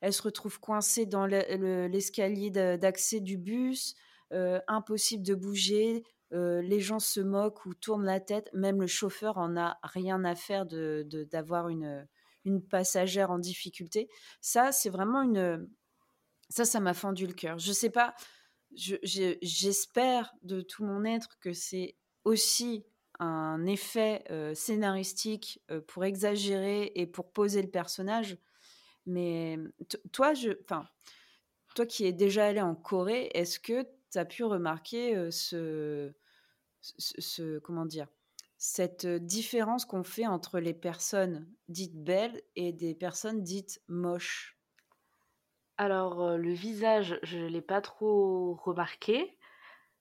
elle 0.00 0.12
se 0.12 0.22
retrouve 0.22 0.58
coincée 0.60 1.04
dans 1.04 1.26
l'escalier 1.26 2.50
d'accès 2.50 3.20
du 3.20 3.36
bus, 3.36 3.94
impossible 4.30 5.22
de 5.22 5.34
bouger. 5.34 6.04
Les 6.30 6.80
gens 6.80 6.98
se 6.98 7.20
moquent 7.20 7.64
ou 7.66 7.74
tournent 7.74 8.06
la 8.06 8.20
tête, 8.20 8.50
même 8.52 8.80
le 8.80 8.86
chauffeur 8.86 9.38
en 9.38 9.56
a 9.56 9.78
rien 9.82 10.24
à 10.24 10.34
faire 10.34 10.66
de 10.66 11.06
d'avoir 11.30 11.68
une, 11.68 12.06
une 12.44 12.62
passagère 12.62 13.30
en 13.30 13.38
difficulté. 13.38 14.08
Ça, 14.40 14.72
c'est 14.72 14.90
vraiment 14.90 15.22
une. 15.22 15.68
Ça, 16.48 16.64
ça 16.64 16.80
m'a 16.80 16.94
fendu 16.94 17.26
le 17.26 17.32
cœur. 17.32 17.58
Je 17.58 17.72
sais 17.72 17.90
pas. 17.90 18.14
J'espère 18.72 20.34
de 20.42 20.60
tout 20.60 20.84
mon 20.84 21.04
être 21.04 21.38
que 21.38 21.52
c'est 21.52 21.96
aussi 22.24 22.84
un 23.20 23.64
effet 23.66 24.24
euh, 24.30 24.54
scénaristique 24.54 25.62
euh, 25.70 25.80
pour 25.80 26.04
exagérer 26.04 26.90
et 26.96 27.06
pour 27.06 27.32
poser 27.32 27.62
le 27.62 27.70
personnage. 27.70 28.36
Mais 29.06 29.58
toi, 30.12 30.34
je, 30.34 30.50
enfin, 30.64 30.88
toi 31.76 31.86
qui 31.86 32.04
es 32.04 32.12
déjà 32.12 32.46
allé 32.46 32.60
en 32.60 32.74
Corée, 32.74 33.30
est-ce 33.34 33.60
que 33.60 33.86
tu 34.14 34.18
as 34.18 34.24
pu 34.24 34.44
remarquer 34.44 35.30
ce, 35.30 36.12
ce, 36.80 37.58
comment 37.58 37.84
dire, 37.84 38.06
cette 38.56 39.06
différence 39.06 39.84
qu'on 39.84 40.04
fait 40.04 40.26
entre 40.26 40.60
les 40.60 40.72
personnes 40.72 41.48
dites 41.68 42.02
belles 42.02 42.40
et 42.54 42.72
des 42.72 42.94
personnes 42.94 43.42
dites 43.42 43.82
moches? 43.88 44.56
Alors, 45.76 46.36
le 46.36 46.52
visage, 46.52 47.18
je 47.24 47.38
ne 47.38 47.48
l'ai 47.48 47.60
pas 47.60 47.80
trop 47.80 48.54
remarqué. 48.54 49.36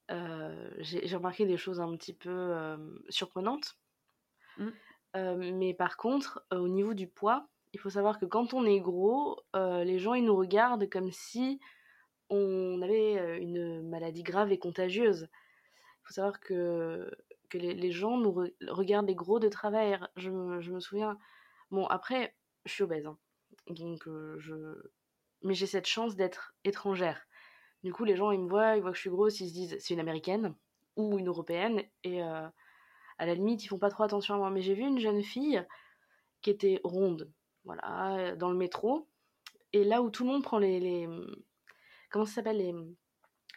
j'ai 0.10 1.16
remarqué 1.16 1.48
des 1.48 1.58
choses 1.58 1.82
un 1.82 1.96
petit 1.98 2.14
peu 2.14 2.54
surprenantes. 3.10 3.78
Mmh. 4.58 4.70
mais 5.56 5.74
par 5.74 5.98
contre, 5.98 6.46
au 6.52 6.68
niveau 6.68 6.94
du 6.94 7.08
poids, 7.08 7.48
il 7.74 7.80
faut 7.80 7.90
savoir 7.90 8.20
que 8.20 8.28
quand 8.28 8.54
on 8.54 8.66
est 8.66 8.80
gros, 8.80 9.42
les 9.56 9.98
gens 9.98 10.14
ils 10.14 10.26
nous 10.26 10.36
regardent 10.36 10.88
comme 10.88 11.12
si 11.12 11.60
on 12.30 12.82
avait 12.82 13.40
une 13.42 13.88
maladie 13.88 14.24
grave 14.24 14.52
et 14.52 14.58
contagieuse. 14.58 15.28
Il 15.32 16.08
faut 16.08 16.14
savoir 16.14 16.40
que 16.40 17.10
les, 17.54 17.92
gens 17.92 18.18
nous 18.18 18.48
regardent 18.68 19.08
les 19.08 19.16
gros 19.16 19.40
de 19.40 19.50
travers. 19.50 20.10
Je 20.16 20.30
me, 20.30 20.80
souviens. 20.80 21.18
Bon, 21.72 21.86
après, 21.88 22.36
je 22.66 22.74
suis 22.74 22.84
obèse. 22.84 23.06
Hein. 23.06 23.18
Donc, 23.70 24.04
je. 24.38 24.56
Mais 25.44 25.54
j'ai 25.54 25.68
cette 25.68 25.88
chance 25.88 26.16
d'être 26.16 26.56
étrangère. 26.64 27.22
Du 27.84 27.92
coup, 27.94 28.06
les 28.06 28.16
gens, 28.16 28.32
ils 28.32 28.40
me 28.40 28.48
voient, 28.48 28.78
ils 28.78 28.82
voient 28.82 28.92
que 28.92 28.98
je 28.98 29.02
suis 29.02 29.10
grosse, 29.10 29.42
ils 29.42 29.50
se 29.50 29.54
disent 29.54 29.78
c'est 29.80 29.94
une 29.94 30.00
américaine 30.00 30.56
ou 30.96 31.20
une 31.20 31.28
européenne. 31.28 31.84
Et 32.04 32.22
à 32.22 32.52
la 33.20 33.36
limite, 33.36 33.64
ils 33.64 33.68
font 33.68 33.78
pas 33.78 33.90
trop 33.90 34.04
attention 34.04 34.36
à 34.36 34.38
moi. 34.38 34.50
Mais 34.50 34.62
j'ai 34.62 34.74
vu 34.74 34.84
une 34.84 35.00
jeune 35.00 35.22
fille 35.22 35.66
qui 36.42 36.50
était 36.50 36.80
ronde, 36.84 37.32
voilà, 37.66 38.36
dans 38.36 38.50
le 38.50 38.58
métro. 38.58 39.08
et 39.72 39.84
là 39.84 40.02
où 40.02 40.10
tout 40.10 40.24
le 40.26 40.32
monde 40.32 40.44
prend 40.44 40.60
les, 40.60 40.80
les 40.80 41.08
comment 42.14 42.26
ça 42.26 42.36
s'appelle 42.36 42.58
les, 42.58 42.74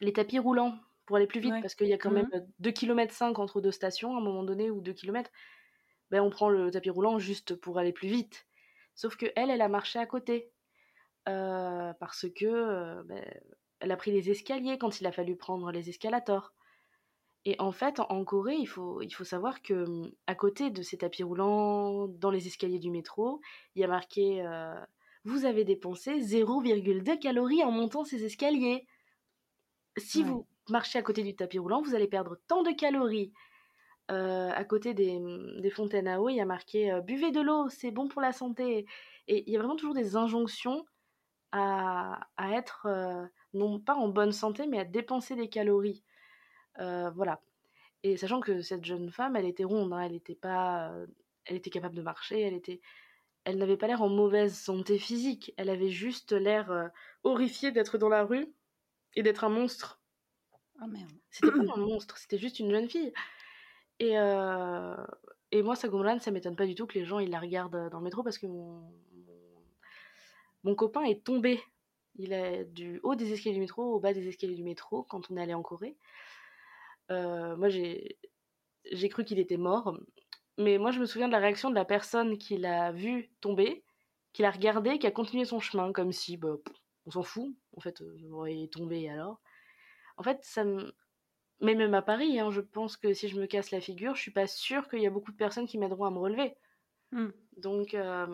les 0.00 0.12
tapis 0.12 0.38
roulants 0.38 0.76
pour 1.04 1.16
aller 1.16 1.26
plus 1.26 1.40
vite 1.40 1.54
parce 1.60 1.74
qu'il 1.74 1.88
y 1.88 1.92
a 1.92 1.98
quand 1.98 2.10
même 2.10 2.28
2 2.58 2.70
km 2.72 3.14
5 3.14 3.38
entre 3.38 3.60
deux 3.60 3.70
stations 3.70 4.14
à 4.16 4.18
un 4.18 4.22
moment 4.22 4.42
donné 4.42 4.70
ou 4.70 4.80
2 4.80 4.92
km 4.94 5.30
ben 6.10 6.20
on 6.22 6.30
prend 6.30 6.48
le 6.48 6.70
tapis 6.70 6.90
roulant 6.90 7.18
juste 7.18 7.54
pour 7.54 7.78
aller 7.78 7.92
plus 7.92 8.08
vite. 8.08 8.46
Sauf 8.94 9.16
que 9.16 9.26
elle 9.36 9.50
elle 9.50 9.60
a 9.60 9.68
marché 9.68 9.98
à 9.98 10.06
côté 10.06 10.50
euh, 11.28 11.92
parce 12.00 12.26
que 12.34 13.02
ben, 13.02 13.24
elle 13.80 13.92
a 13.92 13.96
pris 13.96 14.12
les 14.12 14.30
escaliers 14.30 14.78
quand 14.78 15.00
il 15.00 15.06
a 15.06 15.12
fallu 15.12 15.36
prendre 15.36 15.70
les 15.70 15.88
escalators. 15.90 16.54
Et 17.44 17.54
en 17.60 17.70
fait, 17.70 18.00
en 18.00 18.24
Corée, 18.24 18.56
il 18.56 18.66
faut, 18.66 19.00
il 19.02 19.10
faut 19.12 19.24
savoir 19.24 19.62
que 19.62 19.74
hum, 19.74 20.10
à 20.26 20.34
côté 20.34 20.70
de 20.70 20.82
ces 20.82 20.98
tapis 20.98 21.22
roulants, 21.22 22.08
dans 22.08 22.30
les 22.30 22.48
escaliers 22.48 22.80
du 22.80 22.90
métro, 22.90 23.40
il 23.74 23.82
y 23.82 23.84
a 23.84 23.88
marqué 23.88 24.44
euh, 24.44 24.74
Vous 25.26 25.44
avez 25.44 25.64
dépensé 25.64 26.20
0,2 26.20 27.18
calories 27.18 27.62
en 27.62 27.70
montant 27.70 28.04
ces 28.04 28.24
escaliers. 28.24 28.86
Si 29.98 30.22
vous 30.22 30.46
marchez 30.68 30.98
à 30.98 31.02
côté 31.02 31.22
du 31.22 31.36
tapis 31.36 31.58
roulant, 31.58 31.82
vous 31.82 31.94
allez 31.94 32.08
perdre 32.08 32.38
tant 32.48 32.62
de 32.62 32.70
calories. 32.70 33.32
Euh, 34.10 34.50
à 34.50 34.64
côté 34.64 34.94
des, 34.94 35.16
hum, 35.16 35.60
des, 35.60 35.70
fontaines 35.70 36.06
à 36.06 36.20
eau, 36.20 36.28
il 36.28 36.36
y 36.36 36.40
a 36.40 36.44
marqué 36.44 36.92
euh, 36.92 37.00
Buvez 37.00 37.32
de 37.32 37.40
l'eau, 37.40 37.68
c'est 37.68 37.90
bon 37.90 38.06
pour 38.06 38.22
la 38.22 38.32
santé. 38.32 38.86
Et 39.26 39.42
il 39.46 39.52
y 39.52 39.56
a 39.56 39.58
vraiment 39.58 39.76
toujours 39.76 39.94
des 39.94 40.14
injonctions 40.14 40.84
à, 41.50 42.20
à 42.36 42.52
être, 42.52 42.86
non 43.52 43.80
pas 43.80 43.94
en 43.94 44.08
bonne 44.08 44.32
santé, 44.32 44.66
mais 44.66 44.78
à 44.78 44.84
dépenser 44.84 45.34
des 45.34 45.48
calories. 45.48 46.04
Euh, 46.78 47.10
voilà. 47.10 47.40
Et 48.02 48.16
sachant 48.16 48.40
que 48.40 48.60
cette 48.62 48.84
jeune 48.84 49.10
femme, 49.10 49.36
elle 49.36 49.46
était 49.46 49.64
ronde, 49.64 49.92
hein, 49.92 50.00
elle 50.02 50.14
était 50.14 50.34
pas, 50.34 50.90
euh, 50.92 51.06
elle 51.44 51.56
était 51.56 51.70
capable 51.70 51.94
de 51.94 52.02
marcher, 52.02 52.40
elle 52.40 52.54
était, 52.54 52.80
elle 53.46 53.58
n'avait 53.58 53.76
pas 53.76 53.86
l'air 53.86 54.02
en 54.02 54.08
mauvaise 54.08 54.54
santé 54.54 54.98
physique, 54.98 55.54
elle 55.56 55.70
avait 55.70 55.88
juste 55.88 56.32
l'air 56.32 56.70
euh, 56.70 56.88
horrifiée 57.22 57.70
d'être 57.70 57.96
dans 57.96 58.08
la 58.08 58.24
rue 58.24 58.52
et 59.14 59.22
d'être 59.22 59.44
un 59.44 59.48
monstre. 59.48 60.02
Oh 60.82 60.86
merde. 60.86 61.10
C'était 61.30 61.52
pas 61.52 61.74
un 61.74 61.80
monstre, 61.80 62.18
c'était 62.18 62.38
juste 62.38 62.58
une 62.60 62.70
jeune 62.70 62.88
fille. 62.88 63.12
Et, 63.98 64.12
et 65.52 65.62
moi, 65.62 65.74
Sagomlan, 65.74 66.18
ça 66.18 66.30
m'étonne 66.30 66.56
pas 66.56 66.66
du 66.66 66.74
tout 66.74 66.86
que 66.86 66.98
les 66.98 67.06
gens 67.06 67.18
ils 67.18 67.30
la 67.30 67.40
regardent 67.40 67.88
dans 67.88 67.98
le 67.98 68.04
métro 68.04 68.22
parce 68.22 68.36
que 68.36 68.46
mon, 68.46 68.92
mon 70.64 70.74
copain 70.74 71.04
est 71.04 71.24
tombé. 71.24 71.60
Il 72.18 72.32
est 72.32 72.64
du 72.64 73.00
haut 73.04 73.14
des 73.14 73.32
escaliers 73.32 73.54
du 73.54 73.60
métro 73.60 73.94
au 73.94 74.00
bas 74.00 74.12
des 74.12 74.26
escaliers 74.28 74.56
du 74.56 74.64
métro 74.64 75.04
quand 75.04 75.30
on 75.30 75.36
est 75.36 75.42
allé 75.42 75.54
en 75.54 75.62
Corée. 75.62 75.96
Euh, 77.10 77.56
moi, 77.56 77.68
j'ai 77.68 79.08
cru 79.08 79.24
qu'il 79.24 79.38
était 79.38 79.56
mort. 79.56 79.96
Mais 80.58 80.78
moi, 80.78 80.90
je 80.90 81.00
me 81.00 81.06
souviens 81.06 81.28
de 81.28 81.32
la 81.32 81.38
réaction 81.38 81.70
de 81.70 81.74
la 81.74 81.84
personne 81.84 82.38
qui 82.38 82.56
l'a 82.56 82.92
vu 82.92 83.30
tomber, 83.40 83.84
qui 84.32 84.42
l'a 84.42 84.50
regardé, 84.50 84.98
qui 84.98 85.06
a 85.06 85.10
continué 85.10 85.44
son 85.44 85.60
chemin, 85.60 85.92
comme 85.92 86.12
si, 86.12 86.36
bah, 86.36 86.56
on 87.06 87.10
s'en 87.10 87.22
fout. 87.22 87.54
En 87.76 87.80
fait, 87.80 88.00
euh, 88.00 88.50
il 88.50 88.64
est 88.64 88.72
tombé 88.72 89.08
alors. 89.08 89.40
En 90.16 90.22
fait, 90.22 90.38
ça 90.42 90.64
me. 90.64 90.94
Mais 91.60 91.74
même 91.74 91.94
à 91.94 92.02
Paris, 92.02 92.38
hein, 92.38 92.50
je 92.50 92.60
pense 92.60 92.96
que 92.98 93.14
si 93.14 93.28
je 93.28 93.40
me 93.40 93.46
casse 93.46 93.70
la 93.70 93.80
figure, 93.80 94.14
je 94.14 94.20
suis 94.20 94.30
pas 94.30 94.46
sûre 94.46 94.88
qu'il 94.88 95.00
y 95.00 95.06
a 95.06 95.10
beaucoup 95.10 95.32
de 95.32 95.36
personnes 95.36 95.66
qui 95.66 95.78
m'aideront 95.78 96.04
à 96.04 96.10
me 96.10 96.18
relever. 96.18 96.54
Hmm. 97.12 97.30
Donc, 97.56 97.94
euh, 97.94 98.26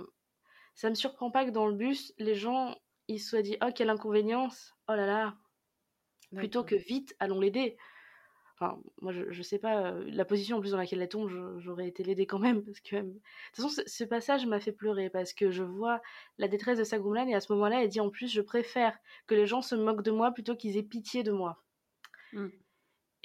ça 0.75 0.91
me 0.91 0.95
surprend 0.95 1.31
pas 1.31 1.45
que 1.45 1.51
dans 1.51 1.67
le 1.67 1.75
bus, 1.75 2.13
les 2.19 2.35
gens 2.35 2.77
ils 3.09 3.21
soient 3.21 3.43
dit 3.43 3.57
Oh, 3.63 3.71
quelle 3.75 3.91
inconvénience 3.91 4.75
Oh 4.89 4.95
là 4.95 5.07
là 5.07 5.37
Plutôt 6.35 6.65
que 6.65 6.75
vite, 6.75 7.15
allons 7.21 7.41
l'aider 7.41 7.77
moi, 9.01 9.13
je, 9.13 9.31
je 9.31 9.43
sais 9.43 9.59
pas, 9.59 9.93
euh, 9.93 10.05
la 10.09 10.25
position 10.25 10.57
en 10.57 10.61
plus 10.61 10.73
dans 10.73 10.77
laquelle 10.77 11.03
elle 11.03 11.09
tombe, 11.09 11.59
j'aurais 11.59 11.89
été 11.89 12.03
l'aider 12.03 12.27
quand 12.27 12.39
même. 12.39 12.63
Parce 12.65 12.81
que, 12.81 12.97
de 12.97 13.21
toute 13.55 13.65
façon, 13.65 13.83
ce, 13.87 14.05
passage 14.05 14.47
m'a 14.47 14.61
fait 14.61 14.73
pleurer 14.73 15.11
parce 15.11 15.33
que 15.33 15.51
je 15.51 15.63
vois 15.63 16.01
la 16.39 16.49
détresse 16.49 16.79
de 16.79 16.85
Sagumlan 16.85 17.29
et 17.29 17.35
à 17.35 17.41
ce 17.41 17.53
moment-là, 17.53 17.83
elle 17.83 17.89
dit 17.89 18.01
en 18.01 18.11
plus, 18.11 18.29
je 18.29 18.41
préfère 18.41 18.99
que 19.27 19.35
les 19.35 19.47
gens 19.47 19.63
se 19.63 19.75
moquent 19.75 20.03
de 20.03 20.11
moi 20.11 20.33
plutôt 20.33 20.57
qu'ils 20.57 20.77
aient 20.77 20.83
pitié 20.83 21.23
de 21.23 21.33
moi. 21.33 21.63
Mm. 22.33 22.47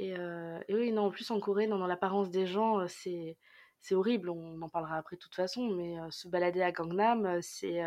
Euh, 0.01 0.59
et, 0.67 0.75
oui, 0.75 0.91
non, 0.91 1.03
en 1.03 1.11
plus 1.11 1.29
en 1.31 1.39
Corée, 1.39 1.67
dans, 1.67 1.85
l'apparence 1.87 2.29
des 2.29 2.45
gens, 2.45 2.79
euh, 2.79 2.87
c'est 2.87 3.37
c'est 3.79 3.95
horrible. 3.95 4.29
On 4.29 4.61
en 4.61 4.69
parlera 4.69 4.97
après 4.97 5.17
de 5.17 5.21
toute 5.21 5.35
façon, 5.35 5.69
mais 5.69 5.95
se 6.09 6.27
balader 6.27 6.61
à 6.61 6.71
Gangnam, 6.71 7.39
c'est 7.41 7.81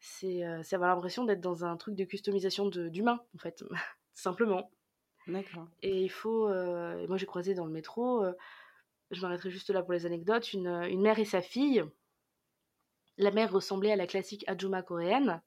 c'est 0.00 0.42
avoir 0.72 0.94
l'impression 0.94 1.24
d'être 1.24 1.40
dans 1.40 1.64
un 1.64 1.76
truc 1.76 1.94
de 1.94 2.04
customisation 2.04 2.66
d'humain, 2.68 3.20
en 3.34 3.38
fait, 3.38 3.64
simplement. 4.14 4.70
Et 5.82 6.02
il 6.02 6.08
faut. 6.08 6.48
Euh, 6.48 7.06
moi, 7.08 7.16
j'ai 7.16 7.26
croisé 7.26 7.54
dans 7.54 7.66
le 7.66 7.72
métro, 7.72 8.22
euh, 8.22 8.32
je 9.10 9.20
m'arrêterai 9.20 9.50
juste 9.50 9.70
là 9.70 9.82
pour 9.82 9.92
les 9.92 10.06
anecdotes, 10.06 10.52
une, 10.52 10.68
une, 10.68 11.00
mère 11.00 11.18
et 11.18 11.24
sa 11.24 11.42
fille. 11.42 11.84
La 13.18 13.30
mère 13.30 13.52
ressemblait 13.52 13.92
à 13.92 13.96
la 13.96 14.06
classique 14.06 14.44
Ajuma 14.46 14.82
coréenne. 14.82 15.42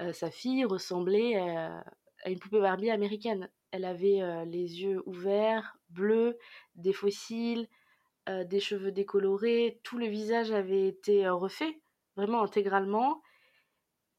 Euh, 0.00 0.12
sa 0.12 0.30
fille 0.30 0.64
ressemblait 0.64 1.36
à, 1.36 1.84
une 2.26 2.38
poupée 2.38 2.60
Barbie 2.60 2.90
américaine. 2.90 3.50
Elle 3.72 3.84
avait 3.84 4.46
les 4.46 4.82
yeux 4.82 5.02
ouverts, 5.06 5.76
bleus, 5.90 6.38
des 6.76 6.92
fossiles, 6.92 7.68
des 8.26 8.60
cheveux 8.60 8.90
décolorés. 8.90 9.80
Tout 9.82 9.98
le 9.98 10.06
visage 10.06 10.50
avait 10.50 10.88
été 10.88 11.28
refait, 11.28 11.78
vraiment 12.16 12.42
intégralement. 12.42 13.20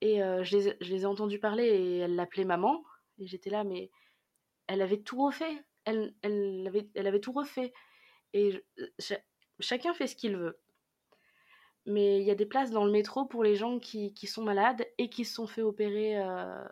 Et 0.01 0.17
je 0.19 0.57
les, 0.57 0.77
je, 0.79 0.93
les, 0.93 1.01
ai 1.01 1.05
entendus 1.05 1.39
parler 1.39 1.63
et 1.63 1.97
elle 1.99 2.15
l'appelait 2.15 2.43
maman. 2.43 2.83
Et 3.19 3.25
j'étais 3.25 3.49
là, 3.49 3.63
mais 3.63 3.89
elle 4.67 4.81
avait 4.81 5.01
tout 5.01 5.23
refait. 5.23 5.65
Elle, 5.85 6.13
elle, 6.21 6.65
avait, 6.67 6.89
elle 6.95 7.07
avait 7.07 7.19
tout 7.19 7.31
refait. 7.31 7.73
Et 8.33 8.63
chacun 9.59 9.93
fait 9.93 10.07
ce 10.07 10.15
qu'il 10.15 10.37
veut. 10.37 10.59
Mais 11.85 12.19
il 12.19 12.25
y 12.25 12.31
a 12.31 12.35
des 12.35 12.45
places 12.45 12.71
dans 12.71 12.83
le 12.83 12.91
métro 12.91 13.25
pour 13.25 13.43
les 13.43 13.55
gens 13.55 13.79
qui, 13.79 14.13
qui 14.13 14.27
sont 14.27 14.43
malades 14.43 14.85
et 14.97 15.09
qui 15.09 15.23
se 15.23 15.33
sont 15.33 15.47
fait 15.47 15.61
opérer. 15.61 16.17
Euh, 16.17 16.67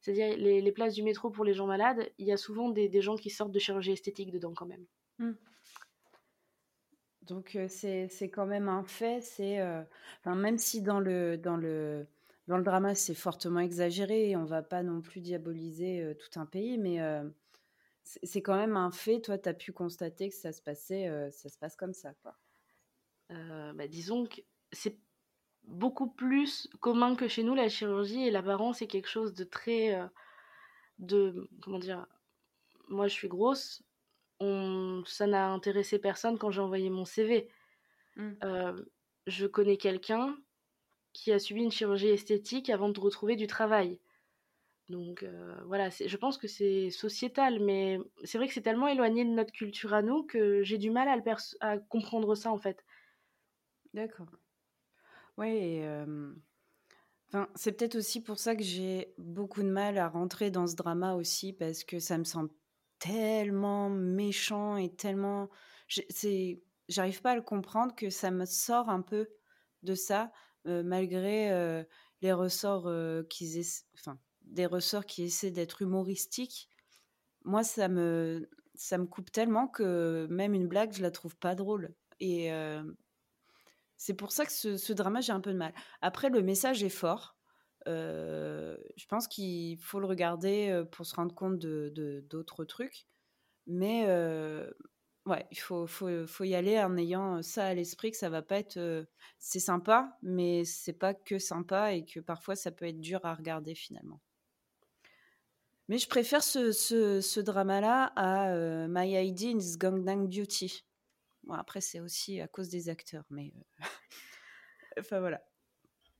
c'est-à-dire 0.00 0.36
les, 0.36 0.72
places 0.72 0.94
du 0.94 1.02
métro 1.02 1.30
pour 1.30 1.44
les 1.44 1.54
gens 1.54 1.66
malades, 1.66 2.10
il 2.18 2.26
y 2.26 2.32
a 2.32 2.36
souvent 2.36 2.68
des, 2.68 2.88
des 2.88 3.00
gens 3.00 3.16
qui 3.16 3.30
sortent 3.30 3.52
de 3.52 3.58
chirurgie 3.58 3.92
esthétique 3.92 4.30
dedans 4.30 4.52
quand 4.54 4.66
même. 4.66 4.84
Hmm. 5.18 5.32
Donc 7.22 7.56
euh, 7.56 7.68
c'est 7.68 8.30
quand 8.30 8.46
même 8.46 8.68
un 8.68 8.84
fait. 8.84 9.22
Euh, 9.40 9.82
enfin, 10.20 10.34
même 10.34 10.58
si 10.58 10.82
dans 10.82 11.00
le 11.00 11.36
dans 11.36 11.56
le 11.56 12.06
dans 12.48 12.56
le 12.56 12.64
drama, 12.64 12.94
c'est 12.94 13.14
fortement 13.14 13.60
exagéré. 13.60 14.34
On 14.34 14.46
va 14.46 14.62
pas 14.62 14.82
non 14.82 15.02
plus 15.02 15.20
diaboliser 15.20 16.00
euh, 16.02 16.14
tout 16.14 16.40
un 16.40 16.46
pays, 16.46 16.78
mais 16.78 17.00
euh, 17.02 17.22
c'est 18.02 18.40
quand 18.40 18.56
même 18.56 18.74
un 18.74 18.90
fait. 18.90 19.20
Toi, 19.20 19.36
tu 19.36 19.50
as 19.50 19.54
pu 19.54 19.70
constater 19.70 20.30
que 20.30 20.34
ça 20.34 20.50
se 20.52 20.62
passait, 20.62 21.08
euh, 21.08 21.30
ça 21.30 21.50
se 21.50 21.58
passe 21.58 21.76
comme 21.76 21.92
ça, 21.92 22.14
quoi. 22.22 22.34
Bah, 23.74 23.86
disons 23.86 24.24
que 24.24 24.40
c'est 24.72 24.98
beaucoup 25.64 26.08
plus 26.08 26.66
commun 26.80 27.14
que 27.14 27.28
chez 27.28 27.42
nous 27.42 27.54
la 27.54 27.68
chirurgie 27.68 28.26
et 28.26 28.30
l'apparence 28.30 28.80
est 28.80 28.86
quelque 28.86 29.10
chose 29.10 29.34
de 29.34 29.44
très, 29.44 30.00
de 30.98 31.50
comment 31.62 31.78
dire. 31.78 32.06
Moi, 32.88 33.06
je 33.06 33.12
suis 33.12 33.28
grosse. 33.28 33.82
On, 34.40 35.02
ça 35.04 35.26
n'a 35.26 35.50
intéressé 35.50 35.98
personne 35.98 36.38
quand 36.38 36.50
j'ai 36.50 36.62
envoyé 36.62 36.88
mon 36.88 37.04
CV. 37.04 37.50
Mmh. 38.16 38.32
je 39.26 39.46
connais 39.46 39.76
quelqu'un 39.76 40.34
qui 41.22 41.32
a 41.32 41.38
subi 41.38 41.62
une 41.62 41.70
chirurgie 41.70 42.08
esthétique 42.08 42.70
avant 42.70 42.88
de 42.88 43.00
retrouver 43.00 43.36
du 43.36 43.46
travail. 43.46 43.98
Donc 44.88 45.22
euh, 45.22 45.54
voilà, 45.66 45.90
je 45.90 46.16
pense 46.16 46.38
que 46.38 46.48
c'est 46.48 46.90
sociétal, 46.90 47.60
mais 47.60 47.98
c'est 48.24 48.38
vrai 48.38 48.48
que 48.48 48.54
c'est 48.54 48.62
tellement 48.62 48.88
éloigné 48.88 49.24
de 49.24 49.30
notre 49.30 49.52
culture 49.52 49.92
à 49.92 50.00
nous 50.00 50.22
que 50.24 50.62
j'ai 50.62 50.78
du 50.78 50.90
mal 50.90 51.08
à, 51.60 51.78
comprendre 51.78 52.34
ça 52.34 52.50
en 52.50 52.58
fait. 52.58 52.84
D'accord. 53.92 54.28
Oui, 55.36 55.80
euh, 55.82 56.32
c'est 57.54 57.72
peut-être 57.72 57.96
aussi 57.96 58.22
pour 58.22 58.38
ça 58.38 58.56
que 58.56 58.62
j'ai 58.62 59.12
beaucoup 59.18 59.62
de 59.62 59.68
mal 59.68 59.98
à 59.98 60.08
rentrer 60.08 60.50
dans 60.50 60.66
ce 60.66 60.74
drama 60.74 61.14
aussi, 61.14 61.52
parce 61.52 61.84
que 61.84 61.98
ça 61.98 62.16
me 62.16 62.24
semble 62.24 62.50
tellement 62.98 63.90
méchant 63.90 64.76
et 64.76 64.94
tellement... 64.94 65.48
J'arrive 66.88 67.20
pas 67.20 67.32
à 67.32 67.36
le 67.36 67.42
comprendre 67.42 67.94
que 67.94 68.08
ça 68.08 68.30
me 68.30 68.46
sort 68.46 68.88
un 68.88 69.02
peu 69.02 69.28
de 69.82 69.94
ça. 69.94 70.32
Euh, 70.68 70.82
malgré 70.82 71.50
euh, 71.50 71.82
les 72.20 72.32
ressorts 72.32 72.88
euh, 72.88 73.22
qu'ils 73.24 73.64
enfin 73.94 74.18
des 74.42 74.66
ressorts 74.66 75.06
qui 75.06 75.22
essaient 75.24 75.50
d'être 75.50 75.82
humoristiques, 75.82 76.68
moi 77.44 77.62
ça 77.62 77.88
me 77.88 78.48
ça 78.74 78.98
me 78.98 79.06
coupe 79.06 79.30
tellement 79.32 79.66
que 79.66 80.26
même 80.30 80.54
une 80.54 80.68
blague 80.68 80.92
je 80.92 81.02
la 81.02 81.10
trouve 81.10 81.36
pas 81.36 81.54
drôle 81.54 81.94
et 82.20 82.50
c'est 83.96 84.14
pour 84.14 84.32
ça 84.32 84.46
que 84.46 84.52
ce, 84.52 84.92
drama 84.92 85.20
j'ai 85.20 85.32
un 85.32 85.40
peu 85.40 85.52
de 85.52 85.58
mal. 85.58 85.74
Après 86.00 86.30
le 86.30 86.42
message 86.42 86.82
est 86.82 86.88
fort. 86.88 87.36
je 87.86 89.06
pense 89.08 89.28
qu'il 89.28 89.78
faut 89.78 90.00
le 90.00 90.06
regarder 90.06 90.82
pour 90.92 91.04
se 91.04 91.14
rendre 91.14 91.34
compte 91.34 91.58
de 91.58 92.24
d'autres 92.30 92.64
trucs, 92.64 93.06
mais 93.66 94.06
Ouais, 95.28 95.46
il 95.50 95.58
faut, 95.58 95.86
faut, 95.86 96.26
faut, 96.26 96.44
y 96.44 96.54
aller 96.54 96.80
en 96.80 96.96
ayant 96.96 97.42
ça 97.42 97.66
à 97.66 97.74
l'esprit 97.74 98.10
que 98.10 98.16
ça 98.16 98.30
va 98.30 98.40
pas 98.40 98.58
être. 98.58 99.06
c'est 99.38 99.60
sympa, 99.60 100.16
mais 100.22 100.64
c'est 100.64 100.94
pas 100.94 101.12
que 101.12 101.38
sympa 101.38 101.92
et 101.92 102.04
que 102.06 102.20
parfois 102.20 102.56
ça 102.56 102.70
peut 102.70 102.86
être 102.86 103.00
dur 103.00 103.20
à 103.24 103.34
regarder 103.34 103.74
finalement. 103.74 104.20
Mais 105.88 105.98
je 105.98 106.08
préfère 106.08 106.42
ce, 106.42 106.72
ce, 106.72 107.20
ce 107.20 107.40
drama-là 107.40 108.12
à 108.16 108.88
My 108.88 109.28
ID 109.28 109.56
in 109.56 109.58
Gangnam 109.78 110.28
Beauty. 110.28 110.84
Bon, 111.44 111.54
après, 111.54 111.80
c'est 111.82 112.00
aussi 112.00 112.40
à 112.40 112.48
cause 112.48 112.70
des 112.70 112.88
acteurs, 112.88 113.24
mais. 113.30 113.52
enfin 114.98 115.20
voilà. 115.20 115.42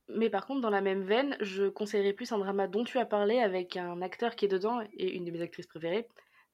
Mais 0.07 0.29
par 0.29 0.47
contre, 0.47 0.61
dans 0.61 0.71
la 0.71 0.81
même 0.81 1.03
veine, 1.03 1.37
je 1.39 1.69
conseillerais 1.69 2.13
plus 2.13 2.31
un 2.31 2.39
drama 2.39 2.67
dont 2.67 2.83
tu 2.83 2.97
as 2.97 3.05
parlé 3.05 3.39
avec 3.39 3.77
un 3.77 4.01
acteur 4.01 4.35
qui 4.35 4.45
est 4.45 4.49
dedans 4.49 4.81
et 4.93 5.15
une 5.15 5.25
de 5.25 5.31
mes 5.31 5.41
actrices 5.41 5.67
préférées, 5.67 6.07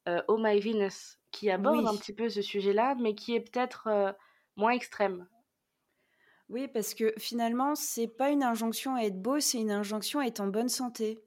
euh, 0.09 0.21
Oh 0.27 0.37
My 0.37 0.59
Venus, 0.59 1.17
qui 1.35 1.49
aborde 1.49 1.85
un 1.85 1.97
petit 1.97 2.13
peu 2.13 2.29
ce 2.29 2.41
sujet-là, 2.41 2.95
mais 2.95 3.13
qui 3.13 3.35
est 3.35 3.41
peut-être 3.41 3.87
euh, 3.87 4.13
moins 4.55 4.71
extrême. 4.71 5.27
Oui, 6.47 6.69
parce 6.69 6.93
que 6.93 7.13
finalement, 7.17 7.75
c'est 7.75 8.07
pas 8.07 8.29
une 8.29 8.43
injonction 8.43 8.95
à 8.95 9.01
être 9.01 9.21
beau, 9.21 9.41
c'est 9.41 9.59
une 9.59 9.71
injonction 9.71 10.21
à 10.21 10.27
être 10.27 10.39
en 10.39 10.47
bonne 10.47 10.69
santé. 10.69 11.21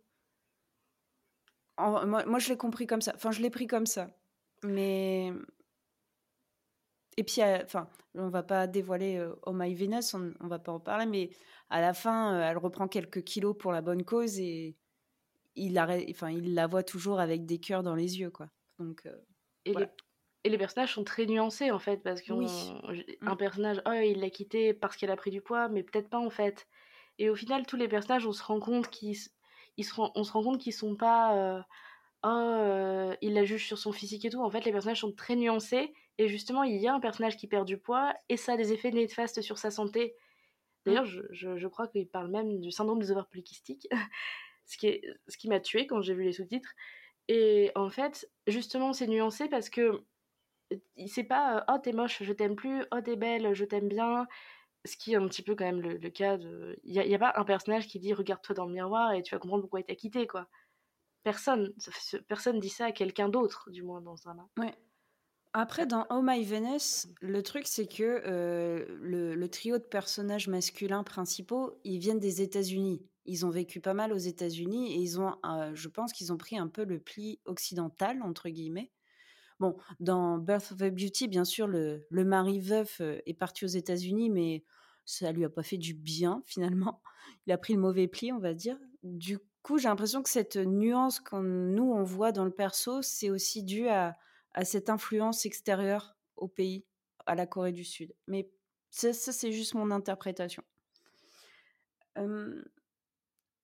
moi, 1.76 2.38
je 2.38 2.48
l'ai 2.48 2.56
compris 2.56 2.86
comme 2.86 3.02
ça. 3.02 3.12
Enfin, 3.16 3.32
je 3.32 3.42
l'ai 3.42 3.50
pris 3.50 3.66
comme 3.66 3.84
ça. 3.84 4.08
Mais. 4.62 5.30
Et 7.18 7.24
puis, 7.24 7.42
euh, 7.42 7.58
enfin, 7.62 7.88
on 8.14 8.28
va 8.28 8.42
pas 8.42 8.66
dévoiler 8.66 9.22
Oh 9.42 9.52
My 9.52 9.74
Venus, 9.74 10.14
on, 10.14 10.32
on, 10.40 10.46
va 10.46 10.58
pas 10.58 10.72
en 10.72 10.80
parler, 10.80 11.04
mais 11.04 11.30
à 11.68 11.82
la 11.82 11.92
fin, 11.92 12.40
elle 12.48 12.56
reprend 12.56 12.88
quelques 12.88 13.24
kilos 13.24 13.56
pour 13.58 13.72
la 13.72 13.82
bonne 13.82 14.04
cause 14.04 14.38
et 14.38 14.76
il, 15.56 15.76
arrête, 15.76 16.06
enfin, 16.10 16.30
il 16.30 16.54
la 16.54 16.66
voit 16.66 16.84
toujours 16.84 17.20
avec 17.20 17.44
des 17.44 17.58
cœurs 17.58 17.82
dans 17.82 17.96
les 17.96 18.20
yeux, 18.20 18.30
quoi. 18.30 18.48
Donc, 18.78 19.06
et, 19.70 19.74
les, 19.74 19.86
et, 20.44 20.48
les, 20.48 20.58
personnages 20.58 20.94
sont 20.94 21.04
très 21.04 21.26
nuancés 21.26 21.70
en 21.70 21.78
fait, 21.78 21.98
parce 21.98 22.22
qu'un 22.22 22.36
mmh. 22.36 23.36
personnage, 23.36 23.82
oh, 23.86 23.92
il 23.92 24.20
l'a 24.20 24.30
quitté 24.30 24.74
parce 24.74 24.96
qu'elle 24.96 25.10
a 25.10 25.16
pris 25.16 25.30
du 25.30 25.40
poids, 25.40 25.68
mais 25.68 25.82
peut-être 25.82 26.08
pas 26.08 26.18
en 26.18 26.30
fait. 26.30 26.66
Et 27.18 27.30
au 27.30 27.34
final, 27.34 27.66
tous 27.66 27.76
les 27.76 27.88
personnages, 27.88 28.26
on 28.26 28.32
se 28.32 28.42
rend 28.42 28.60
compte 28.60 28.88
qu'ils, 28.88 29.16
ils 29.76 29.84
se, 29.84 29.92
on 29.96 30.24
se 30.24 30.32
rend 30.32 30.42
compte 30.42 30.60
qu'ils 30.60 30.72
sont 30.72 30.94
pas, 30.96 31.36
euh, 31.36 31.60
oh, 32.24 32.28
euh, 32.28 33.16
il 33.22 33.34
la 33.34 33.44
juge 33.44 33.66
sur 33.66 33.78
son 33.78 33.92
physique 33.92 34.24
et 34.24 34.30
tout. 34.30 34.42
En 34.42 34.50
fait, 34.50 34.64
les 34.64 34.72
personnages 34.72 35.00
sont 35.00 35.12
très 35.12 35.36
nuancés, 35.36 35.92
et 36.18 36.28
justement, 36.28 36.62
il 36.62 36.76
y 36.76 36.86
a 36.86 36.94
un 36.94 37.00
personnage 37.00 37.36
qui 37.36 37.46
perd 37.46 37.66
du 37.66 37.78
poids, 37.78 38.14
et 38.28 38.36
ça 38.36 38.52
a 38.52 38.56
des 38.56 38.72
effets 38.72 38.90
néfastes 38.90 39.42
sur 39.42 39.58
sa 39.58 39.70
santé. 39.70 40.14
D'ailleurs, 40.86 41.04
mmh. 41.04 41.08
je, 41.08 41.22
je, 41.30 41.56
je, 41.56 41.68
crois 41.68 41.88
qu'il 41.88 42.08
parle 42.08 42.30
même 42.30 42.60
du 42.60 42.70
syndrome 42.70 43.00
des 43.00 43.10
ovaires 43.10 43.26
polykystiques, 43.26 43.88
ce 44.66 44.78
qui, 44.78 44.86
est, 44.86 45.02
ce 45.26 45.36
qui 45.36 45.48
m'a 45.48 45.60
tué 45.60 45.86
quand 45.86 46.00
j'ai 46.00 46.14
vu 46.14 46.22
les 46.22 46.32
sous-titres. 46.32 46.72
Et 47.28 47.70
en 47.74 47.90
fait, 47.90 48.30
justement, 48.46 48.92
c'est 48.92 49.06
nuancé 49.06 49.48
parce 49.48 49.68
que 49.68 50.02
c'est 51.06 51.24
pas 51.24 51.64
oh 51.68 51.78
t'es 51.82 51.92
moche, 51.92 52.22
je 52.22 52.32
t'aime 52.32 52.56
plus, 52.56 52.84
oh 52.92 53.00
t'es 53.02 53.16
belle, 53.16 53.54
je 53.54 53.64
t'aime 53.64 53.88
bien. 53.88 54.26
Ce 54.84 54.96
qui 54.96 55.12
est 55.12 55.16
un 55.16 55.26
petit 55.28 55.42
peu 55.42 55.54
quand 55.54 55.64
même 55.64 55.80
le, 55.80 56.10
cas 56.10 56.38
de. 56.38 56.78
Il 56.84 56.92
n'y 56.92 57.14
a, 57.14 57.16
a, 57.16 57.18
pas 57.18 57.40
un 57.40 57.44
personnage 57.44 57.86
qui 57.88 57.98
dit 57.98 58.14
regarde-toi 58.14 58.54
dans 58.54 58.66
le 58.66 58.72
miroir 58.72 59.12
et 59.12 59.22
tu 59.22 59.34
vas 59.34 59.38
comprendre 59.38 59.62
pourquoi 59.62 59.80
il 59.80 59.84
t'a 59.84 59.94
quitté, 59.94 60.26
quoi. 60.26 60.48
Personne. 61.24 61.74
Personne 62.28 62.60
dit 62.60 62.70
ça 62.70 62.86
à 62.86 62.92
quelqu'un 62.92 63.28
d'autre, 63.28 63.70
du 63.70 63.82
moins, 63.82 64.00
dans 64.00 64.28
un 64.28 64.48
Ouais. 64.56 64.74
Après, 65.52 65.86
dans 65.86 66.06
Oh 66.10 66.20
My 66.22 66.44
Venus, 66.44 67.08
le 67.20 67.42
truc, 67.42 67.66
c'est 67.66 67.86
que 67.86 68.22
euh, 68.26 68.86
le, 69.00 69.34
le, 69.34 69.48
trio 69.48 69.78
de 69.78 69.82
personnages 69.82 70.46
masculins 70.46 71.02
principaux, 71.02 71.80
ils 71.84 71.98
viennent 71.98 72.20
des 72.20 72.42
États-Unis 72.42 73.02
ils 73.28 73.44
ont 73.44 73.50
vécu 73.50 73.80
pas 73.80 73.94
mal 73.94 74.12
aux 74.12 74.18
États-Unis 74.18 74.92
et 74.92 74.96
ils 74.96 75.20
ont, 75.20 75.36
euh, 75.44 75.70
je 75.74 75.88
pense 75.88 76.12
qu'ils 76.12 76.32
ont 76.32 76.38
pris 76.38 76.58
un 76.58 76.66
peu 76.66 76.84
le 76.84 76.98
pli 76.98 77.40
occidental, 77.44 78.22
entre 78.22 78.48
guillemets. 78.48 78.90
Bon, 79.60 79.76
dans 80.00 80.38
Birth 80.38 80.72
of 80.72 80.82
a 80.82 80.90
Beauty, 80.90 81.28
bien 81.28 81.44
sûr, 81.44 81.66
le, 81.66 82.06
le 82.10 82.24
mari 82.24 82.60
veuf 82.60 83.00
euh, 83.00 83.18
est 83.26 83.34
parti 83.34 83.64
aux 83.64 83.68
États-Unis, 83.68 84.30
mais 84.30 84.64
ça 85.04 85.30
lui 85.32 85.44
a 85.44 85.50
pas 85.50 85.62
fait 85.62 85.76
du 85.76 85.94
bien, 85.94 86.42
finalement. 86.46 87.02
Il 87.46 87.52
a 87.52 87.58
pris 87.58 87.74
le 87.74 87.80
mauvais 87.80 88.08
pli, 88.08 88.32
on 88.32 88.38
va 88.38 88.54
dire. 88.54 88.78
Du 89.02 89.38
coup, 89.62 89.78
j'ai 89.78 89.88
l'impression 89.88 90.22
que 90.22 90.30
cette 90.30 90.56
nuance 90.56 91.20
qu'on 91.20 91.42
nous, 91.42 91.92
on 91.92 92.04
voit 92.04 92.32
dans 92.32 92.44
le 92.44 92.50
perso, 92.50 93.02
c'est 93.02 93.30
aussi 93.30 93.62
dû 93.62 93.88
à, 93.88 94.16
à, 94.54 94.64
cette 94.64 94.88
influence 94.88 95.44
extérieure 95.44 96.16
au 96.36 96.48
pays, 96.48 96.86
à 97.26 97.34
la 97.34 97.46
Corée 97.46 97.72
du 97.72 97.84
Sud. 97.84 98.14
Mais 98.26 98.48
ça, 98.90 99.12
ça 99.12 99.32
c'est 99.32 99.52
juste 99.52 99.74
mon 99.74 99.90
interprétation. 99.90 100.62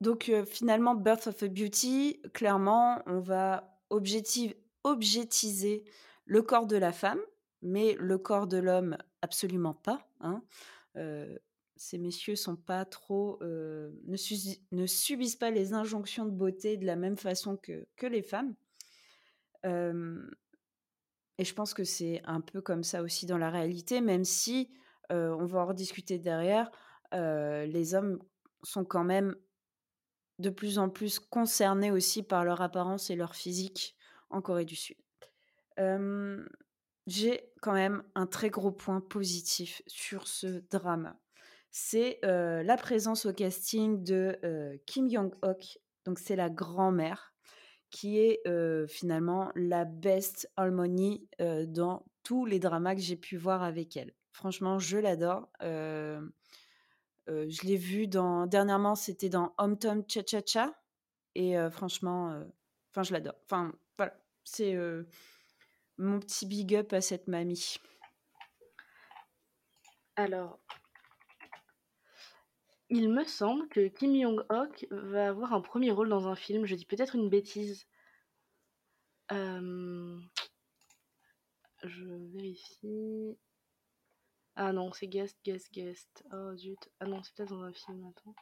Donc 0.00 0.30
finalement, 0.46 0.94
Birth 0.94 1.28
of 1.28 1.42
a 1.42 1.48
Beauty, 1.48 2.20
clairement, 2.32 3.02
on 3.06 3.20
va 3.20 3.78
objective, 3.90 4.54
objectiser 4.82 5.84
le 6.26 6.42
corps 6.42 6.66
de 6.66 6.76
la 6.76 6.92
femme, 6.92 7.20
mais 7.62 7.96
le 7.98 8.18
corps 8.18 8.46
de 8.46 8.58
l'homme, 8.58 8.96
absolument 9.22 9.74
pas. 9.74 10.06
Hein. 10.20 10.42
ces 11.76 11.98
messieurs 11.98 12.36
sont 12.36 12.56
pas 12.56 12.84
trop, 12.84 13.38
ne, 13.42 13.92
ne, 14.72 14.86
subissent 14.86 15.36
pas 15.36 15.50
les 15.50 15.72
injonctions 15.72 16.24
de 16.24 16.30
beauté 16.30 16.76
de 16.76 16.86
la 16.86 16.96
même 16.96 17.16
façon 17.16 17.56
que, 17.56 17.86
que 17.96 18.06
les 18.06 18.22
femmes. 18.22 18.54
et 19.64 21.44
je 21.44 21.54
pense 21.54 21.72
que 21.72 21.84
c'est 21.84 22.20
un 22.24 22.40
peu 22.40 22.60
comme 22.60 22.84
ça 22.84 23.02
aussi 23.02 23.26
dans 23.26 23.38
la 23.38 23.50
réalité, 23.50 24.00
même 24.00 24.24
si 24.24 24.70
on 25.10 25.44
va 25.44 25.60
en 25.60 25.66
rediscuter 25.66 26.18
derrière, 26.18 26.70
les 27.12 27.94
hommes 27.94 28.18
sont 28.62 28.84
quand 28.84 29.04
même 29.04 29.34
de 30.38 30.50
plus 30.50 30.78
en 30.78 30.88
plus 30.88 31.18
concernés 31.18 31.90
aussi 31.90 32.22
par 32.22 32.44
leur 32.44 32.60
apparence 32.60 33.10
et 33.10 33.16
leur 33.16 33.34
physique 33.34 33.96
en 34.30 34.40
Corée 34.42 34.64
du 34.64 34.76
Sud. 34.76 34.96
J'ai 37.06 37.52
quand 37.60 37.74
même 37.74 38.02
un 38.14 38.26
très 38.26 38.50
gros 38.50 38.72
point 38.72 39.00
positif 39.00 39.82
sur 39.86 40.26
ce 40.26 40.62
drame. 40.70 41.14
C'est 41.70 42.18
la 42.22 42.76
présence 42.76 43.26
au 43.26 43.32
casting 43.32 44.02
de 44.02 44.38
Kim 44.86 45.06
Young-ok, 45.08 45.78
donc 46.04 46.18
c'est 46.18 46.36
la 46.36 46.50
grand-mère, 46.50 47.34
qui 47.90 48.18
est 48.18 48.40
finalement 48.88 49.52
la 49.54 49.84
best 49.84 50.50
harmonie 50.56 51.28
dans 51.38 52.04
tous 52.22 52.46
les 52.46 52.58
dramas 52.58 52.94
que 52.94 53.00
j'ai 53.00 53.16
pu 53.16 53.36
voir 53.36 53.62
avec 53.62 53.96
elle. 53.96 54.14
Franchement, 54.32 54.78
je 54.78 54.98
l'adore 54.98 55.48
je 57.26 57.66
l'ai 57.66 57.76
vu 57.76 58.06
dans 58.06 58.46
dernièrement, 58.46 58.94
c'était 58.94 59.28
dans 59.28 59.54
Home 59.58 59.78
Tom 59.78 60.04
Cha 60.08 60.22
Cha 60.26 60.40
Cha 60.44 60.74
et 61.34 61.56
franchement, 61.70 62.44
je 62.96 63.12
l'adore. 63.12 63.36
Enfin 63.44 63.72
voilà, 63.96 64.14
c'est 64.44 64.76
mon 65.98 66.20
petit 66.20 66.46
big 66.46 66.74
up 66.74 66.92
à 66.92 67.00
cette 67.00 67.28
mamie. 67.28 67.76
Alors, 70.16 70.60
il 72.88 73.10
me 73.10 73.24
semble 73.24 73.68
que 73.68 73.88
Kim 73.88 74.14
Jong-ok 74.14 74.86
va 74.90 75.28
avoir 75.28 75.54
un 75.54 75.60
premier 75.60 75.90
rôle 75.90 76.08
dans 76.08 76.28
un 76.28 76.36
film. 76.36 76.66
Je 76.66 76.76
dis 76.76 76.84
peut-être 76.84 77.16
une 77.16 77.28
bêtise. 77.28 77.86
Je 79.30 80.20
vérifie. 82.32 83.36
Ah 84.56 84.72
non, 84.72 84.92
c'est 84.92 85.08
guest, 85.08 85.38
guest, 85.44 85.72
guest. 85.72 86.24
Oh 86.32 86.56
zut. 86.56 86.88
Ah 87.00 87.06
non, 87.06 87.22
c'est 87.22 87.34
peut-être 87.34 87.50
dans 87.50 87.62
un 87.62 87.72
film. 87.72 88.06
Attends. 88.08 88.34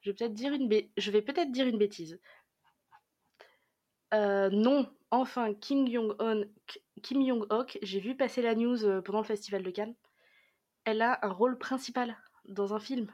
Je 0.00 0.10
vais 0.10 0.16
peut-être 0.16 0.34
dire 0.34 0.52
une, 0.52 0.68
je 0.96 1.10
vais 1.10 1.22
peut-être 1.22 1.52
dire 1.52 1.66
une 1.66 1.78
bêtise. 1.78 2.20
Euh, 4.12 4.50
non, 4.50 4.92
enfin, 5.10 5.54
Kim 5.54 5.90
Jong-un, 5.90 6.42
Kim 7.02 7.26
Jong-ok, 7.26 7.78
j'ai 7.82 8.00
vu 8.00 8.16
passer 8.16 8.42
la 8.42 8.54
news 8.54 8.84
euh, 8.84 9.00
pendant 9.00 9.20
le 9.20 9.24
festival 9.24 9.62
de 9.62 9.70
Cannes. 9.70 9.94
Elle 10.84 11.00
a 11.00 11.18
un 11.22 11.30
rôle 11.30 11.56
principal 11.56 12.18
dans 12.44 12.74
un 12.74 12.80
film. 12.80 13.10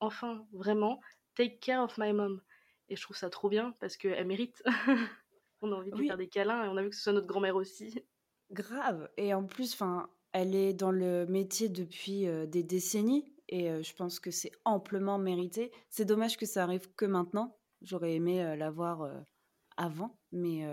Enfin, 0.00 0.46
vraiment, 0.52 1.00
Take 1.34 1.58
Care 1.58 1.84
of 1.84 1.98
My 1.98 2.12
Mom. 2.12 2.40
Et 2.88 2.96
je 2.96 3.02
trouve 3.02 3.16
ça 3.16 3.30
trop 3.30 3.48
bien 3.48 3.74
parce 3.80 3.96
qu'elle 3.96 4.26
mérite. 4.26 4.62
on 5.60 5.72
a 5.72 5.76
envie 5.76 5.90
de 5.90 5.96
lui 5.96 6.08
faire 6.08 6.16
des 6.16 6.28
câlins 6.28 6.64
et 6.64 6.68
on 6.68 6.76
a 6.76 6.82
vu 6.82 6.90
que 6.90 6.96
ce 6.96 7.02
soit 7.02 7.12
notre 7.12 7.26
grand-mère 7.26 7.56
aussi. 7.56 8.02
Grave. 8.50 9.08
Et 9.16 9.34
en 9.34 9.44
plus, 9.44 9.74
enfin, 9.74 10.08
elle 10.34 10.54
est 10.54 10.74
dans 10.74 10.90
le 10.90 11.24
métier 11.26 11.70
depuis 11.70 12.26
des 12.48 12.62
décennies 12.64 13.32
et 13.48 13.82
je 13.82 13.94
pense 13.94 14.18
que 14.20 14.30
c'est 14.32 14.50
amplement 14.64 15.16
mérité. 15.16 15.70
C'est 15.88 16.04
dommage 16.04 16.36
que 16.36 16.44
ça 16.44 16.64
arrive 16.64 16.92
que 16.96 17.06
maintenant. 17.06 17.56
J'aurais 17.82 18.14
aimé 18.14 18.56
la 18.56 18.70
voir 18.70 19.08
avant, 19.76 20.18
mais 20.32 20.66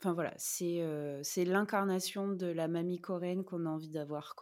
enfin 0.00 0.12
voilà, 0.12 0.34
c'est 0.36 1.44
l'incarnation 1.44 2.28
de 2.28 2.46
la 2.46 2.66
mamie 2.66 3.00
coréenne 3.00 3.44
qu'on 3.44 3.66
a 3.66 3.70
envie 3.70 3.90
d'avoir. 3.90 4.34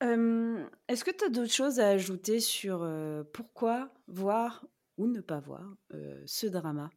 Est-ce 0.00 1.04
que 1.04 1.10
tu 1.10 1.24
as 1.24 1.28
d'autres 1.28 1.52
choses 1.52 1.78
à 1.78 1.88
ajouter 1.88 2.40
sur 2.40 2.88
pourquoi 3.34 3.92
voir 4.06 4.64
ou 4.96 5.06
ne 5.06 5.20
pas 5.20 5.40
voir 5.40 5.76
ce 6.24 6.46
drama? 6.46 6.88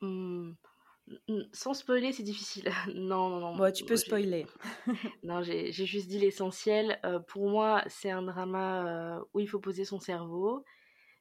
Mmh. 0.00 0.52
Sans 1.52 1.74
spoiler, 1.74 2.12
c'est 2.12 2.22
difficile. 2.22 2.64
non, 2.94 3.28
non, 3.28 3.40
non. 3.40 3.56
Bon, 3.56 3.72
tu 3.72 3.84
peux 3.84 3.96
spoiler. 3.96 4.46
non, 5.22 5.42
j'ai 5.42 5.72
juste 5.72 6.08
dit 6.08 6.18
l'essentiel. 6.18 6.98
Euh, 7.04 7.18
pour 7.18 7.48
moi, 7.48 7.82
c'est 7.88 8.10
un 8.10 8.22
drama 8.22 8.86
euh, 8.86 9.24
où 9.34 9.40
il 9.40 9.48
faut 9.48 9.60
poser 9.60 9.84
son 9.84 10.00
cerveau. 10.00 10.64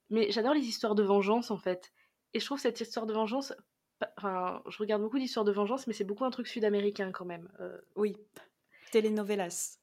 Mais 0.09 0.31
j'adore 0.31 0.53
les 0.53 0.65
histoires 0.65 0.95
de 0.95 1.03
vengeance, 1.03 1.51
en 1.51 1.57
fait. 1.57 1.91
Et 2.33 2.39
je 2.39 2.45
trouve 2.45 2.59
cette 2.59 2.79
histoire 2.79 3.05
de 3.05 3.13
vengeance... 3.13 3.53
Enfin, 4.17 4.61
je 4.67 4.77
regarde 4.79 5.01
beaucoup 5.01 5.19
d'histoires 5.19 5.45
de 5.45 5.51
vengeance, 5.51 5.87
mais 5.87 5.93
c'est 5.93 6.03
beaucoup 6.03 6.25
un 6.25 6.29
truc 6.29 6.47
sud-américain, 6.47 7.11
quand 7.11 7.25
même. 7.25 7.49
Euh. 7.61 7.77
Oui. 7.95 8.17
Telenovelas. 8.91 9.77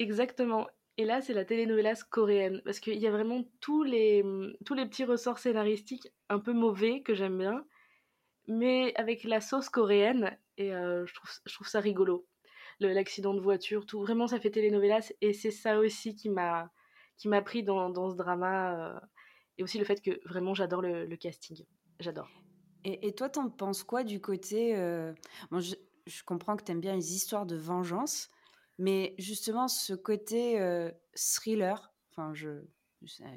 Exactement. 0.00 0.66
Et 0.96 1.04
là, 1.04 1.20
c'est 1.20 1.32
la 1.32 1.44
telenovelas 1.44 2.02
coréenne. 2.10 2.60
Parce 2.64 2.80
qu'il 2.80 2.98
y 2.98 3.06
a 3.06 3.10
vraiment 3.10 3.44
tous 3.60 3.82
les, 3.82 4.24
tous 4.64 4.74
les 4.74 4.86
petits 4.86 5.04
ressorts 5.04 5.38
scénaristiques 5.38 6.08
un 6.28 6.38
peu 6.38 6.52
mauvais 6.52 7.02
que 7.02 7.14
j'aime 7.14 7.38
bien 7.38 7.64
mais 8.48 8.94
avec 8.96 9.24
la 9.24 9.40
sauce 9.40 9.68
coréenne, 9.68 10.36
et 10.56 10.72
euh, 10.72 11.06
je, 11.06 11.14
trouve, 11.14 11.30
je 11.44 11.54
trouve 11.54 11.68
ça 11.68 11.80
rigolo. 11.80 12.26
l'accident 12.80 13.34
de 13.34 13.40
voiture, 13.40 13.86
tout. 13.86 14.00
Vraiment, 14.00 14.26
ça 14.26 14.40
fait 14.40 14.50
telenovelas. 14.50 15.12
Et 15.20 15.32
c'est 15.32 15.50
ça 15.50 15.78
aussi 15.78 16.14
qui 16.14 16.28
m'a 16.28 16.70
qui 17.18 17.28
m'a 17.28 17.42
pris 17.42 17.62
dans, 17.62 17.88
dans, 17.90 18.10
ce 18.10 18.16
drama. 18.16 19.00
et 19.56 19.62
aussi 19.62 19.78
le 19.78 19.84
fait 19.84 20.00
que 20.00 20.18
vraiment, 20.26 20.54
j'adore 20.54 20.82
le, 20.82 21.16
casting. 21.16 21.64
J'adore. 22.00 22.28
Et, 22.84 23.06
et, 23.06 23.14
toi, 23.14 23.28
t'en 23.28 23.48
penses 23.48 23.84
quoi 23.84 24.02
du 24.02 24.20
côté... 24.20 24.74
Bon, 25.50 25.60
je, 25.60 25.76
je, 26.06 26.24
comprends 26.24 26.56
que 26.56 26.64
t'aimes 26.64 26.80
bien 26.80 26.96
les 26.96 27.14
histoires 27.14 27.46
de 27.46 27.54
vengeance, 27.54 28.28
mais 28.78 29.14
justement, 29.18 29.68
ce 29.68 29.92
côté 29.92 30.58
thriller, 31.14 31.92
enfin, 32.10 32.34
je 32.34 32.64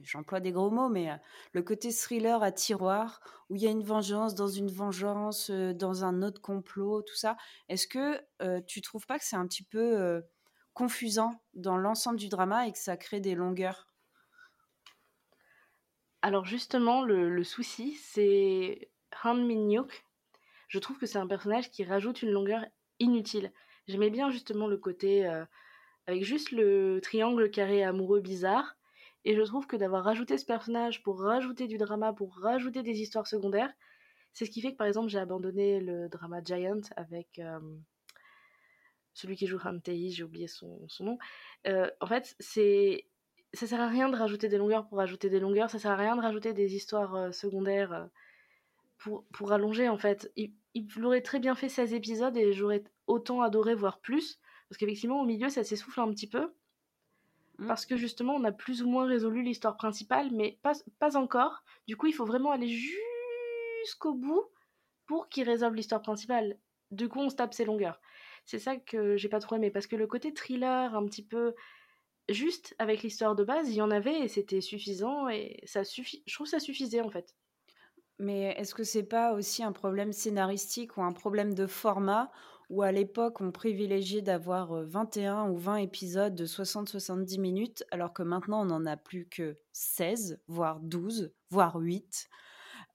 j'emploie 0.04 0.40
des 0.40 0.52
gros 0.52 0.70
mots, 0.70 0.90
mais 0.90 1.10
le 1.54 1.62
côté 1.62 1.92
thriller 1.92 2.44
à 2.44 2.52
tiroir, 2.52 3.22
où 3.50 3.56
il 3.56 3.62
y 3.62 3.68
a 3.68 3.72
une 3.72 3.84
vengeance 3.84 4.36
dans 4.36 4.48
une 4.48 4.70
vengeance, 4.70 5.50
dans 5.52 6.04
un 6.04 6.22
autre 6.22 6.42
complot, 6.42 7.02
tout 7.02 7.16
ça, 7.16 7.38
est-ce 7.70 7.88
que 7.88 8.22
tu 8.62 8.82
trouves 8.82 9.06
pas 9.06 9.20
que 9.20 9.26
c'est 9.26 9.36
un 9.36 9.48
petit 9.48 9.64
peu 9.64 10.24
confusant 10.74 11.42
dans 11.54 11.78
l'ensemble 11.78 12.18
du 12.18 12.30
drama 12.30 12.68
et 12.68 12.72
que 12.72 12.78
ça 12.78 12.98
crée 12.98 13.20
des 13.20 13.36
longueurs? 13.36 13.88
Alors 16.22 16.46
justement, 16.46 17.04
le, 17.04 17.44
souci, 17.44 17.96
c'est 17.96 18.90
Han 19.24 19.36
Min 19.36 19.86
Je 20.68 20.80
trouve 20.80 20.98
que 20.98 21.06
c'est 21.06 21.20
un 21.20 21.28
personnage 21.28 21.70
qui 21.70 21.84
rajoute 21.84 22.22
une 22.24 22.32
longueur 22.32 22.66
inutile. 23.00 23.52
J'aimais 23.88 24.10
bien 24.10 24.32
justement 24.32 24.68
le 24.68 24.78
côté 24.78 25.26
avec 26.08 26.24
juste 26.24 26.52
le 26.52 27.00
triangle 27.02 27.50
carré 27.50 27.84
amoureux 27.84 28.22
bizarre 28.22 28.76
et 29.26 29.36
je 29.36 29.42
trouve 29.42 29.66
que 29.68 29.76
d'avoir 29.76 30.04
rajouté 30.04 30.38
ce 30.38 30.46
personnage 30.46 31.02
pour 31.04 31.20
rajouter 31.20 31.68
du 31.68 31.78
drama, 31.78 32.14
pour 32.14 32.38
rajouter 32.38 32.84
des 32.84 33.02
histoires 33.02 33.28
secondaires, 33.28 33.74
c'est 34.34 34.46
ce 34.46 34.52
qui 34.52 34.62
fait 34.62 34.72
que 34.72 34.78
par 34.78 34.88
exemple 34.88 35.10
j'ai 35.10 35.18
abandonné 35.18 35.80
le 35.80 36.08
drama 36.10 36.44
Giant 36.44 36.82
avec 36.96 37.40
euh, 37.40 37.60
celui 39.14 39.36
qui 39.36 39.48
joue 39.48 39.58
Hantei, 39.64 40.12
j'ai 40.12 40.24
oublié 40.24 40.48
son, 40.48 40.88
nom. 41.00 41.18
Euh, 41.68 41.90
en 42.02 42.06
fait, 42.06 42.36
c'est 42.40 43.08
ça 43.54 43.66
sert 43.68 43.82
à 43.82 43.88
rien 43.88 44.10
de 44.10 44.16
rajouter 44.18 44.50
des 44.50 44.58
longueurs 44.58 44.88
pour 44.88 44.98
rajouter 45.00 45.30
des 45.30 45.40
longueurs, 45.40 45.70
ça 45.70 45.80
sert 45.80 45.92
à 45.92 45.96
rien 45.96 46.16
de 46.16 46.22
rajouter 46.22 46.54
des 46.54 46.76
histoires 46.76 47.16
euh, 47.16 47.32
secondaires 47.32 48.10
pour, 48.98 49.26
pour 49.34 49.54
allonger 49.54 49.90
en 49.90 49.98
fait. 49.98 50.32
Il, 50.36 50.54
il 50.76 51.06
aurait 51.06 51.22
très 51.22 51.40
bien 51.40 51.56
fait 51.56 51.70
16 51.70 51.94
épisodes 51.94 52.38
et 52.38 52.54
j'aurais 52.54 52.84
autant 53.08 53.42
adoré 53.42 53.74
voir 53.74 54.00
plus, 54.00 54.40
parce 54.70 54.78
qu'effectivement 54.78 55.22
au 55.22 55.26
milieu 55.26 55.50
ça 55.50 55.64
s'essouffle 55.64 56.02
un 56.02 56.12
petit 56.12 56.28
peu. 56.28 56.54
Mmh. 57.58 57.68
parce 57.68 57.86
que 57.86 57.96
justement 57.96 58.36
on 58.36 58.44
a 58.44 58.52
plus 58.52 58.84
ou 58.84 58.90
moins 58.90 59.06
résolu 59.06 59.42
l'histoire 59.42 59.78
principale, 59.78 60.30
mais 60.32 60.60
pas, 60.62 60.74
pas 61.00 61.16
encore. 61.16 61.64
Du 61.88 61.96
coup, 61.96 62.08
il 62.08 62.14
faut 62.14 62.26
vraiment 62.26 62.52
aller 62.52 62.68
jusqu'au 62.68 64.14
bout 64.14 64.44
pour 65.06 65.30
qu'il 65.30 65.48
résolve 65.48 65.76
l'histoire 65.76 66.02
principale. 66.02 66.58
Du 66.92 67.08
coup, 67.08 67.20
on 67.20 67.30
se 67.30 67.36
tape 67.36 67.54
ses 67.54 67.66
longueurs. 67.66 68.02
C'est 68.46 68.60
ça 68.60 68.76
que 68.78 69.16
j'ai 69.18 69.30
pas 69.30 69.40
trop 69.40 69.56
aimé, 69.56 69.72
parce 69.72 69.88
que 69.88 69.96
le 69.96 70.08
côté 70.08 70.34
thriller, 70.34 70.96
un 70.96 71.06
petit 71.06 71.24
peu 71.24 71.56
juste 72.30 72.76
avec 72.80 73.04
l'histoire 73.04 73.36
de 73.36 73.44
base, 73.44 73.70
il 73.70 73.76
y 73.76 73.82
en 73.82 73.92
avait 73.92 74.20
et 74.20 74.28
c'était 74.28 74.62
suffisant 74.62 75.30
et 75.30 75.62
ça 75.66 75.84
suffit. 75.84 76.24
Je 76.26 76.34
trouve 76.34 76.46
que 76.46 76.52
ça 76.52 76.60
suffisait 76.60 77.02
en 77.02 77.10
fait. 77.10 77.36
Mais 78.18 78.54
est-ce 78.58 78.74
que 78.74 78.84
c'est 78.84 79.04
pas 79.04 79.34
aussi 79.34 79.64
un 79.64 79.72
problème 79.72 80.12
scénaristique 80.12 80.98
ou 80.98 81.04
un 81.04 81.12
problème 81.14 81.54
de 81.54 81.68
format 81.68 82.32
où 82.70 82.82
à 82.82 82.92
l'époque 82.92 83.42
on 83.42 83.52
privilégiait 83.52 84.22
d'avoir 84.22 84.74
21 84.74 85.50
ou 85.50 85.58
20 85.58 85.78
épisodes 85.78 86.36
de 86.36 86.46
60-70 86.46 87.40
minutes, 87.40 87.84
alors 87.92 88.14
que 88.14 88.24
maintenant 88.24 88.62
on 88.62 88.66
n'en 88.66 88.86
a 88.86 88.98
plus 88.98 89.28
que 89.28 89.58
16, 89.74 90.40
voire 90.48 90.80
12, 90.80 91.32
voire 91.50 91.76
8. 91.76 92.30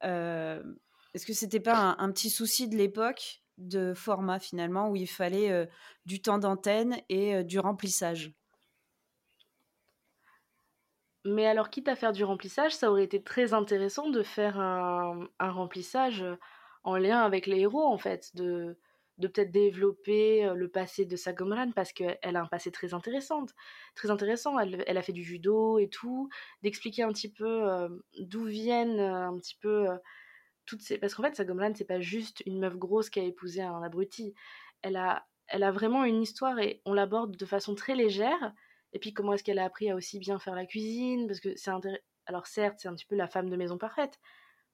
Est-ce 0.02 1.26
que 1.26 1.32
c'était 1.32 1.60
pas 1.60 1.96
un, 1.98 2.12
petit 2.12 2.30
souci 2.30 2.68
de 2.68 2.76
l'époque 2.76 3.42
de 3.58 3.94
format 3.94 4.38
finalement 4.38 4.88
où 4.88 4.96
il 4.96 5.08
fallait 5.08 5.68
du 6.06 6.22
temps 6.22 6.38
d'antenne 6.38 6.96
et 7.08 7.42
du 7.44 7.58
remplissage? 7.58 8.32
Mais 11.24 11.46
alors, 11.46 11.68
quitte 11.68 11.88
à 11.88 11.96
faire 11.96 12.12
du 12.12 12.24
remplissage, 12.24 12.74
ça 12.74 12.90
aurait 12.90 13.04
été 13.04 13.22
très 13.22 13.52
intéressant 13.52 14.08
de 14.08 14.22
faire 14.22 14.58
un, 14.58 15.28
un 15.38 15.50
remplissage 15.50 16.24
en 16.82 16.96
lien 16.96 17.20
avec 17.20 17.46
les 17.46 17.60
héros, 17.60 17.84
en 17.84 17.98
fait, 17.98 18.34
de, 18.36 18.78
de 19.20 19.28
peut-être 19.28 19.50
développer 19.52 20.50
le 20.54 20.68
passé 20.68 21.04
de 21.04 21.16
Sagomran 21.16 21.70
parce 21.72 21.92
qu'elle 21.92 22.18
a 22.22 22.40
un 22.40 22.46
passé 22.46 22.70
très 22.72 22.94
intéressant, 22.94 23.46
très 23.94 24.10
intéressant. 24.10 24.58
Elle, 24.58 24.98
a 24.98 25.02
fait 25.02 25.12
du 25.12 25.22
judo 25.22 25.78
et 25.78 25.88
tout, 25.88 26.28
d'expliquer 26.62 27.02
un 27.02 27.12
petit 27.12 27.30
peu 27.30 27.88
d'où 28.18 28.44
viennent 28.44 29.00
un 29.00 29.36
petit 29.38 29.56
peu 29.60 29.86
toutes 30.66 30.82
ces. 30.82 30.98
Parce 30.98 31.14
qu'en 31.14 31.22
fait, 31.22 31.36
Sagomran 31.36 31.72
c'est 31.74 31.84
pas 31.84 32.00
juste 32.00 32.42
une 32.46 32.58
meuf 32.58 32.76
grosse 32.76 33.10
qui 33.10 33.20
a 33.20 33.24
épousé 33.24 33.62
un 33.62 33.82
abruti. 33.82 34.34
Elle 34.82 34.96
a, 34.96 35.26
elle 35.48 35.62
a 35.62 35.70
vraiment 35.70 36.04
une 36.04 36.22
histoire 36.22 36.58
et 36.58 36.80
on 36.84 36.94
l'aborde 36.94 37.36
de 37.36 37.46
façon 37.46 37.74
très 37.74 37.94
légère. 37.94 38.54
Et 38.92 38.98
puis 38.98 39.12
comment 39.12 39.34
est-ce 39.34 39.44
qu'elle 39.44 39.58
a 39.58 39.64
appris 39.64 39.90
à 39.90 39.96
aussi 39.96 40.18
bien 40.18 40.38
faire 40.38 40.54
la 40.54 40.66
cuisine? 40.66 41.26
Parce 41.26 41.40
que 41.40 41.54
c'est 41.56 41.70
alors 42.26 42.46
certes, 42.46 42.78
c'est 42.80 42.88
un 42.88 42.94
petit 42.94 43.06
peu 43.06 43.16
la 43.16 43.26
femme 43.26 43.50
de 43.50 43.56
maison 43.56 43.76
parfaite, 43.76 44.20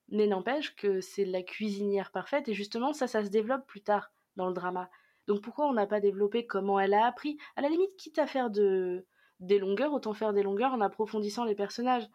mais 0.09 0.27
n'empêche 0.27 0.75
que 0.75 1.01
c'est 1.01 1.25
la 1.25 1.41
cuisinière 1.41 2.11
parfaite 2.11 2.47
et 2.47 2.53
justement 2.53 2.93
ça, 2.93 3.07
ça 3.07 3.23
se 3.23 3.29
développe 3.29 3.65
plus 3.65 3.81
tard 3.81 4.11
dans 4.37 4.47
le 4.47 4.53
drama. 4.53 4.89
Donc 5.27 5.41
pourquoi 5.41 5.67
on 5.67 5.73
n'a 5.73 5.85
pas 5.85 5.99
développé 5.99 6.45
comment 6.45 6.79
elle 6.79 6.93
a 6.93 7.05
appris? 7.05 7.37
À 7.57 7.61
la 7.61 7.67
limite, 7.67 7.95
quitte 7.97 8.17
à 8.17 8.27
faire 8.27 8.49
de, 8.49 9.05
des 9.41 9.59
longueurs, 9.59 9.93
autant 9.93 10.13
faire 10.13 10.31
des 10.31 10.43
longueurs 10.43 10.73
en 10.73 10.79
approfondissant 10.79 11.43
les 11.43 11.55
personnages. 11.55 12.07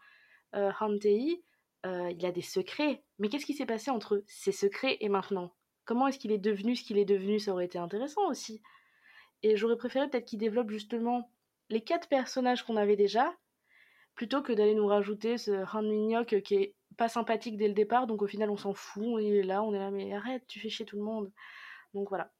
Euh, 0.55 0.71
Hantei, 0.79 1.43
euh, 1.85 2.11
il 2.11 2.25
a 2.25 2.31
des 2.31 2.41
secrets. 2.41 3.03
Mais 3.19 3.29
qu'est-ce 3.29 3.45
qui 3.45 3.53
s'est 3.53 3.67
passé 3.67 3.91
entre 3.91 4.23
ces 4.25 4.51
secrets 4.51 4.97
et 4.99 5.09
maintenant? 5.09 5.53
Comment 5.85 6.07
est-ce 6.07 6.17
qu'il 6.17 6.31
est 6.31 6.39
devenu 6.39 6.75
ce 6.75 6.83
qu'il 6.83 6.97
est 6.97 7.05
devenu? 7.05 7.39
Ça 7.39 7.51
aurait 7.51 7.65
été 7.65 7.77
intéressant 7.77 8.27
aussi. 8.29 8.61
Et 9.43 9.57
j'aurais 9.57 9.77
préféré 9.77 10.09
peut-être 10.09 10.25
qu'il 10.25 10.39
développe 10.39 10.71
justement 10.71 11.29
les 11.69 11.81
quatre 11.81 12.07
personnages 12.07 12.63
qu'on 12.63 12.77
avait 12.77 12.95
déjà, 12.95 13.33
plutôt 14.15 14.41
que 14.41 14.53
d'aller 14.53 14.75
nous 14.75 14.87
rajouter 14.87 15.37
ce 15.37 15.51
Han 15.75 15.83
Minyok 15.83 16.41
qui 16.41 16.55
est 16.55 16.75
pas 16.97 17.09
sympathique 17.09 17.57
dès 17.57 17.67
le 17.67 17.73
départ, 17.73 18.07
donc 18.07 18.21
au 18.21 18.27
final 18.27 18.49
on 18.49 18.57
s'en 18.57 18.73
fout, 18.73 19.21
il 19.21 19.35
est 19.35 19.43
là, 19.43 19.63
on 19.63 19.73
est 19.73 19.79
là, 19.79 19.91
mais 19.91 20.13
arrête, 20.13 20.45
tu 20.47 20.59
fais 20.59 20.69
chier 20.69 20.85
tout 20.85 20.97
le 20.97 21.03
monde. 21.03 21.31
Donc 21.93 22.09
voilà. 22.09 22.31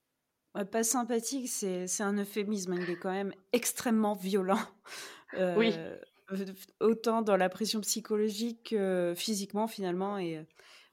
pas 0.72 0.84
sympathique, 0.84 1.48
c'est 1.48 2.02
un 2.02 2.18
euphémisme. 2.18 2.74
Il 2.74 2.90
est 2.90 2.98
quand 2.98 3.12
même 3.12 3.34
extrêmement 3.52 4.14
violent. 4.14 4.62
oui. 5.58 5.74
Euh, 5.76 5.98
autant 6.80 7.22
dans 7.22 7.38
la 7.38 7.50
pression 7.50 7.82
psychologique 7.82 8.70
que 8.72 9.14
physiquement, 9.16 9.68
finalement. 9.68 10.18
Et, 10.18 10.46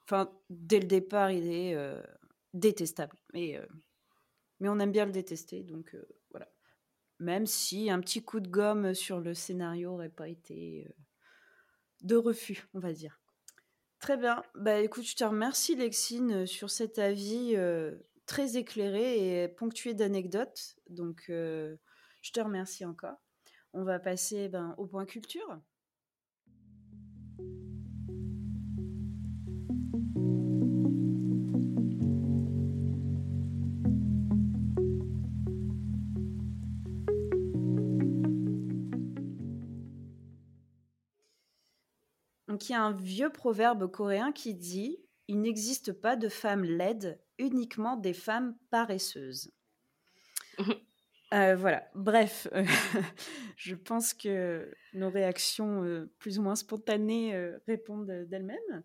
enfin, 0.04 0.30
dès 0.48 0.80
le 0.80 0.86
départ, 0.86 1.30
il 1.30 1.50
est 1.50 1.74
euh, 1.74 2.02
détestable. 2.52 3.16
Mais, 3.32 3.56
euh, 3.56 3.66
mais 4.58 4.68
on 4.68 4.78
aime 4.78 4.92
bien 4.92 5.06
le 5.06 5.12
détester. 5.12 5.62
Donc 5.62 5.96
voilà. 6.30 6.48
Même 7.18 7.46
si 7.46 7.90
un 7.90 8.00
petit 8.00 8.22
coup 8.22 8.40
de 8.40 8.48
gomme 8.48 8.94
sur 8.94 9.20
le 9.20 9.34
scénario 9.34 9.90
n'aurait 9.90 10.08
pas 10.08 10.28
été 10.28 10.86
de 12.02 12.16
refus, 12.16 12.66
on 12.74 12.80
va 12.80 12.92
dire. 12.92 13.20
Très 14.00 14.16
bien. 14.16 14.42
Bah 14.54 14.80
écoute, 14.80 15.04
je 15.04 15.14
te 15.14 15.24
remercie 15.24 15.76
Lexine 15.76 16.46
sur 16.46 16.70
cet 16.70 16.98
avis 16.98 17.54
très 18.30 18.56
éclairé 18.56 19.42
et 19.42 19.48
ponctué 19.48 19.92
d'anecdotes. 19.92 20.76
Donc, 20.88 21.24
euh, 21.30 21.76
je 22.22 22.30
te 22.30 22.38
remercie 22.38 22.84
encore. 22.84 23.16
On 23.72 23.82
va 23.82 23.98
passer 23.98 24.48
ben, 24.48 24.76
au 24.78 24.86
point 24.86 25.04
culture. 25.04 25.60
Donc 42.46 42.68
il 42.68 42.72
y 42.72 42.74
a 42.74 42.82
un 42.82 42.92
vieux 42.92 43.30
proverbe 43.30 43.90
coréen 43.90 44.30
qui 44.30 44.54
dit 44.54 44.98
il 45.26 45.40
n'existe 45.40 45.92
pas 45.92 46.16
de 46.16 46.28
femme 46.28 46.64
laide, 46.64 47.20
uniquement 47.40 47.96
des 47.96 48.14
femmes 48.14 48.56
paresseuses. 48.70 49.50
Euh, 51.32 51.54
voilà, 51.54 51.88
bref, 51.94 52.48
je 53.56 53.76
pense 53.76 54.14
que 54.14 54.68
nos 54.94 55.10
réactions 55.10 55.84
euh, 55.84 56.10
plus 56.18 56.40
ou 56.40 56.42
moins 56.42 56.56
spontanées 56.56 57.36
euh, 57.36 57.56
répondent 57.68 58.26
d'elles-mêmes. 58.28 58.82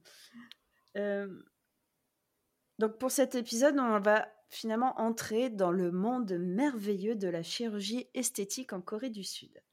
donc 2.78 3.00
pour 3.00 3.10
cet 3.10 3.34
épisode, 3.34 3.80
on 3.80 4.00
va 4.00 4.28
finalement 4.50 4.94
entrer 5.00 5.50
dans 5.50 5.72
le 5.72 5.92
monde 5.92 6.34
merveilleux 6.34 7.16
de 7.16 7.28
la 7.28 7.42
chirurgie 7.42 8.08
esthétique 8.14 8.74
en 8.74 8.82
Corée 8.82 9.10
du 9.10 9.24
Sud. 9.24 9.64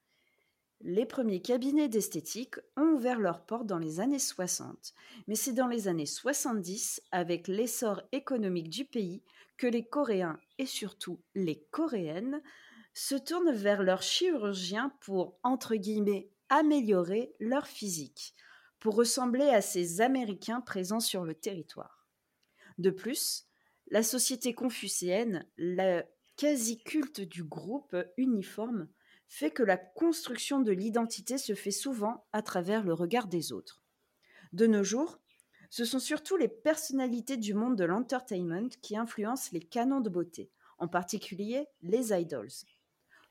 Les 0.85 1.07
premiers 1.07 1.41
cabinets 1.41 1.89
d'esthétique 1.89 2.57
ont 2.77 2.95
ouvert 2.95 3.21
leurs 3.21 3.47
portes 3.47 3.67
dans 3.67 3.79
les 3.79 4.01
années 4.01 4.19
60, 4.19 4.95
mais 5.29 5.37
c'est 5.37 5.53
dans 5.53 5.69
les 5.69 5.87
années 5.87 6.07
70, 6.07 7.01
avec 7.13 7.47
l'essor 7.47 8.03
économique 8.11 8.69
du 8.69 8.85
pays, 8.85 9.23
que 9.57 9.69
les 9.69 9.85
Coréens 9.85 10.41
et 10.59 10.67
surtout 10.67 11.21
les 11.37 11.63
Coréennes 11.71 12.43
se 12.95 13.15
tournent 13.15 13.53
vers 13.53 13.85
leurs 13.85 14.03
chirurgiens 14.03 14.93
pour, 15.01 15.39
entre 15.45 15.77
guillemets, 15.77 16.31
améliorer 16.49 17.33
leur 17.39 17.69
physique, 17.69 18.35
pour 18.81 18.97
ressembler 18.97 19.49
à 19.51 19.63
ces 19.63 20.01
Américains 20.01 20.61
présents 20.61 20.99
sur 20.99 21.25
le 21.25 21.35
territoire. 21.35 22.09
De 22.79 22.91
plus, 22.91 23.47
la 23.87 24.03
société 24.03 24.53
confucéenne, 24.53 25.47
la 25.57 26.05
quasi-culte 26.37 27.21
du 27.21 27.45
groupe 27.45 27.97
uniforme 28.17 28.89
fait 29.33 29.51
que 29.51 29.63
la 29.63 29.79
construction 29.79 30.61
de 30.61 30.73
l'identité 30.73 31.39
se 31.39 31.55
fait 31.55 31.71
souvent 31.71 32.27
à 32.35 32.43
travers 32.43 32.85
le 32.85 32.93
regard 32.93 33.29
des 33.29 33.51
autres. 33.51 33.83
De 34.53 34.67
nos 34.67 34.85
jours, 34.85 35.19
ce 35.71 35.87
sont 35.87 36.01
surtout 36.01 36.37
les 36.37 36.49
personnalités 36.49 37.39
du 37.39 37.55
monde 37.55 37.75
de 37.75 37.85
l'entertainment 37.85 38.69
qui 38.83 38.95
influencent 38.95 39.49
les 39.53 39.63
canons 39.63 40.03
de 40.03 40.11
beauté, 40.11 40.51
en 40.77 40.87
particulier 40.87 41.67
les 41.81 42.13
idols. 42.13 42.51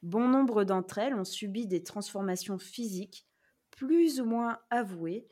Bon 0.01 0.27
nombre 0.27 0.63
d'entre 0.63 0.97
elles 0.97 1.13
ont 1.13 1.23
subi 1.23 1.67
des 1.67 1.83
transformations 1.83 2.57
physiques 2.57 3.27
plus 3.69 4.19
ou 4.19 4.25
moins 4.25 4.57
avouées, 4.71 5.27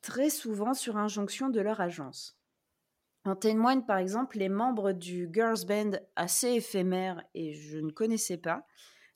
très 0.00 0.30
souvent 0.30 0.72
sur 0.72 0.96
injonction 0.96 1.50
de 1.50 1.60
leur 1.60 1.82
agence. 1.82 2.40
En 3.26 3.36
témoignent 3.36 3.84
par 3.84 3.98
exemple 3.98 4.38
les 4.38 4.48
membres 4.48 4.92
du 4.92 5.28
girls 5.30 5.66
band 5.68 5.98
assez 6.16 6.48
éphémère 6.48 7.22
et 7.34 7.52
je 7.52 7.76
ne 7.76 7.90
connaissais 7.90 8.38
pas, 8.38 8.66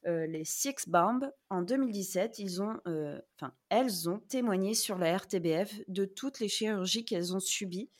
euh, 0.07 0.26
les 0.26 0.44
Six 0.44 0.88
Bomb. 0.88 1.30
En 1.51 1.62
2017, 1.62 2.38
ils 2.38 2.62
ont, 2.62 2.80
euh, 2.86 3.20
elles 3.68 4.09
ont 4.09 4.20
témoigné 4.20 4.74
sur 4.74 4.96
la 4.96 5.16
RTBF 5.16 5.80
de 5.88 6.05
toutes 6.05 6.38
les 6.40 6.49
chirurgies 6.49 7.05
qu'elles 7.05 7.34
ont 7.34 7.40
subies 7.40 7.90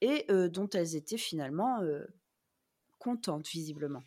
et 0.00 0.26
euh, 0.30 0.48
dont 0.48 0.68
elles 0.70 0.94
étaient 0.94 1.16
finalement 1.16 1.80
contentes 2.98 3.48
visiblement. 3.48 4.02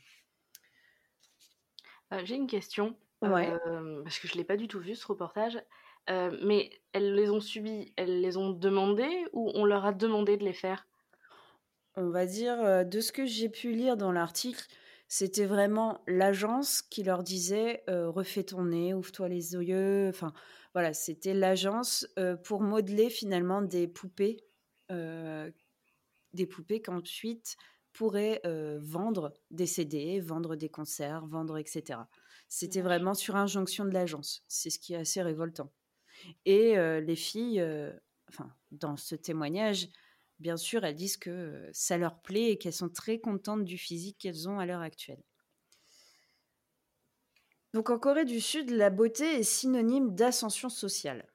J'ai 2.23 2.35
une 2.35 2.47
question, 2.47 2.95
parce 3.21 4.19
que 4.19 4.27
je 4.27 4.33
ne 4.33 4.37
l'ai 4.37 4.43
pas 4.43 4.57
du 4.57 4.67
tout 4.67 4.79
vu 4.79 4.95
ce 4.95 5.07
reportage. 5.07 5.57
mais 6.07 6.69
elles 6.93 7.15
les 7.15 7.29
ont 7.29 7.39
subies, 7.39 7.93
elles 7.95 8.21
les 8.21 8.37
ont 8.37 8.51
demandées 8.51 9.25
ou 9.33 9.51
on 9.55 9.65
leur 9.65 9.85
a 9.85 9.93
demandé 9.93 10.37
de 10.37 10.43
les 10.43 10.53
faire? 10.53 10.87
On 11.95 12.09
va 12.09 12.25
dire, 12.25 12.85
de 12.85 12.99
ce 12.99 13.11
que 13.11 13.25
j'ai 13.25 13.49
pu 13.49 13.71
lire 13.71 13.97
dans 13.97 14.11
l'article, 14.11 14.65
c'était 15.13 15.45
vraiment 15.45 16.01
l'agence 16.07 16.81
qui 16.81 17.03
leur 17.03 17.21
disait 17.21 17.83
refais 17.89 18.45
ton 18.45 18.63
nez, 18.63 18.93
ouvre-toi 18.93 19.27
les 19.27 19.55
yeux. 19.55 20.07
Enfin, 20.07 20.31
voilà, 20.73 20.93
c'était 20.93 21.33
l'agence 21.33 22.07
pour 22.45 22.61
modeler 22.61 23.09
finalement 23.09 23.61
des 23.61 23.89
poupées, 23.89 24.37
des 24.89 26.45
poupées 26.49 26.81
qu'ensuite 26.81 27.57
pourraient 27.91 28.41
vendre 28.79 29.33
des 29.49 29.65
CD, 29.65 30.21
vendre 30.21 30.55
des 30.55 30.69
concerts, 30.69 31.25
vendre, 31.25 31.57
etc. 31.57 31.99
C'était 32.47 32.79
vraiment 32.79 33.13
sur 33.13 33.35
injonction 33.35 33.83
de 33.83 33.91
l'agence. 33.91 34.45
C'est 34.47 34.69
ce 34.69 34.79
qui 34.79 34.93
est 34.93 34.97
assez 34.97 35.21
révoltant. 35.21 35.73
Et 36.45 36.77
les 37.01 37.15
filles, 37.17 37.61
enfin, 38.29 38.49
dans 38.71 38.95
ce 38.95 39.15
témoignage, 39.15 39.89
bien 40.41 40.57
sûr, 40.57 40.83
elles 40.83 40.95
disent 40.95 41.17
que 41.17 41.69
ça 41.71 41.97
leur 41.97 42.19
plaît 42.21 42.51
et 42.51 42.57
qu'elles 42.57 42.73
sont 42.73 42.89
très 42.89 43.19
contentes 43.19 43.63
du 43.63 43.77
physique 43.77 44.17
qu'elles 44.19 44.49
ont 44.49 44.59
à 44.59 44.65
l'heure 44.65 44.81
actuelle. 44.81 45.23
Donc 47.73 47.89
en 47.89 47.99
Corée 47.99 48.25
du 48.25 48.41
Sud, 48.41 48.71
la 48.71 48.89
beauté 48.89 49.39
est 49.39 49.43
synonyme 49.43 50.13
d'ascension 50.13 50.67
sociale. 50.67 51.25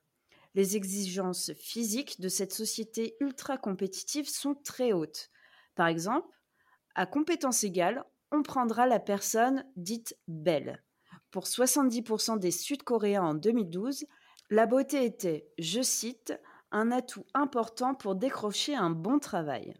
Les 0.54 0.76
exigences 0.76 1.52
physiques 1.54 2.20
de 2.20 2.28
cette 2.28 2.52
société 2.52 3.16
ultra 3.20 3.56
compétitive 3.56 4.28
sont 4.28 4.54
très 4.54 4.92
hautes. 4.92 5.30
Par 5.74 5.86
exemple, 5.86 6.28
à 6.94 7.06
compétence 7.06 7.64
égale, 7.64 8.04
on 8.32 8.42
prendra 8.42 8.86
la 8.86 8.98
personne 8.98 9.64
dite 9.76 10.16
belle. 10.28 10.82
Pour 11.30 11.44
70% 11.44 12.38
des 12.38 12.50
Sud-Coréens 12.50 13.22
en 13.22 13.34
2012, 13.34 14.04
la 14.50 14.66
beauté 14.66 15.04
était, 15.04 15.48
je 15.58 15.82
cite, 15.82 16.38
un 16.72 16.90
atout 16.90 17.24
important 17.34 17.94
pour 17.94 18.14
décrocher 18.14 18.74
un 18.74 18.90
bon 18.90 19.18
travail. 19.18 19.74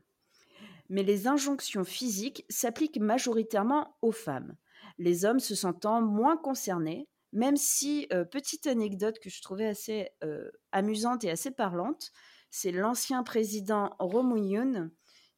Mais 0.88 1.02
les 1.02 1.26
injonctions 1.26 1.84
physiques 1.84 2.44
s'appliquent 2.48 3.00
majoritairement 3.00 3.96
aux 4.02 4.12
femmes, 4.12 4.56
les 4.98 5.24
hommes 5.24 5.40
se 5.40 5.54
sentant 5.54 6.00
moins 6.00 6.36
concernés, 6.36 7.08
même 7.32 7.56
si, 7.56 8.06
euh, 8.12 8.24
petite 8.24 8.66
anecdote 8.66 9.18
que 9.18 9.30
je 9.30 9.42
trouvais 9.42 9.66
assez 9.66 10.08
euh, 10.24 10.50
amusante 10.72 11.24
et 11.24 11.30
assez 11.30 11.50
parlante, 11.50 12.12
c'est 12.50 12.72
l'ancien 12.72 13.22
président 13.22 13.94
Yoon 14.00 14.90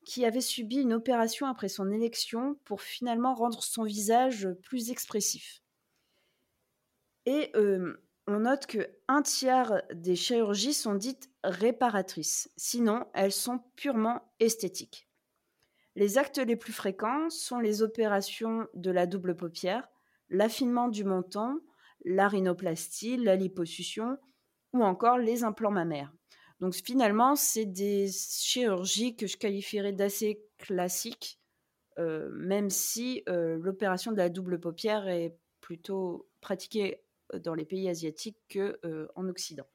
qui 0.04 0.24
avait 0.24 0.40
subi 0.40 0.76
une 0.76 0.92
opération 0.92 1.46
après 1.46 1.68
son 1.68 1.90
élection 1.90 2.56
pour 2.64 2.82
finalement 2.82 3.34
rendre 3.34 3.62
son 3.62 3.82
visage 3.82 4.48
plus 4.62 4.90
expressif. 4.90 5.60
Et 7.26 7.50
euh, 7.56 8.07
on 8.28 8.40
note 8.40 8.66
que 8.66 8.90
un 9.08 9.22
tiers 9.22 9.82
des 9.94 10.14
chirurgies 10.14 10.74
sont 10.74 10.94
dites 10.94 11.30
réparatrices, 11.44 12.50
sinon 12.58 13.06
elles 13.14 13.32
sont 13.32 13.60
purement 13.74 14.20
esthétiques. 14.38 15.08
Les 15.96 16.18
actes 16.18 16.36
les 16.36 16.54
plus 16.54 16.74
fréquents 16.74 17.30
sont 17.30 17.58
les 17.58 17.82
opérations 17.82 18.68
de 18.74 18.90
la 18.90 19.06
double 19.06 19.34
paupière, 19.34 19.88
l'affinement 20.28 20.88
du 20.88 21.04
menton, 21.04 21.58
la 22.04 22.28
rhinoplastie, 22.28 23.16
la 23.16 23.34
liposuction 23.34 24.18
ou 24.74 24.84
encore 24.84 25.16
les 25.16 25.42
implants 25.42 25.70
mammaires. 25.70 26.12
Donc 26.60 26.74
finalement, 26.74 27.34
c'est 27.34 27.64
des 27.64 28.10
chirurgies 28.10 29.16
que 29.16 29.26
je 29.26 29.38
qualifierais 29.38 29.94
d'assez 29.94 30.44
classiques, 30.58 31.40
euh, 31.98 32.28
même 32.32 32.68
si 32.68 33.22
euh, 33.30 33.56
l'opération 33.58 34.12
de 34.12 34.18
la 34.18 34.28
double 34.28 34.60
paupière 34.60 35.08
est 35.08 35.34
plutôt 35.62 36.28
pratiquée 36.42 37.02
dans 37.34 37.54
les 37.54 37.64
pays 37.64 37.88
asiatiques 37.88 38.38
qu'en 38.52 38.72
euh, 38.84 39.08
Occident. 39.16 39.66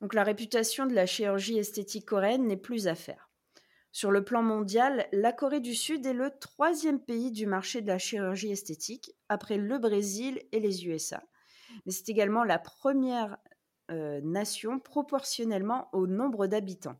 Donc 0.00 0.14
la 0.14 0.24
réputation 0.24 0.86
de 0.86 0.94
la 0.94 1.06
chirurgie 1.06 1.58
esthétique 1.58 2.06
coréenne 2.06 2.46
n'est 2.46 2.56
plus 2.56 2.88
à 2.88 2.94
faire. 2.94 3.30
Sur 3.92 4.12
le 4.12 4.24
plan 4.24 4.42
mondial, 4.42 5.08
la 5.12 5.32
Corée 5.32 5.60
du 5.60 5.74
Sud 5.74 6.06
est 6.06 6.12
le 6.12 6.30
troisième 6.38 7.00
pays 7.00 7.32
du 7.32 7.46
marché 7.46 7.82
de 7.82 7.88
la 7.88 7.98
chirurgie 7.98 8.52
esthétique, 8.52 9.12
après 9.28 9.56
le 9.56 9.78
Brésil 9.78 10.40
et 10.52 10.60
les 10.60 10.86
USA. 10.86 11.24
Mais 11.84 11.92
c'est 11.92 12.08
également 12.08 12.44
la 12.44 12.58
première 12.58 13.36
euh, 13.90 14.20
nation 14.22 14.78
proportionnellement 14.78 15.88
au 15.92 16.06
nombre 16.06 16.46
d'habitants. 16.46 16.96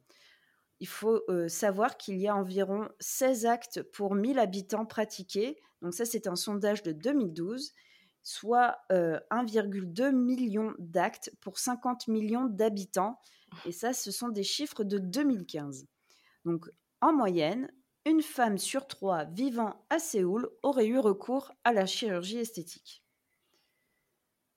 Il 0.80 0.88
faut 0.88 1.22
euh, 1.28 1.46
savoir 1.46 1.96
qu'il 1.96 2.16
y 2.16 2.26
a 2.26 2.34
environ 2.34 2.88
16 2.98 3.46
actes 3.46 3.82
pour 3.82 4.14
1000 4.14 4.38
habitants 4.38 4.86
pratiqués. 4.86 5.56
Donc 5.82 5.94
ça, 5.94 6.04
c'est 6.04 6.26
un 6.26 6.36
sondage 6.36 6.82
de 6.82 6.92
2012 6.92 7.72
soit 8.22 8.78
1,2 8.90 10.02
euh, 10.02 10.12
million 10.12 10.74
d'actes 10.78 11.30
pour 11.40 11.58
50 11.58 12.08
millions 12.08 12.44
d'habitants. 12.44 13.18
Et 13.66 13.72
ça, 13.72 13.92
ce 13.92 14.10
sont 14.10 14.28
des 14.28 14.42
chiffres 14.44 14.84
de 14.84 14.98
2015. 14.98 15.86
Donc, 16.44 16.68
en 17.00 17.12
moyenne, 17.12 17.70
une 18.06 18.22
femme 18.22 18.58
sur 18.58 18.86
trois 18.86 19.24
vivant 19.24 19.84
à 19.90 19.98
Séoul 19.98 20.48
aurait 20.62 20.86
eu 20.86 20.98
recours 20.98 21.52
à 21.64 21.72
la 21.72 21.86
chirurgie 21.86 22.38
esthétique. 22.38 23.04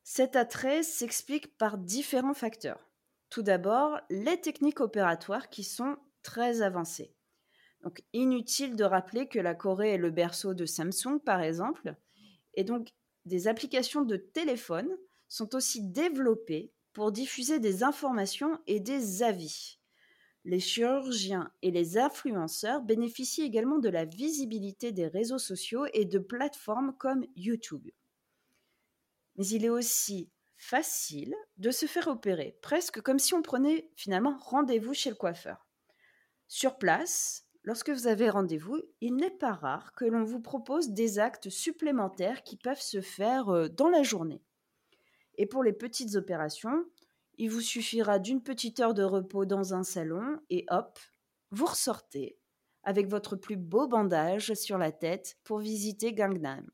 Cet 0.03 0.35
attrait 0.35 0.83
s'explique 0.83 1.57
par 1.57 1.77
différents 1.77 2.33
facteurs. 2.33 2.89
Tout 3.29 3.41
d'abord, 3.41 3.99
les 4.09 4.39
techniques 4.39 4.81
opératoires 4.81 5.49
qui 5.49 5.63
sont 5.63 5.97
très 6.21 6.61
avancées. 6.61 7.15
Donc, 7.81 8.01
inutile 8.13 8.75
de 8.75 8.83
rappeler 8.83 9.27
que 9.27 9.39
la 9.39 9.55
Corée 9.55 9.91
est 9.91 9.97
le 9.97 10.11
berceau 10.11 10.53
de 10.53 10.65
Samsung, 10.65 11.19
par 11.25 11.41
exemple, 11.41 11.95
et 12.53 12.63
donc 12.63 12.93
des 13.25 13.47
applications 13.47 14.03
de 14.03 14.17
téléphone 14.17 14.89
sont 15.27 15.55
aussi 15.55 15.81
développées 15.81 16.71
pour 16.93 17.11
diffuser 17.11 17.59
des 17.59 17.83
informations 17.83 18.59
et 18.67 18.79
des 18.79 19.23
avis. 19.23 19.79
Les 20.45 20.59
chirurgiens 20.59 21.51
et 21.61 21.71
les 21.71 21.97
influenceurs 21.97 22.81
bénéficient 22.81 23.43
également 23.43 23.79
de 23.79 23.89
la 23.89 24.05
visibilité 24.05 24.91
des 24.91 25.07
réseaux 25.07 25.39
sociaux 25.39 25.85
et 25.93 26.05
de 26.05 26.19
plateformes 26.19 26.95
comme 26.97 27.25
YouTube. 27.35 27.89
Mais 29.37 29.47
il 29.47 29.63
est 29.63 29.69
aussi 29.69 30.29
facile 30.57 31.33
de 31.57 31.71
se 31.71 31.85
faire 31.85 32.07
opérer, 32.07 32.57
presque 32.61 33.01
comme 33.01 33.19
si 33.19 33.33
on 33.33 33.41
prenait 33.41 33.89
finalement 33.95 34.37
rendez-vous 34.37 34.93
chez 34.93 35.09
le 35.09 35.15
coiffeur. 35.15 35.65
Sur 36.47 36.77
place, 36.77 37.47
Lorsque 37.65 37.89
vous 37.89 38.07
avez 38.07 38.29
rendez-vous, 38.29 38.81
il 38.99 39.15
n'est 39.15 39.31
pas 39.31 39.53
rare 39.53 39.93
que 39.95 40.03
l'on 40.03 40.23
vous 40.23 40.41
propose 40.41 40.89
des 40.89 41.19
actes 41.19 41.49
supplémentaires 41.49 42.43
qui 42.43 42.57
peuvent 42.57 42.81
se 42.81 42.99
faire 42.99 43.49
euh, 43.49 43.69
dans 43.69 43.89
la 43.89 44.03
journée. 44.03 44.41
Et 45.35 45.45
pour 45.45 45.63
les 45.63 45.73
petites 45.73 46.15
opérations, 46.15 46.85
il 47.37 47.49
vous 47.49 47.61
suffira 47.61 48.19
d'une 48.19 48.43
petite 48.43 48.79
heure 48.79 48.93
de 48.93 49.03
repos 49.03 49.45
dans 49.45 49.73
un 49.73 49.83
salon 49.83 50.39
et 50.49 50.65
hop, 50.69 50.99
vous 51.51 51.65
ressortez 51.65 52.37
avec 52.83 53.07
votre 53.07 53.37
plus 53.37 53.55
beau 53.55 53.87
bandage 53.87 54.53
sur 54.55 54.77
la 54.77 54.91
tête 54.91 55.37
pour 55.43 55.59
visiter 55.59 56.13
Gangnam. 56.13 56.69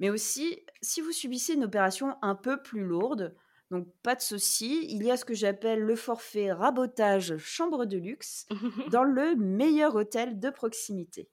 Mais 0.00 0.10
aussi, 0.10 0.58
si 0.82 1.00
vous 1.00 1.12
subissez 1.12 1.54
une 1.54 1.64
opération 1.64 2.16
un 2.20 2.34
peu 2.34 2.60
plus 2.60 2.84
lourde, 2.84 3.34
donc 3.74 3.88
pas 4.02 4.14
de 4.14 4.20
souci, 4.20 4.86
il 4.88 5.02
y 5.02 5.10
a 5.10 5.16
ce 5.16 5.24
que 5.24 5.34
j'appelle 5.34 5.80
le 5.80 5.96
forfait 5.96 6.52
rabotage 6.52 7.36
chambre 7.38 7.86
de 7.86 7.96
luxe 7.96 8.46
dans 8.92 9.02
le 9.02 9.34
meilleur 9.34 9.96
hôtel 9.96 10.38
de 10.38 10.50
proximité. 10.50 11.28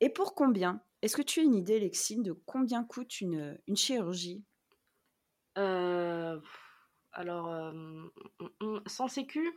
Et 0.00 0.10
pour 0.10 0.34
combien? 0.34 0.82
Est-ce 1.02 1.16
que 1.16 1.22
tu 1.22 1.38
as 1.38 1.44
une 1.44 1.54
idée, 1.54 1.78
Lexine, 1.78 2.24
de 2.24 2.32
combien 2.32 2.82
coûte 2.82 3.20
une, 3.20 3.56
une 3.68 3.76
chirurgie? 3.76 4.42
Euh, 5.56 6.40
Alors, 7.12 7.48
euh, 7.48 8.80
sans 8.86 9.06
sécu? 9.06 9.48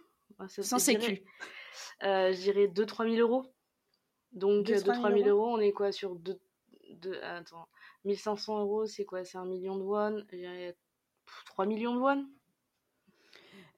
Sans 0.48 0.78
sécu. 0.78 1.24
Euh, 2.04 2.32
je 2.34 2.40
dirais 2.40 2.68
2-3 2.68 3.16
000 3.16 3.28
euros. 3.28 3.52
Donc 4.32 4.68
2-3 4.68 5.24
000 5.24 5.28
euros, 5.28 5.56
on 5.56 5.60
est 5.60 5.72
quoi 5.72 5.92
sur 5.92 6.16
de, 6.16 6.40
attends, 7.24 7.68
1500 8.06 8.60
euros, 8.62 8.86
c'est 8.86 9.06
quoi? 9.06 9.24
C'est 9.24 9.40
un 9.40 9.46
million 9.46 9.76
de 9.76 9.84
won 9.84 10.24
3 11.46 11.66
millions 11.66 11.96
de 11.96 12.00
won 12.00 12.28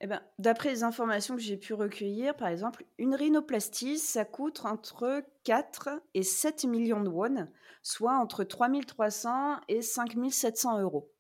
eh 0.02 0.08
ben, 0.08 0.22
D'après 0.38 0.70
les 0.70 0.84
informations 0.84 1.36
que 1.36 1.42
j'ai 1.42 1.58
pu 1.58 1.74
recueillir, 1.74 2.36
par 2.36 2.50
exemple, 2.50 2.86
une 2.98 3.16
rhinoplastie, 3.16 3.98
ça 3.98 4.26
coûte 4.26 4.66
entre 4.66 5.24
4 5.44 5.90
et 6.14 6.24
7 6.24 6.66
millions 6.66 7.02
de 7.02 7.10
won, 7.10 7.48
soit 7.82 8.18
entre 8.18 8.44
3300 8.44 9.62
et 9.68 9.82
5700 9.82 10.82
euros. 10.82 11.12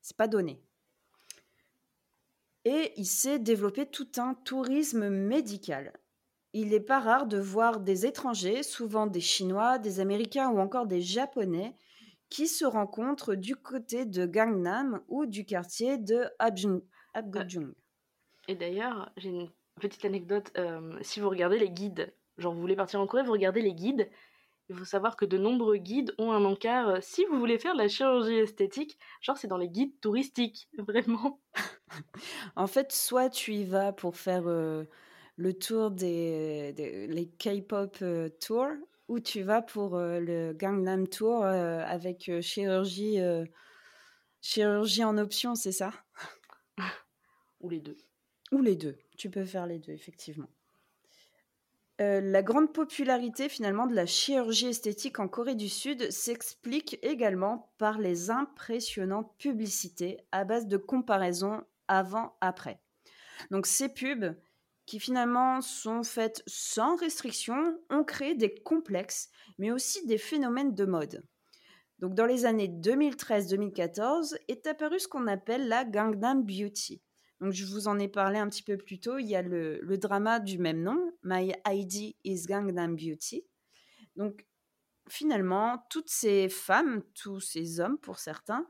C'est 0.00 0.16
pas 0.16 0.28
donné. 0.28 0.62
Et 2.64 2.92
il 2.96 3.06
s'est 3.06 3.38
développé 3.38 3.86
tout 3.86 4.08
un 4.18 4.34
tourisme 4.34 5.08
médical. 5.08 5.92
Il 6.52 6.70
n'est 6.70 6.80
pas 6.80 7.00
rare 7.00 7.26
de 7.26 7.38
voir 7.38 7.80
des 7.80 8.06
étrangers, 8.06 8.62
souvent 8.62 9.06
des 9.06 9.20
Chinois, 9.20 9.78
des 9.78 10.00
Américains 10.00 10.50
ou 10.50 10.58
encore 10.58 10.86
des 10.86 11.00
Japonais, 11.00 11.76
qui 12.30 12.46
se 12.46 12.64
rencontrent 12.64 13.34
du 13.34 13.56
côté 13.56 14.04
de 14.04 14.26
Gangnam 14.26 15.00
ou 15.08 15.26
du 15.26 15.44
quartier 15.44 15.98
de 15.98 16.26
Abjung. 16.38 16.82
Et 18.48 18.54
d'ailleurs, 18.54 19.10
j'ai 19.16 19.30
une 19.30 19.50
petite 19.80 20.04
anecdote. 20.04 20.50
Euh, 20.56 20.98
si 21.02 21.20
vous 21.20 21.28
regardez 21.28 21.58
les 21.58 21.70
guides, 21.70 22.12
genre 22.36 22.54
vous 22.54 22.60
voulez 22.60 22.76
partir 22.76 23.00
en 23.00 23.06
Corée, 23.06 23.22
vous 23.22 23.32
regardez 23.32 23.62
les 23.62 23.74
guides. 23.74 24.08
Il 24.70 24.76
faut 24.76 24.84
savoir 24.84 25.16
que 25.16 25.24
de 25.24 25.38
nombreux 25.38 25.78
guides 25.78 26.14
ont 26.18 26.32
un 26.32 26.44
encart. 26.44 26.88
Euh, 26.88 26.98
si 27.00 27.24
vous 27.24 27.38
voulez 27.38 27.58
faire 27.58 27.72
de 27.72 27.78
la 27.78 27.88
chirurgie 27.88 28.34
esthétique, 28.34 28.98
genre 29.22 29.38
c'est 29.38 29.48
dans 29.48 29.56
les 29.56 29.68
guides 29.68 29.98
touristiques, 30.00 30.68
vraiment. 30.78 31.40
en 32.56 32.66
fait, 32.66 32.92
soit 32.92 33.30
tu 33.30 33.54
y 33.54 33.64
vas 33.64 33.92
pour 33.92 34.16
faire 34.16 34.46
euh, 34.46 34.84
le 35.36 35.54
tour 35.54 35.90
des, 35.90 36.72
les 37.08 37.28
K-pop 37.28 38.02
tours, 38.40 38.76
ou 39.08 39.20
tu 39.20 39.42
vas 39.42 39.62
pour 39.62 39.98
le 39.98 40.52
Gangnam 40.52 41.08
Tour 41.08 41.44
avec 41.44 42.30
chirurgie, 42.40 43.18
chirurgie 44.40 45.04
en 45.04 45.18
option, 45.18 45.54
c'est 45.54 45.72
ça? 45.72 45.92
Ou 47.60 47.70
les 47.70 47.80
deux. 47.80 47.96
Ou 48.52 48.62
les 48.62 48.76
deux. 48.76 48.96
Tu 49.16 49.30
peux 49.30 49.44
faire 49.44 49.66
les 49.66 49.78
deux, 49.78 49.92
effectivement. 49.92 50.48
la 51.98 52.42
grande 52.42 52.72
popularité 52.72 53.48
finalement 53.48 53.86
de 53.86 53.94
la 53.94 54.06
chirurgie 54.06 54.68
esthétique 54.68 55.18
en 55.18 55.28
Corée 55.28 55.56
du 55.56 55.68
Sud 55.68 56.10
s'explique 56.10 56.98
également 57.02 57.72
par 57.78 57.98
les 57.98 58.30
impressionnantes 58.30 59.34
publicités 59.38 60.18
à 60.30 60.44
base 60.44 60.66
de 60.66 60.76
comparaisons 60.76 61.62
avant-après. 61.88 62.80
Donc 63.50 63.66
ces 63.66 63.88
pubs, 63.88 64.36
qui 64.88 64.98
finalement 65.00 65.60
sont 65.60 66.02
faites 66.02 66.42
sans 66.46 66.96
restriction, 66.96 67.78
ont 67.90 68.04
créé 68.04 68.34
des 68.34 68.54
complexes, 68.54 69.28
mais 69.58 69.70
aussi 69.70 70.06
des 70.06 70.16
phénomènes 70.16 70.74
de 70.74 70.86
mode. 70.86 71.22
Donc 71.98 72.14
dans 72.14 72.24
les 72.24 72.46
années 72.46 72.68
2013-2014 72.68 74.38
est 74.48 74.66
apparu 74.66 74.98
ce 74.98 75.06
qu'on 75.06 75.26
appelle 75.26 75.68
la 75.68 75.84
Gangnam 75.84 76.42
Beauty. 76.42 77.02
Donc 77.42 77.52
je 77.52 77.66
vous 77.66 77.86
en 77.86 77.98
ai 77.98 78.08
parlé 78.08 78.38
un 78.38 78.48
petit 78.48 78.62
peu 78.62 78.78
plus 78.78 78.98
tôt, 78.98 79.18
il 79.18 79.26
y 79.26 79.36
a 79.36 79.42
le, 79.42 79.78
le 79.82 79.98
drama 79.98 80.40
du 80.40 80.56
même 80.56 80.82
nom, 80.82 81.12
My 81.22 81.52
ID 81.66 82.16
is 82.24 82.46
Gangnam 82.46 82.96
Beauty. 82.96 83.44
Donc 84.16 84.46
finalement, 85.06 85.84
toutes 85.90 86.08
ces 86.08 86.48
femmes, 86.48 87.02
tous 87.12 87.40
ces 87.40 87.80
hommes 87.80 87.98
pour 87.98 88.18
certains, 88.18 88.66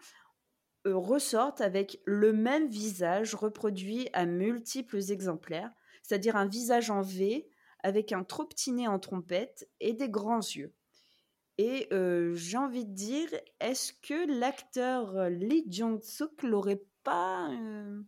ressortent 0.84 1.60
avec 1.60 2.00
le 2.06 2.32
même 2.32 2.66
visage 2.66 3.36
reproduit 3.36 4.08
à 4.14 4.26
multiples 4.26 5.12
exemplaires, 5.12 5.70
c'est-à-dire 6.08 6.36
un 6.36 6.46
visage 6.46 6.90
en 6.90 7.02
V 7.02 7.46
avec 7.80 8.12
un 8.12 8.24
trop 8.24 8.46
petit 8.46 8.72
nez 8.72 8.88
en 8.88 8.98
trompette 8.98 9.68
et 9.78 9.92
des 9.92 10.08
grands 10.08 10.40
yeux. 10.40 10.74
Et 11.58 11.86
euh, 11.92 12.34
j'ai 12.34 12.56
envie 12.56 12.86
de 12.86 12.94
dire, 12.94 13.28
est-ce 13.60 13.92
que 13.92 14.38
l'acteur 14.38 15.28
Lee 15.28 15.66
Jong-suk 15.68 16.42
l'aurait 16.44 16.82
pas, 17.02 17.50
euh, 17.50 18.00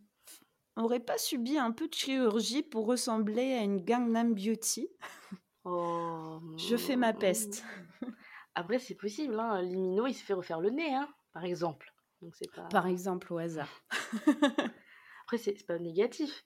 aurait 0.77 0.99
pas 0.99 1.19
subi 1.19 1.59
un 1.59 1.71
peu 1.71 1.87
de 1.87 1.93
chirurgie 1.93 2.63
pour 2.63 2.87
ressembler 2.87 3.53
à 3.53 3.61
une 3.61 3.83
Gangnam 3.83 4.33
Beauty? 4.33 4.89
Oh, 5.63 6.39
Je 6.57 6.75
fais 6.75 6.95
ma 6.95 7.13
peste. 7.13 7.63
Après, 8.55 8.79
c'est 8.79 8.95
possible. 8.95 9.39
Hein. 9.39 9.61
Limino, 9.61 10.07
il 10.07 10.15
se 10.15 10.23
fait 10.23 10.33
refaire 10.33 10.59
le 10.59 10.71
nez, 10.71 10.91
hein, 10.91 11.07
par 11.33 11.45
exemple. 11.45 11.93
Donc 12.19 12.33
pas... 12.55 12.63
Par 12.63 12.87
exemple, 12.87 13.31
au 13.31 13.37
hasard. 13.37 13.69
Après, 15.23 15.37
c'est 15.37 15.63
pas 15.67 15.77
négatif. 15.77 16.43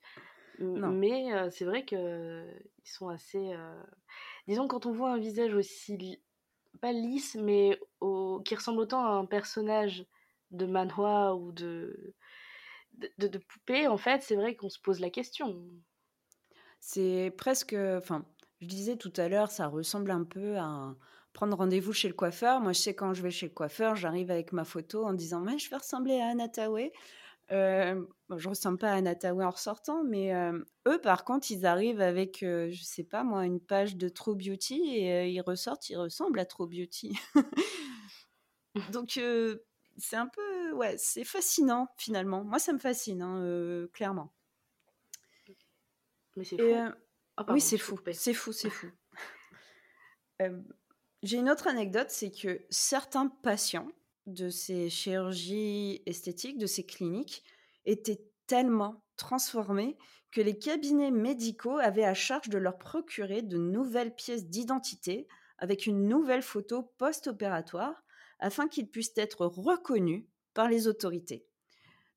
Mais 0.58 1.32
euh, 1.32 1.50
c'est 1.50 1.64
vrai 1.64 1.84
qu'ils 1.84 2.46
sont 2.84 3.08
assez. 3.08 3.52
Euh, 3.52 3.82
disons, 4.48 4.68
quand 4.68 4.86
on 4.86 4.92
voit 4.92 5.12
un 5.12 5.18
visage 5.18 5.54
aussi. 5.54 6.20
pas 6.80 6.92
lisse, 6.92 7.36
mais 7.36 7.78
qui 8.44 8.54
ressemble 8.54 8.80
autant 8.80 9.04
à 9.04 9.10
un 9.10 9.26
personnage 9.26 10.06
de 10.50 10.66
manhwa 10.66 11.34
ou 11.34 11.52
de. 11.52 12.14
De, 13.18 13.28
de, 13.28 13.36
poupée, 13.36 13.86
en 13.88 13.98
fait, 13.98 14.22
c'est 14.22 14.36
vrai 14.36 14.56
qu'on 14.56 14.70
se 14.70 14.80
pose 14.80 15.00
la 15.00 15.10
question. 15.10 15.68
C'est 16.80 17.30
presque. 17.36 17.74
Enfin, 17.74 18.24
je 18.60 18.66
disais 18.66 18.96
tout 18.96 19.12
à 19.16 19.28
l'heure, 19.28 19.50
ça 19.50 19.66
ressemble 19.66 20.10
un 20.10 20.24
peu 20.24 20.56
à 20.56 20.96
prendre 21.34 21.54
rendez-vous 21.58 21.92
chez 21.92 22.08
le 22.08 22.14
coiffeur. 22.14 22.60
Moi, 22.60 22.72
je 22.72 22.80
sais 22.80 22.94
quand 22.94 23.12
je 23.12 23.22
vais 23.22 23.30
chez 23.30 23.46
le 23.46 23.52
coiffeur, 23.52 23.96
j'arrive 23.96 24.30
avec 24.30 24.52
ma 24.52 24.64
photo 24.64 25.04
en 25.04 25.12
disant 25.12 25.40
mais 25.40 25.58
je 25.58 25.68
vais 25.68 25.76
ressembler 25.76 26.18
à 26.18 26.28
Anna 26.28 26.48
euh, 27.52 28.04
je 28.36 28.48
ressemble 28.48 28.78
pas 28.78 28.90
à 28.90 28.94
Anatawe 28.96 29.40
en 29.40 29.50
ressortant, 29.50 30.02
mais 30.02 30.34
euh, 30.34 30.58
eux, 30.88 31.00
par 31.00 31.24
contre, 31.24 31.50
ils 31.50 31.64
arrivent 31.64 32.00
avec, 32.00 32.42
euh, 32.42 32.70
je 32.72 32.82
sais 32.82 33.04
pas 33.04 33.22
moi, 33.22 33.46
une 33.46 33.60
page 33.60 33.96
de 33.96 34.08
True 34.08 34.34
Beauty 34.34 34.80
et 34.82 35.28
ils 35.28 35.40
ressortent, 35.40 35.88
ils 35.88 35.96
ressemblent 35.96 36.40
à 36.40 36.44
True 36.44 36.66
Beauty. 36.66 37.16
Donc, 38.92 39.20
c'est 39.96 40.16
un 40.16 40.26
peu, 40.26 40.72
ouais, 40.72 40.96
c'est 40.98 41.24
fascinant 41.24 41.88
finalement. 41.96 42.44
Moi, 42.44 42.58
ça 42.58 42.72
me 42.72 42.78
fascine, 42.78 43.22
hein, 43.22 43.86
clairement. 43.92 44.32
Mais 46.36 46.44
c'est 46.44 46.58
fou. 46.58 46.94
Ah, 47.38 47.46
oui, 47.50 47.60
c'est 47.60 47.78
fou. 47.78 47.98
C'est 48.12 48.34
fou, 48.34 48.52
c'est 48.52 48.70
fou. 48.70 48.88
J'ai 51.22 51.38
une 51.38 51.48
autre 51.48 51.68
anecdote, 51.68 52.10
c'est 52.10 52.30
que 52.30 52.66
certains 52.70 53.28
patients 53.28 53.88
de 54.26 54.50
ces 54.50 54.90
chirurgies 54.90 56.02
esthétiques, 56.06 56.58
de 56.58 56.66
ces 56.66 56.84
cliniques, 56.84 57.44
étaient 57.84 58.22
tellement 58.46 59.02
transformés 59.16 59.96
que 60.30 60.40
les 60.40 60.58
cabinets 60.58 61.10
médicaux 61.10 61.78
avaient 61.78 62.04
à 62.04 62.14
charge 62.14 62.48
de 62.48 62.58
leur 62.58 62.78
procurer 62.78 63.42
de 63.42 63.56
nouvelles 63.56 64.14
pièces 64.14 64.46
d'identité 64.46 65.26
avec 65.58 65.86
une 65.86 66.08
nouvelle 66.08 66.42
photo 66.42 66.82
post-opératoire 66.98 68.04
afin 68.38 68.68
qu'ils 68.68 68.90
puissent 68.90 69.16
être 69.16 69.46
reconnus 69.46 70.24
par 70.52 70.68
les 70.68 70.88
autorités. 70.88 71.46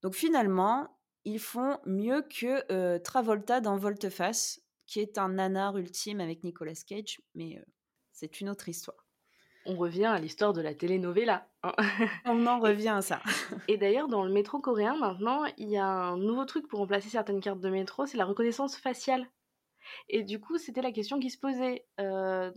Donc 0.02 0.16
finalement, 0.16 0.98
ils 1.26 1.40
font 1.40 1.80
mieux 1.86 2.22
que 2.24 2.64
euh, 2.72 3.00
Travolta 3.00 3.62
dans 3.62 3.78
Volteface, 3.78 4.62
qui 4.86 5.00
est 5.00 5.18
un 5.18 5.30
nanar 5.30 5.78
ultime 5.78 6.20
avec 6.20 6.44
Nicolas 6.44 6.74
Cage, 6.88 7.22
mais 7.36 7.58
euh, 7.58 7.64
c'est 8.12 8.42
une 8.42 8.50
autre 8.50 8.68
histoire 8.68 9.09
on 9.70 9.76
revient 9.76 10.06
à 10.06 10.20
l'histoire 10.20 10.52
de 10.52 10.62
la 10.62 10.74
telenovela. 10.74 11.48
Hein. 11.62 11.74
on 12.26 12.48
en 12.48 12.60
revient 12.60 12.90
à 12.90 13.02
ça. 13.02 13.22
Et 13.68 13.78
d'ailleurs, 13.78 14.08
dans 14.08 14.24
le 14.24 14.32
métro 14.32 14.60
coréen, 14.60 14.98
maintenant, 14.98 15.46
il 15.58 15.70
y 15.70 15.78
a 15.78 15.86
un 15.86 16.18
nouveau 16.18 16.46
truc 16.46 16.68
pour 16.68 16.80
remplacer 16.80 17.10
certaines 17.10 17.40
cartes 17.40 17.60
de 17.60 17.70
métro, 17.70 18.08
c'est 18.08 18.18
la 18.18 18.26
reconnaissance 18.26 18.76
faciale. 18.76 19.30
Et 20.08 20.24
du 20.24 20.40
coup, 20.40 20.58
c'était 20.58 20.82
la 20.82 20.92
question 20.92 21.20
qui 21.20 21.30
se 21.30 21.38
posait. 21.38 21.86
Euh, 22.00 22.52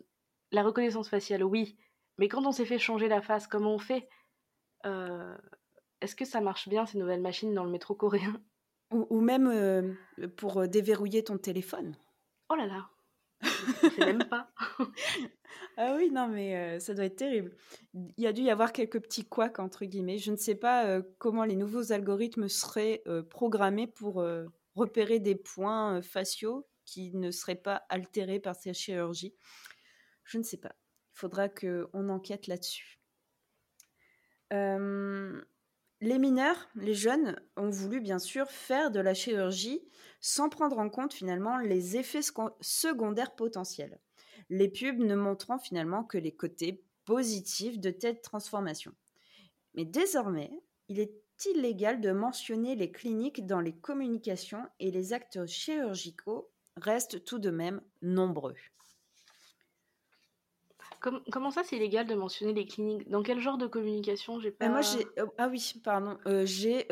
la 0.53 0.63
reconnaissance 0.63 1.09
faciale, 1.09 1.45
oui. 1.45 1.77
Mais 2.17 2.29
quand 2.29 2.47
on 2.47 2.53
s'est 2.53 2.65
fait 2.65 2.79
changer 2.79 3.09
la 3.09 3.21
face, 3.21 3.47
comment 3.47 3.75
on 3.75 3.79
fait? 3.79 4.09
Euh, 4.87 5.37
Est-ce 6.01 6.17
que 6.17 6.25
ça 6.25 6.41
marche 6.41 6.69
bien, 6.69 6.87
ces 6.87 6.99
nouvelles 6.99 7.21
machines, 7.21 7.55
dans 7.55 7.65
le 7.65 7.71
métro 7.71 7.95
coréen? 7.95 8.41
Ou, 8.91 9.21
même 9.21 9.47
euh, 9.47 9.95
pour 10.37 10.67
déverrouiller 10.69 11.25
ton 11.25 11.39
téléphone? 11.39 11.97
Oh 12.51 12.55
là 12.55 12.67
là 12.67 12.89
je 13.43 14.05
même 14.05 14.25
pas. 14.25 14.51
ah 15.77 15.95
oui, 15.97 16.11
non, 16.11 16.29
mais 16.29 16.57
euh, 16.57 16.79
ça 16.79 16.95
doit 16.95 17.05
être 17.05 17.17
terrible. 17.17 17.53
Il 17.95 18.13
y 18.17 18.27
a 18.27 18.33
dû 18.33 18.43
y 18.43 18.51
avoir 18.51 18.73
quelques 18.73 19.01
petits 19.01 19.25
couacs, 19.25 19.59
entre 19.59 19.85
guillemets. 19.85 20.19
Je 20.19 20.31
ne 20.31 20.37
sais 20.37 20.55
pas 20.55 20.87
euh, 20.87 21.03
comment 21.19 21.45
les 21.45 21.57
nouveaux 21.57 21.93
algorithmes 21.93 22.49
seraient 22.49 23.03
euh, 23.07 23.23
programmés 23.23 23.87
pour 23.87 24.25
repérer 24.75 25.19
des 25.19 25.35
points 25.35 26.01
faciaux 26.03 26.67
qui 26.85 27.15
ne 27.15 27.31
seraient 27.31 27.55
pas 27.55 27.83
altérés 27.89 28.41
par 28.41 28.57
ces 28.57 28.75
chirurgies. 28.75 29.35
Je 30.25 30.39
ne 30.39 30.43
sais 30.43 30.57
pas. 30.57 30.75
Il 31.15 31.19
faudra 31.19 31.49
qu'on 31.49 32.09
enquête 32.09 32.47
là-dessus. 32.47 33.01
les 34.51 36.19
mineurs, 36.19 36.69
les 36.75 36.95
jeunes, 36.95 37.41
ont 37.57 37.71
voulu 37.71 38.01
bien 38.01 38.19
sûr 38.19 38.51
faire 38.51 38.91
de 38.91 39.01
la 39.01 39.15
chirurgie 39.15 39.83
sans 40.23 40.49
prendre 40.49 40.79
en 40.79 40.89
compte 40.89 41.13
finalement 41.13 41.59
les 41.59 41.99
effets 41.99 42.23
secondaires 42.61 43.35
potentiels. 43.35 44.01
Les 44.49 44.69
pubs 44.69 45.01
ne 45.01 45.17
montrant 45.17 45.59
finalement 45.59 46.05
que 46.05 46.17
les 46.17 46.35
côtés 46.35 46.83
positifs 47.05 47.79
de 47.81 47.91
telles 47.91 48.21
transformations. 48.21 48.95
Mais 49.75 49.85
désormais, 49.85 50.51
il 50.89 51.01
est 51.01 51.13
illégal 51.47 52.01
de 52.01 52.13
mentionner 52.13 52.77
les 52.77 52.93
cliniques 52.93 53.47
dans 53.47 53.61
les 53.61 53.75
communications 53.75 54.65
et 54.79 54.93
les 54.93 55.13
actes 55.13 55.45
chirurgicaux 55.47 56.51
restent 56.77 57.25
tout 57.25 57.41
de 57.41 57.51
même 57.51 57.83
nombreux. 58.01 58.55
Comment 61.31 61.51
ça, 61.51 61.63
c'est 61.65 61.77
illégal 61.77 62.07
de 62.07 62.15
mentionner 62.15 62.53
les 62.53 62.67
cliniques? 62.67 63.09
Dans 63.09 63.23
quel 63.23 63.41
genre 63.41 63.59
de 63.59 63.67
communication? 63.67 64.41
J'ai 64.41 64.51
pas... 64.51 64.69
Moi, 64.69 64.81
j'ai... 64.81 65.07
ah 65.39 65.49
oui, 65.49 65.75
pardon. 65.83 66.19
j'ai... 66.45 66.87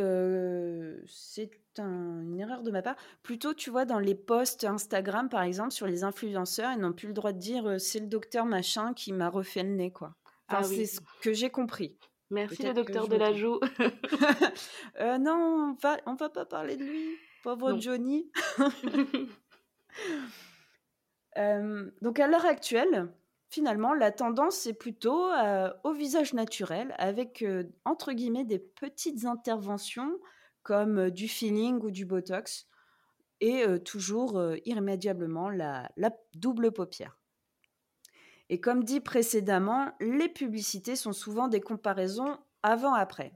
c'est 1.07 1.51
une 1.79 2.39
erreur 2.39 2.63
de 2.63 2.71
ma 2.71 2.83
part. 2.83 2.97
Plutôt, 3.23 3.55
tu 3.55 3.71
vois, 3.71 3.85
dans 3.85 3.99
les 3.99 4.15
posts 4.15 4.65
Instagram, 4.65 5.29
par 5.29 5.43
exemple, 5.43 5.73
sur 5.73 5.87
les 5.87 6.05
influenceurs, 6.05 6.73
ils 6.73 6.81
n'ont 6.81 6.93
plus 6.93 7.09
le 7.09 7.15
droit 7.15 7.33
de 7.33 7.39
dire 7.39 7.81
c'est 7.81 8.01
le 8.01 8.07
docteur 8.07 8.45
machin 8.45 8.93
qui 8.95 9.13
m'a 9.13 9.29
refait 9.29 9.63
le 9.63 9.71
nez, 9.71 9.91
quoi. 9.91 10.15
Enfin, 10.49 10.61
ah 10.61 10.65
c'est 10.65 10.87
ce 10.87 11.01
que 11.23 11.33
j'ai 11.33 11.51
compris. 11.51 11.97
Merci 12.31 12.63
le 12.63 12.75
docteur 12.75 13.09
de 13.09 13.17
la 13.17 13.33
joue. 13.33 13.59
euh, 15.01 15.19
non, 15.19 15.33
on 15.33 15.73
va, 15.83 15.99
on 16.07 16.15
va 16.15 16.29
pas 16.29 16.45
parler 16.45 16.77
de 16.77 16.85
lui. 16.85 17.17
Pauvre 17.43 17.77
Johnny. 17.79 18.31
euh, 21.39 21.91
donc 22.03 22.21
à 22.21 22.29
l'heure 22.29 22.47
actuelle, 22.47 23.09
finalement, 23.51 23.93
la 23.93 24.13
tendance 24.13 24.67
est 24.67 24.75
plutôt 24.75 25.31
euh, 25.33 25.71
au 25.85 25.93
visage 25.93 26.33
naturel, 26.33 26.95
avec 26.99 27.43
euh, 27.43 27.65
des 28.45 28.59
petites 28.59 29.25
interventions 29.25 30.19
comme 30.63 30.99
euh, 30.99 31.11
du 31.11 31.29
feeling 31.29 31.81
ou 31.83 31.91
du 31.91 32.07
botox, 32.07 32.67
et 33.43 33.65
toujours 33.87 34.39
irrémédiablement 34.67 35.49
la 35.49 35.89
double 36.35 36.73
paupière. 36.73 37.19
Et 38.51 38.61
comme 38.61 38.85
dit 38.85 39.01
précédemment, 39.01 39.93
les 39.99 40.29
publicités 40.29 40.95
sont 40.95 41.15
souvent 41.15 41.49
des 41.49 41.63
comparaisons 41.63 42.37
avant-après. 42.63 43.33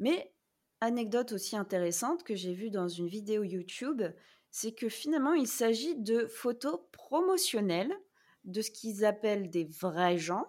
Mais 0.00 0.34
anecdote 0.82 1.32
aussi 1.32 1.56
intéressante 1.56 2.24
que 2.24 2.34
j'ai 2.34 2.52
vue 2.52 2.68
dans 2.68 2.88
une 2.88 3.06
vidéo 3.06 3.42
YouTube, 3.42 4.02
c'est 4.50 4.74
que 4.74 4.90
finalement 4.90 5.32
il 5.32 5.48
s'agit 5.48 5.96
de 5.96 6.26
photos 6.26 6.80
promotionnelles 6.92 7.96
de 8.44 8.62
ce 8.62 8.70
qu'ils 8.70 9.04
appellent 9.04 9.50
des 9.50 9.64
vrais 9.64 10.18
gens 10.18 10.46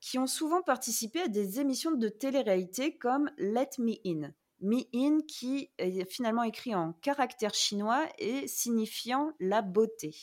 qui 0.00 0.18
ont 0.18 0.26
souvent 0.26 0.62
participé 0.62 1.20
à 1.20 1.28
des 1.28 1.60
émissions 1.60 1.92
de 1.92 2.08
télé-réalité 2.08 2.96
comme 2.98 3.30
Let 3.38 3.70
Me 3.78 3.94
In. 4.04 4.32
Me 4.60 4.82
In 4.94 5.20
qui 5.26 5.70
est 5.78 6.10
finalement 6.10 6.42
écrit 6.42 6.74
en 6.74 6.92
caractère 6.94 7.54
chinois 7.54 8.04
et 8.18 8.48
signifiant 8.48 9.32
la 9.38 9.62
beauté. 9.62 10.14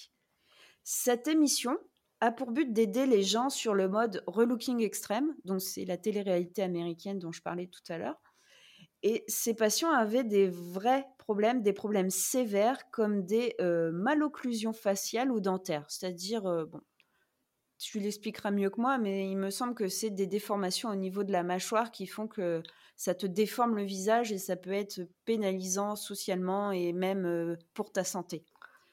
Cette 0.83 1.27
émission 1.27 1.77
a 2.21 2.31
pour 2.31 2.51
but 2.51 2.73
d'aider 2.73 3.05
les 3.05 3.23
gens 3.23 3.49
sur 3.49 3.73
le 3.73 3.87
mode 3.87 4.23
relooking 4.27 4.81
extrême, 4.81 5.35
donc 5.45 5.61
c'est 5.61 5.85
la 5.85 5.97
télé-réalité 5.97 6.61
américaine 6.61 7.19
dont 7.19 7.31
je 7.31 7.41
parlais 7.41 7.67
tout 7.67 7.91
à 7.91 7.97
l'heure. 7.97 8.21
Et 9.01 9.23
ces 9.27 9.53
patients 9.53 9.91
avaient 9.91 10.25
des 10.25 10.49
vrais 10.49 11.07
problèmes, 11.17 11.61
des 11.61 11.71
problèmes 11.73 12.09
sévères 12.09 12.89
comme 12.91 13.25
des 13.25 13.55
euh, 13.61 13.91
malocclusions 13.93 14.73
faciales 14.73 15.31
ou 15.31 15.39
dentaires. 15.39 15.85
C'est-à-dire, 15.87 16.45
euh, 16.47 16.65
bon, 16.65 16.81
tu 17.79 17.99
l'expliqueras 17.99 18.51
mieux 18.51 18.69
que 18.69 18.79
moi, 18.79 18.97
mais 18.97 19.29
il 19.29 19.37
me 19.37 19.49
semble 19.49 19.73
que 19.73 19.87
c'est 19.87 20.11
des 20.11 20.27
déformations 20.27 20.89
au 20.89 20.95
niveau 20.95 21.23
de 21.23 21.31
la 21.31 21.43
mâchoire 21.43 21.91
qui 21.91 22.05
font 22.05 22.27
que 22.27 22.61
ça 22.95 23.15
te 23.15 23.25
déforme 23.25 23.75
le 23.75 23.83
visage 23.83 24.31
et 24.31 24.37
ça 24.37 24.55
peut 24.55 24.73
être 24.73 25.01
pénalisant 25.25 25.95
socialement 25.95 26.71
et 26.71 26.93
même 26.93 27.25
euh, 27.25 27.55
pour 27.73 27.91
ta 27.91 28.03
santé. 28.03 28.43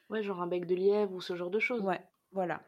Ouais, 0.09 0.23
genre 0.23 0.41
un 0.41 0.47
bec 0.47 0.67
de 0.67 0.75
lièvre 0.75 1.13
ou 1.13 1.21
ce 1.21 1.35
genre 1.35 1.51
de 1.51 1.59
choses. 1.59 1.83
Ouais, 1.83 2.01
voilà 2.33 2.63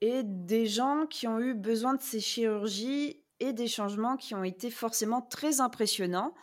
et 0.00 0.22
des 0.22 0.66
gens 0.66 1.06
qui 1.06 1.26
ont 1.26 1.40
eu 1.40 1.54
besoin 1.54 1.94
de 1.94 2.02
ces 2.02 2.20
chirurgies 2.20 3.22
et 3.40 3.52
des 3.52 3.68
changements 3.68 4.16
qui 4.16 4.34
ont 4.34 4.44
été 4.44 4.70
forcément 4.70 5.22
très 5.22 5.60
impressionnants. 5.60 6.34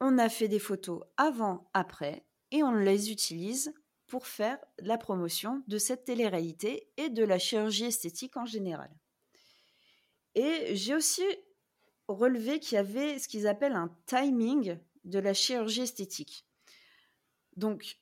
On 0.00 0.18
a 0.18 0.28
fait 0.28 0.48
des 0.48 0.58
photos 0.58 1.02
avant, 1.16 1.68
après, 1.74 2.24
et 2.50 2.62
on 2.62 2.72
les 2.72 3.12
utilise 3.12 3.72
pour 4.10 4.26
faire 4.26 4.58
la 4.80 4.98
promotion 4.98 5.62
de 5.68 5.78
cette 5.78 6.04
télé-réalité 6.04 6.90
et 6.96 7.08
de 7.08 7.24
la 7.24 7.38
chirurgie 7.38 7.84
esthétique 7.84 8.36
en 8.36 8.44
général. 8.44 8.90
Et 10.34 10.74
j'ai 10.74 10.96
aussi 10.96 11.22
relevé 12.08 12.58
qu'il 12.58 12.74
y 12.74 12.78
avait 12.78 13.20
ce 13.20 13.28
qu'ils 13.28 13.46
appellent 13.46 13.76
un 13.76 13.96
timing 14.06 14.78
de 15.04 15.18
la 15.20 15.32
chirurgie 15.32 15.82
esthétique. 15.82 16.44
Donc, 17.56 18.00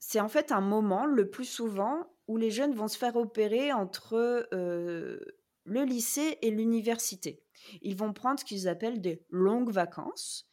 c'est 0.00 0.20
en 0.20 0.28
fait 0.28 0.50
un 0.50 0.60
moment, 0.60 1.06
le 1.06 1.30
plus 1.30 1.44
souvent, 1.44 2.12
où 2.26 2.36
les 2.36 2.50
jeunes 2.50 2.74
vont 2.74 2.88
se 2.88 2.98
faire 2.98 3.16
opérer 3.16 3.72
entre 3.72 4.48
euh, 4.52 5.20
le 5.62 5.84
lycée 5.84 6.38
et 6.42 6.50
l'université. 6.50 7.40
Ils 7.82 7.96
vont 7.96 8.12
prendre 8.12 8.40
ce 8.40 8.44
qu'ils 8.44 8.66
appellent 8.66 9.00
des 9.00 9.24
longues 9.30 9.70
vacances. 9.70 10.50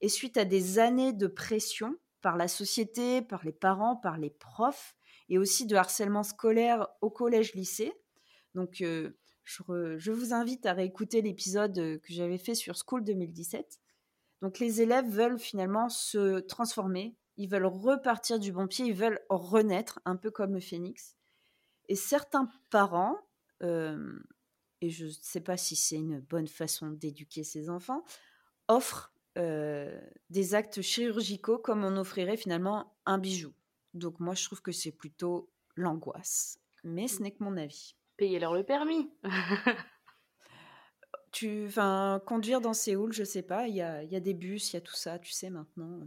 Et 0.00 0.08
suite 0.08 0.38
à 0.38 0.46
des 0.46 0.78
années 0.78 1.12
de 1.12 1.26
pression 1.26 1.98
par 2.20 2.36
la 2.36 2.48
société, 2.48 3.22
par 3.22 3.44
les 3.44 3.52
parents, 3.52 3.96
par 3.96 4.18
les 4.18 4.30
profs, 4.30 4.96
et 5.28 5.38
aussi 5.38 5.66
de 5.66 5.76
harcèlement 5.76 6.22
scolaire 6.22 6.88
au 7.00 7.10
collège-lycée, 7.10 7.92
donc 8.54 8.80
euh, 8.80 9.16
je, 9.44 10.10
vous 10.10 10.34
invite 10.34 10.66
à 10.66 10.72
réécouter 10.72 11.22
l'épisode 11.22 11.74
que 11.74 12.12
j'avais 12.12 12.38
fait 12.38 12.54
sur 12.54 12.76
School 12.76 13.04
2017. 13.04 13.80
Donc 14.42 14.58
les 14.58 14.80
élèves 14.80 15.08
veulent 15.08 15.38
finalement 15.38 15.88
se 15.88 16.40
transformer, 16.40 17.16
ils 17.36 17.48
veulent 17.48 17.66
repartir 17.66 18.38
du 18.38 18.52
bon 18.52 18.66
pied, 18.66 18.86
ils 18.86 18.94
veulent 18.94 19.20
renaître, 19.28 20.00
un 20.04 20.16
peu 20.16 20.30
comme 20.30 20.54
le 20.54 20.60
phénix. 20.60 21.16
Et 21.88 21.96
certains 21.96 22.48
parents, 22.70 23.18
euh, 23.62 24.18
et 24.80 24.90
je 24.90 25.06
ne 25.06 25.10
sais 25.10 25.40
pas 25.40 25.56
si 25.56 25.76
c'est 25.76 25.96
une 25.96 26.20
bonne 26.20 26.48
façon 26.48 26.90
d'éduquer 26.90 27.44
ses 27.44 27.68
enfants, 27.68 28.04
offrent 28.68 29.12
euh, 29.38 30.00
des 30.28 30.54
actes 30.54 30.82
chirurgicaux 30.82 31.58
comme 31.58 31.84
on 31.84 31.96
offrirait 31.96 32.36
finalement 32.36 32.92
un 33.06 33.18
bijou. 33.18 33.52
Donc 33.94 34.20
moi, 34.20 34.34
je 34.34 34.44
trouve 34.44 34.62
que 34.62 34.72
c'est 34.72 34.92
plutôt 34.92 35.50
l'angoisse. 35.76 36.58
Mais 36.84 37.08
ce 37.08 37.22
n'est 37.22 37.30
que 37.30 37.42
mon 37.42 37.56
avis. 37.56 37.94
Payez-leur 38.16 38.54
le 38.54 38.64
permis. 38.64 39.10
tu, 41.32 41.66
enfin, 41.66 42.20
conduire 42.26 42.60
dans 42.60 42.74
Séoul, 42.74 43.12
je 43.12 43.24
sais 43.24 43.42
pas. 43.42 43.68
Il 43.68 43.74
y 43.74 43.82
a, 43.82 44.02
y 44.02 44.16
a, 44.16 44.20
des 44.20 44.34
bus, 44.34 44.72
il 44.72 44.74
y 44.74 44.76
a 44.78 44.80
tout 44.80 44.94
ça, 44.94 45.18
tu 45.18 45.32
sais 45.32 45.50
maintenant. 45.50 46.00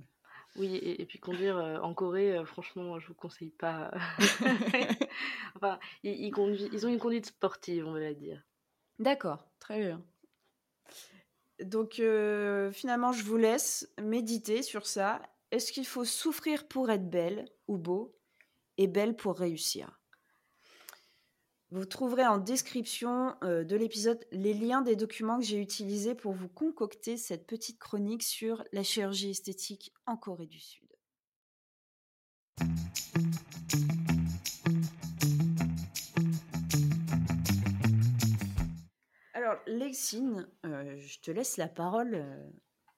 Oui, 0.56 0.76
et, 0.76 1.04
puis 1.06 1.18
conduire 1.18 1.58
en 1.58 1.96
Corée, 1.96 2.40
franchement, 2.46 3.00
je 3.00 3.08
vous 3.08 3.16
conseille 3.16 3.50
pas. 3.50 3.92
enfin, 5.56 5.80
ils, 6.04 6.28
ils, 6.28 6.86
ont 6.86 6.90
une 6.90 7.00
conduite 7.00 7.26
sportive, 7.26 7.88
on 7.88 7.94
va 7.94 8.14
dire. 8.14 8.44
D'accord, 9.00 9.48
très 9.60 9.80
bien. 9.80 10.04
Donc, 11.62 12.02
finalement, 12.74 13.12
je 13.12 13.24
vous 13.24 13.38
laisse 13.38 13.90
méditer 14.02 14.64
sur 14.64 14.88
ça. 14.88 15.22
Est-ce 15.52 15.72
qu'il 15.72 15.86
faut 15.86 16.06
souffrir 16.06 16.68
pour 16.68 16.90
être 16.90 17.10
belle 17.10 17.46
ou 17.68 17.78
beau 17.78 18.16
et 18.78 18.88
belle 18.88 19.16
pour 19.16 19.38
réussir? 19.38 20.00
Vous 21.74 21.86
trouverez 21.86 22.28
en 22.28 22.38
description 22.38 23.36
euh, 23.44 23.64
de 23.64 23.76
l'épisode 23.76 24.24
les 24.32 24.54
liens 24.54 24.84
des 24.84 24.96
documents 24.96 25.40
que 25.40 25.44
j'ai 25.44 25.58
utilisés 25.58 26.14
pour 26.14 26.32
vous 26.32 26.48
concocter 26.48 27.18
cette 27.18 27.48
petite 27.48 27.80
chronique 27.80 28.22
sur 28.22 28.64
la 28.74 28.84
chirurgie 28.84 29.32
esthétique 29.32 29.92
en 30.06 30.16
Corée 30.16 30.46
du 30.46 30.60
Sud. 30.60 30.88
Lexine, 39.68 40.48
euh, 40.66 40.96
je 40.98 41.20
te 41.20 41.32
laisse 41.32 41.58
la 41.58 41.68
parole. 41.68 42.16
Euh, 42.16 42.50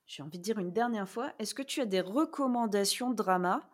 j'ai 0.05 0.23
envie 0.23 0.37
de 0.37 0.43
dire 0.43 0.59
une 0.59 0.71
dernière 0.71 1.09
fois. 1.09 1.33
Est-ce 1.39 1.55
que 1.55 1.61
tu 1.61 1.81
as 1.81 1.85
des 1.85 2.01
recommandations 2.01 3.09
de 3.09 3.15
drama 3.15 3.67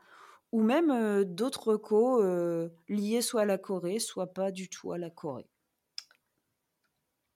ou 0.52 0.62
même 0.62 1.24
d'autres 1.24 1.74
recos 1.74 2.70
liés 2.89 3.22
soit 3.22 3.42
à 3.42 3.46
la 3.46 3.58
Corée, 3.58 4.00
soit 4.00 4.34
pas 4.34 4.52
du 4.52 4.70
tout 4.70 4.92
à 4.92 4.98
la 4.98 5.10
Corée? 5.10 5.48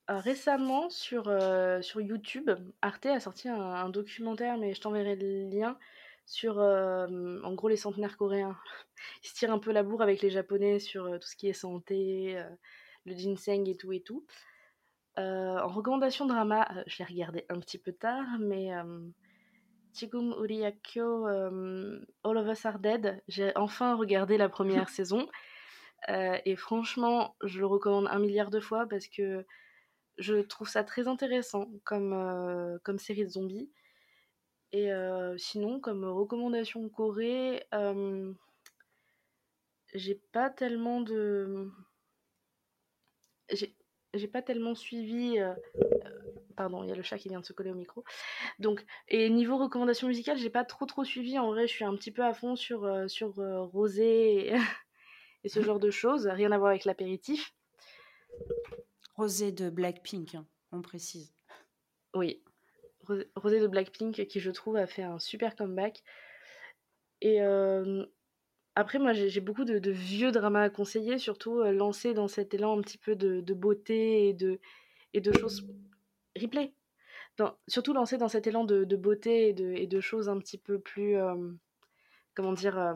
récemment, 0.08 0.90
sur, 0.90 1.24
sur 1.82 2.02
YouTube, 2.02 2.52
Arte 2.82 3.08
a 3.08 3.20
sorti 3.20 3.50
un, 3.50 3.90
documentaire, 3.90 4.58
mais 4.58 4.74
je 4.74 4.82
t'enverrai 4.82 5.16
le 5.16 5.50
lien, 5.50 5.80
sur 6.26 6.58
en 6.60 7.54
gros 7.54 7.70
les 7.70 7.78
centenaires 7.78 8.18
coréens. 8.18 8.58
Ils 9.24 9.28
se 9.28 9.34
tirent 9.34 9.52
un 9.52 9.60
peu 9.60 9.72
la 9.72 9.84
bourre 9.84 10.02
avec 10.02 10.22
les 10.22 10.30
Japonais 10.30 10.80
sur 10.80 11.06
tout 11.20 11.28
ce 11.28 11.36
qui 11.36 11.48
est 11.48 11.54
santé, 11.54 12.38
le 13.06 13.16
ginseng 13.16 13.68
et 13.68 13.78
tout 13.78 13.94
et 13.94 14.02
tout. 14.02 14.26
En 15.18 15.68
recommandation 15.68 16.26
drama, 16.26 16.68
je 16.88 17.00
l'ai 17.00 17.06
regardé 17.06 17.46
un 17.50 17.60
petit 17.60 17.78
peu 17.78 17.94
tard, 17.94 18.26
mais 18.40 18.72
Chigum 19.96 20.36
Uriakyo, 20.38 21.26
euh, 21.28 22.06
All 22.26 22.38
of 22.38 22.48
Us 22.48 22.66
Are 22.66 22.80
Dead. 22.80 23.24
J'ai 23.30 23.54
enfin 23.56 23.96
regardé 23.96 24.38
la 24.38 24.50
première 24.50 24.90
saison. 24.90 25.28
Euh, 26.10 26.38
et 26.44 26.56
franchement, 26.58 27.36
je 27.42 27.60
le 27.60 27.66
recommande 27.66 28.08
un 28.10 28.20
milliard 28.20 28.52
de 28.52 28.60
fois 28.60 28.88
parce 28.88 29.08
que 29.08 29.46
je 30.18 30.36
trouve 30.42 30.68
ça 30.68 30.84
très 30.84 31.08
intéressant 31.08 31.70
comme, 31.86 32.14
euh, 32.14 32.78
comme 32.84 33.00
série 33.00 33.24
de 33.24 33.30
zombies. 33.30 33.72
Et 34.74 34.90
sinon, 35.38 35.80
comme 35.80 36.04
recommandation 36.04 36.90
Corée, 36.90 37.66
j'ai 39.94 40.16
pas 40.34 40.50
tellement 40.50 41.00
de. 41.00 41.72
J'ai 43.50 43.74
pas 44.28 44.42
tellement 44.42 44.76
suivi 44.76 45.40
Pardon, 46.56 46.84
il 46.84 46.90
y 46.90 46.92
a 46.92 46.96
le 46.96 47.04
chat 47.04 47.18
qui 47.18 47.30
vient 47.30 47.42
de 47.42 47.46
se 47.46 47.54
coller 47.54 47.72
au 47.72 47.76
micro. 47.76 48.04
Donc, 48.60 48.86
et 49.10 49.30
niveau 49.30 49.58
recommandation 49.58 50.08
musicale, 50.08 50.38
j'ai 50.38 50.50
pas 50.50 50.64
trop 50.64 50.86
trop 50.86 51.04
suivi. 51.04 51.38
En 51.38 51.48
vrai, 51.48 51.68
je 51.68 51.74
suis 51.74 51.84
un 51.84 51.96
petit 51.96 52.12
peu 52.12 52.24
à 52.24 52.34
fond 52.34 52.56
sur, 52.56 52.86
euh, 52.86 53.08
sur 53.08 53.40
euh, 53.40 53.64
Rosé 53.64 54.54
et, 55.44 55.50
ce 55.50 55.62
genre 55.62 55.80
de 55.80 55.90
choses. 55.90 56.28
Rien 56.28 56.52
à 56.52 56.58
voir 56.58 56.70
avec 56.70 56.86
l'apéritif. 56.86 57.54
Rosé 59.16 59.52
de 59.52 59.70
Blackpink, 59.70 60.36
hein, 60.36 60.46
on 60.72 60.82
précise. 60.82 61.34
Oui, 62.14 62.42
Rosé 63.36 63.60
de 63.60 63.68
Blackpink 63.68 64.26
qui 64.28 64.40
je 64.40 64.52
trouve 64.52 64.78
a 64.78 64.88
fait 64.88 65.04
un 65.04 65.20
super 65.20 65.56
comeback. 65.56 66.04
Et 67.22 67.40
après, 68.76 69.00
moi 69.00 69.14
j'ai 69.14 69.40
beaucoup 69.40 69.64
de, 69.64 69.92
vieux 69.92 70.32
dramas 70.32 70.64
à 70.64 70.70
conseiller, 70.70 71.18
surtout 71.18 71.64
lancés 71.64 72.14
dans 72.14 72.28
cet 72.28 72.54
élan 72.54 72.78
un 72.78 72.82
petit 72.82 72.98
peu 72.98 73.16
de, 73.16 73.54
beauté 73.54 74.28
et 74.28 74.34
de, 74.34 74.60
et 75.14 75.22
de 75.22 75.32
choses. 75.32 75.66
Replay 76.40 76.74
Surtout 77.68 77.94
lancés 77.94 78.18
dans 78.18 78.28
cet 78.28 78.48
élan 78.48 78.66
de, 78.66 78.96
beauté 78.96 79.50
et 79.50 79.54
de, 79.54 79.72
et 79.72 79.88
de 79.88 80.00
choses 80.02 80.28
un 80.28 80.40
petit 80.40 80.58
peu 80.58 80.80
plus. 80.80 81.16
comment 82.34 82.52
dire 82.52 82.96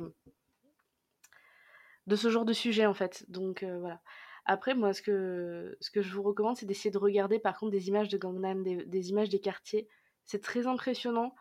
De 2.08 2.16
ce 2.18 2.30
genre 2.30 2.46
de 2.46 2.54
sujet 2.54 2.86
en 2.86 2.94
fait. 2.94 3.26
Donc 3.30 3.64
voilà. 3.64 4.02
Après, 4.46 4.74
moi, 4.74 4.94
ce 4.94 5.02
que, 5.02 5.78
ce 5.80 5.92
que 5.92 6.02
je 6.02 6.14
vous 6.14 6.24
recommande, 6.24 6.58
c'est 6.58 6.66
d'essayer 6.66 6.92
de 6.92 6.98
regarder 6.98 7.40
par 7.40 7.58
contre 7.58 7.72
des 7.72 7.88
images 7.88 8.10
de 8.10 8.18
Gangnam, 8.18 8.64
des, 8.64 9.10
images 9.10 9.30
des 9.30 9.40
quartiers. 9.40 9.88
C'est 10.26 10.42
très 10.42 10.68
impressionnant. 10.68 11.36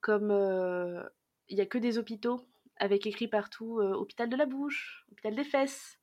Comme 0.00 0.30
il 1.48 1.56
n'y 1.56 1.62
a 1.62 1.66
que 1.66 1.78
des 1.78 1.98
hôpitaux, 1.98 2.40
avec 2.78 3.06
écrit 3.06 3.28
partout 3.28 3.80
hôpital 3.80 4.28
de 4.28 4.36
la 4.36 4.46
bouche, 4.46 5.04
hôpital 5.12 5.34
des 5.34 5.44
fesses, 5.44 5.98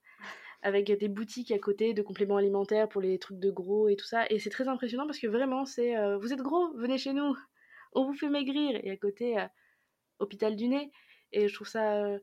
avec 0.61 0.91
des 0.91 1.07
boutiques 1.07 1.51
à 1.51 1.59
côté 1.59 1.93
de 1.93 2.01
compléments 2.01 2.37
alimentaires 2.37 2.89
pour 2.89 3.01
les 3.01 3.19
trucs 3.19 3.39
de 3.39 3.51
gros 3.51 3.87
et 3.87 3.95
tout 3.95 4.05
ça. 4.05 4.25
Et 4.29 4.39
c'est 4.39 4.49
très 4.49 4.67
impressionnant 4.67 5.05
parce 5.05 5.19
que 5.19 5.27
vraiment, 5.27 5.65
c'est 5.65 5.95
vous 6.17 6.33
êtes 6.33 6.41
gros, 6.41 6.73
venez 6.77 6.97
chez 6.97 7.13
nous, 7.13 7.35
on 7.93 8.05
vous 8.05 8.13
fait 8.13 8.29
maigrir. 8.29 8.79
Et 8.83 8.91
à 8.91 8.97
côté, 8.97 9.37
hôpital 10.19 10.55
du 10.55 10.67
nez. 10.67 10.91
Et 11.31 11.47
je 11.47 11.53
trouve 11.53 11.67
ça 11.67 12.17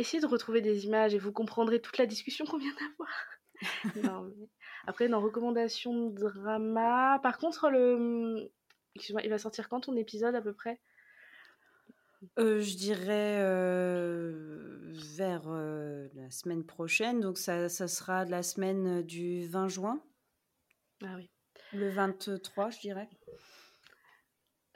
essayez 0.00 0.20
de 0.20 0.26
retrouver 0.26 0.60
des 0.60 0.86
images 0.86 1.14
et 1.14 1.18
vous 1.18 1.32
comprendrez 1.32 1.80
toute 1.80 1.98
la 1.98 2.06
discussion 2.06 2.44
qu'on 2.44 2.58
vient 2.58 2.74
d'avoir. 2.74 3.10
Après, 4.86 5.08
dans 5.08 5.20
recommandation 5.20 6.08
de 6.10 6.18
drama. 6.18 7.20
Par 7.22 7.38
contre, 7.38 7.70
le. 7.70 8.50
Excuse-moi, 8.96 9.22
il 9.22 9.30
va 9.30 9.38
sortir 9.38 9.68
quand 9.68 9.80
ton 9.80 9.96
épisode 9.96 10.34
à 10.34 10.40
peu 10.40 10.52
près? 10.52 10.80
Euh, 12.38 12.60
je 12.60 12.76
dirais 12.76 13.38
euh, 13.40 14.92
vers 15.16 15.48
euh, 15.48 16.08
la 16.14 16.30
semaine 16.30 16.64
prochaine. 16.64 17.20
Donc, 17.20 17.38
ça, 17.38 17.68
ça, 17.68 17.88
sera 17.88 18.24
la 18.24 18.42
semaine 18.42 19.02
du 19.02 19.46
20 19.46 19.68
juin. 19.68 20.02
Ah 21.02 21.14
oui. 21.16 21.30
Le 21.72 21.88
23, 21.88 22.70
je 22.70 22.80
dirais. 22.80 23.08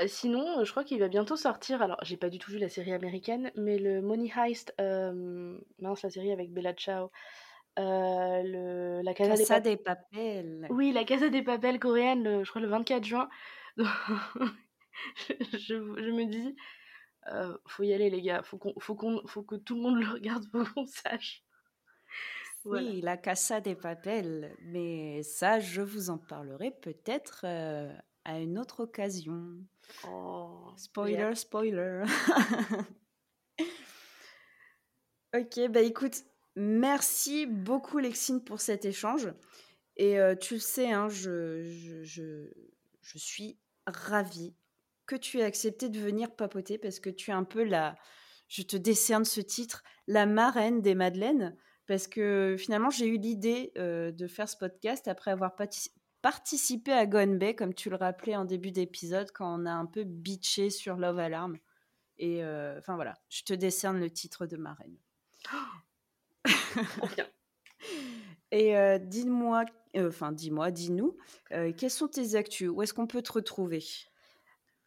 Sinon, 0.07 0.65
je 0.65 0.71
crois 0.71 0.85
qu'il 0.85 0.99
va 0.99 1.09
bientôt 1.09 1.37
sortir. 1.37 1.83
Alors, 1.83 1.99
j'ai 2.03 2.17
pas 2.17 2.31
du 2.31 2.39
tout 2.39 2.51
vu 2.51 2.59
la 2.59 2.69
série 2.69 2.93
américaine, 2.93 3.53
mais 3.57 3.79
le 3.79 4.01
Money 4.03 4.33
Heist, 4.37 4.75
mince, 4.79 6.03
la 6.03 6.11
série 6.11 6.33
avec 6.33 6.53
Bella 6.53 6.73
Ciao. 6.73 7.11
le, 7.77 9.03
la 9.03 9.15
Casa, 9.15 9.61
des, 9.61 9.77
Papel. 9.77 10.67
Oui, 10.71 10.93
la 10.93 11.05
Casa 11.05 11.29
des 11.29 11.43
Papel 11.43 11.79
coréenne, 11.79 12.43
je 12.43 12.51
crois 12.51 12.63
le 12.63 12.69
24 12.69 13.05
juin. 13.05 13.29
je, 15.29 15.75
me 15.75 16.25
dis, 16.25 16.57
faut 17.67 17.83
y 17.83 17.93
aller, 17.93 18.11
les 18.11 18.23
gars. 18.23 18.43
Faut, 18.43 18.59
qu'on, 18.59 18.75
faut, 18.79 18.95
qu'on, 18.95 19.27
faut 19.27 19.43
que 19.43 19.57
tout 19.57 19.77
le 19.77 19.83
monde 19.83 19.97
le 20.01 20.09
regarde 20.09 20.49
pour 20.51 20.73
qu'on 20.73 20.87
sache. 20.87 21.43
Oui, 22.65 23.03
la 23.03 23.17
Casa 23.17 23.61
des 23.61 23.75
Papel. 23.75 24.57
Mais 24.63 25.23
ça, 25.23 25.61
je 25.61 25.83
vous 25.83 26.11
en 26.11 26.19
parlerai 26.19 26.71
peut-être 26.71 27.45
à 28.25 28.39
une 28.39 28.59
autre 28.59 28.85
occasion. 28.85 29.59
Oh, 30.09 30.73
spoiler, 30.77 31.35
spoiler. 31.35 32.05
ok, 35.35 35.69
bah 35.71 35.83
écoute, 35.83 36.25
merci 36.57 37.47
beaucoup 37.47 37.99
Lexine 37.99 38.43
pour 38.43 38.61
cet 38.61 38.85
échange. 38.85 39.33
Et 39.97 40.19
euh, 40.19 40.35
tu 40.35 40.55
le 40.55 40.61
sais, 40.61 40.91
hein, 40.91 41.09
je, 41.09 41.63
je, 42.03 42.51
je, 43.01 43.19
suis 43.19 43.59
ravie 43.87 44.55
que 45.07 45.17
tu 45.17 45.39
aies 45.39 45.45
accepté 45.45 45.89
de 45.89 45.99
venir 45.99 46.35
papoter 46.35 46.79
parce 46.79 47.01
que 47.01 47.11
tu 47.11 47.31
es 47.31 47.35
un 47.35 47.45
peu 47.45 47.65
la, 47.65 47.97
je 48.49 48.63
te 48.63 48.77
décerne 48.77 49.25
ce 49.25 49.41
titre, 49.41 49.83
la 50.07 50.27
marraine 50.27 50.81
des 50.83 50.95
Madeleines. 50.95 51.57
Parce 51.87 52.07
que 52.07 52.57
finalement, 52.59 52.91
j'ai 52.91 53.07
eu 53.07 53.19
l'idée 53.19 53.73
euh, 53.77 54.11
de 54.11 54.27
faire 54.27 54.49
ce 54.49 54.57
podcast 54.57 55.07
après 55.09 55.31
avoir 55.31 55.55
participer 56.23 56.93
à 56.93 57.05
Gone 57.05 57.39
Bay, 57.39 57.55
comme 57.55 57.75
tu 57.75 57.91
le 57.91 57.97
rappelais 57.97 58.37
en 58.37 58.47
début 58.47 58.71
d'épisode, 58.71 59.31
quand 59.33 59.61
on 59.61 59.67
a 59.67 59.73
un 59.73 59.85
peu 59.85 60.05
bitché 60.05 60.71
sur 60.71 60.97
Love 60.97 61.19
Alarm. 61.19 61.59
Et 62.17 62.43
euh, 62.43 62.79
enfin 62.79 62.95
voilà, 62.95 63.15
je 63.29 63.43
te 63.43 63.53
décerne 63.53 64.01
le 64.01 64.09
titre 64.09 64.47
de 64.47 64.57
marraine. 64.57 64.97
Et 68.51 68.79
euh, 68.79 68.99
dis-moi, 68.99 69.65
enfin 69.97 70.33
dis-moi, 70.33 70.71
dis-nous, 70.71 71.19
quelles 71.51 71.91
sont 71.91 72.09
tes 72.09 72.37
actus? 72.37 72.71
Où 72.71 72.83
est-ce 72.83 72.95
qu'on 72.95 73.09
peut 73.09 73.21
te 73.21 73.33
retrouver? 73.33 73.85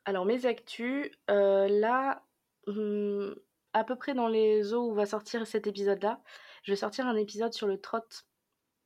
Alors 0.07 0.25
mes 0.25 0.45
actus, 0.45 1.11
là, 1.27 2.23
hmm, 2.65 3.34
à 3.73 3.84
peu 3.84 3.95
près 3.95 4.13
dans 4.13 4.29
les 4.29 4.73
eaux 4.73 4.89
où 4.89 4.93
va 4.93 5.05
sortir 5.05 5.45
cet 5.45 5.67
épisode-là, 5.67 6.21
je 6.63 6.71
vais 6.71 6.77
sortir 6.77 7.05
un 7.07 7.15
épisode 7.15 7.53
sur 7.53 7.67
le 7.67 7.79
trot 7.79 7.99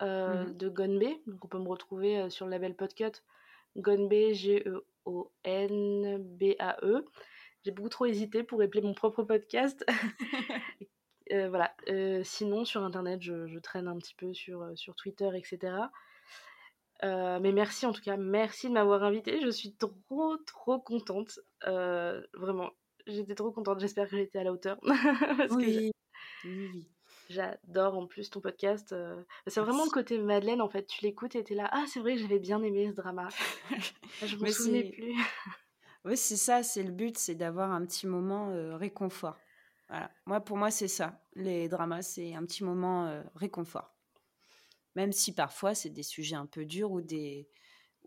euh, 0.02 0.46
mmh. 0.46 0.58
de 0.58 0.70
Gonbe. 0.70 1.04
Donc 1.28 1.46
on 1.46 1.48
peut 1.48 1.60
me 1.60 1.70
retrouver 1.70 2.18
euh, 2.20 2.30
sur 2.30 2.46
le 2.46 2.52
label 2.52 2.76
Podcut. 2.76 3.22
Gonbe, 3.78 4.34
G-E-O-N-B-A-E. 4.34 4.66
J'ai 7.64 7.72
beaucoup 7.72 7.90
trop 7.90 8.08
hésité 8.08 8.42
pour 8.44 8.62
appeler 8.62 8.82
mon 8.82 8.94
propre 8.94 9.24
podcast. 9.24 9.86
Euh, 11.32 11.48
voilà. 11.48 11.74
sinon, 12.26 12.66
sur 12.66 12.84
Internet, 12.84 13.22
je, 13.22 13.58
traîne 13.60 13.88
un 13.88 13.98
petit 13.98 14.16
peu 14.16 14.34
sur, 14.34 14.70
sur 14.76 14.96
Twitter, 14.96 15.30
etc. 15.34 15.72
mais 17.04 17.52
merci 17.52 17.86
en 17.86 17.94
tout 17.94 18.02
cas, 18.02 18.18
merci 18.18 18.68
de 18.68 18.74
m'avoir 18.74 19.04
invité. 19.04 19.42
Je 19.42 19.50
suis 19.50 19.76
trop, 19.76 20.38
trop 20.46 20.80
contente. 20.80 21.40
vraiment, 21.64 22.72
j'étais 23.08 23.36
trop 23.36 23.52
contente. 23.52 23.80
J'espère 23.80 24.10
que 24.10 24.16
été 24.16 24.40
à 24.40 24.44
la 24.44 24.52
hauteur. 24.52 24.78
oui. 25.52 25.92
oui. 26.46 26.88
J'adore 27.32 27.98
en 27.98 28.08
plus 28.08 28.30
ton 28.30 28.42
podcast. 28.42 28.92
Euh, 28.92 29.24
c'est 29.48 29.62
vraiment 29.62 29.86
le 29.86 29.90
côté 29.90 30.18
Madeleine 30.18 30.62
en 30.62 30.68
fait. 30.68 30.86
Tu 30.86 31.04
l'écoutes 31.04 31.36
et 31.36 31.44
t'es 31.44 31.56
là. 31.56 31.70
Ah, 31.72 31.86
c'est 31.88 32.02
vrai 32.02 32.16
que 32.16 32.22
j'avais 32.22 32.40
bien 32.40 32.62
aimé 32.62 32.90
ce 32.90 32.96
drama. 32.96 33.30
Je 34.26 34.36
me 34.36 34.52
souvenais 34.52 34.84
plus. 34.84 35.14
oui, 36.06 36.18
c'est 36.18 36.36
ça. 36.36 36.62
C'est 36.62 36.84
le 36.84 36.92
but, 36.92 37.18
c'est 37.18 37.36
d'avoir 37.36 37.72
un 37.72 37.86
petit 37.86 38.06
moment 38.06 38.50
euh, 38.50 38.76
réconfort. 38.76 39.38
Voilà. 39.88 40.12
Moi, 40.26 40.42
pour 40.42 40.58
moi, 40.58 40.72
c'est 40.72 40.90
ça. 40.90 41.22
Les 41.36 41.70
dramas, 41.70 42.02
c'est 42.02 42.36
un 42.36 42.46
petit 42.46 42.66
moment 42.66 43.08
euh, 43.08 43.24
réconfort. 43.36 43.96
Même 44.96 45.12
si 45.12 45.34
parfois 45.34 45.74
c'est 45.76 45.90
des 45.90 46.04
sujets 46.04 46.36
un 46.36 46.46
peu 46.46 46.66
durs 46.66 46.92
ou 46.92 47.02
des 47.02 47.48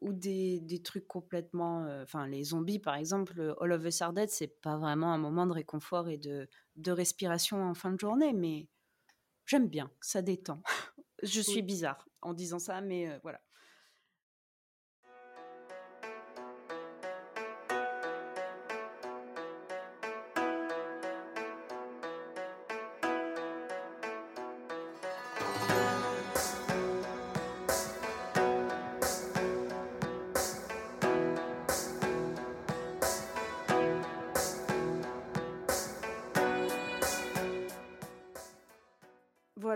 ou 0.01 0.13
des, 0.13 0.61
des 0.61 0.83
trucs 0.83 1.07
complètement. 1.07 1.87
Enfin, 2.03 2.27
les 2.27 2.45
zombies, 2.45 2.79
par 2.81 2.97
exemple, 2.97 3.55
All 3.61 3.73
of 3.73 3.85
Us 3.85 4.03
Are 4.03 4.13
Dead, 4.13 4.29
c'est 4.31 4.61
pas 4.61 4.77
vraiment 4.77 5.13
un 5.13 5.19
moment 5.19 5.47
de 5.47 5.53
réconfort 5.53 6.09
et 6.09 6.19
de, 6.19 6.49
de 6.77 6.93
respiration 6.93 7.63
en 7.63 7.75
fin 7.75 7.93
de 7.93 8.01
journée, 8.01 8.33
mais 8.35 8.69
J'aime 9.47 9.69
bien, 9.69 9.91
ça 10.01 10.23
détend. 10.23 10.63
Je 11.23 11.41
suis 11.41 11.63
bizarre 11.63 12.09
en 12.23 12.33
disant 12.35 12.59
ça, 12.59 12.81
mais 12.81 13.09
euh, 13.09 13.19
voilà. 13.23 13.41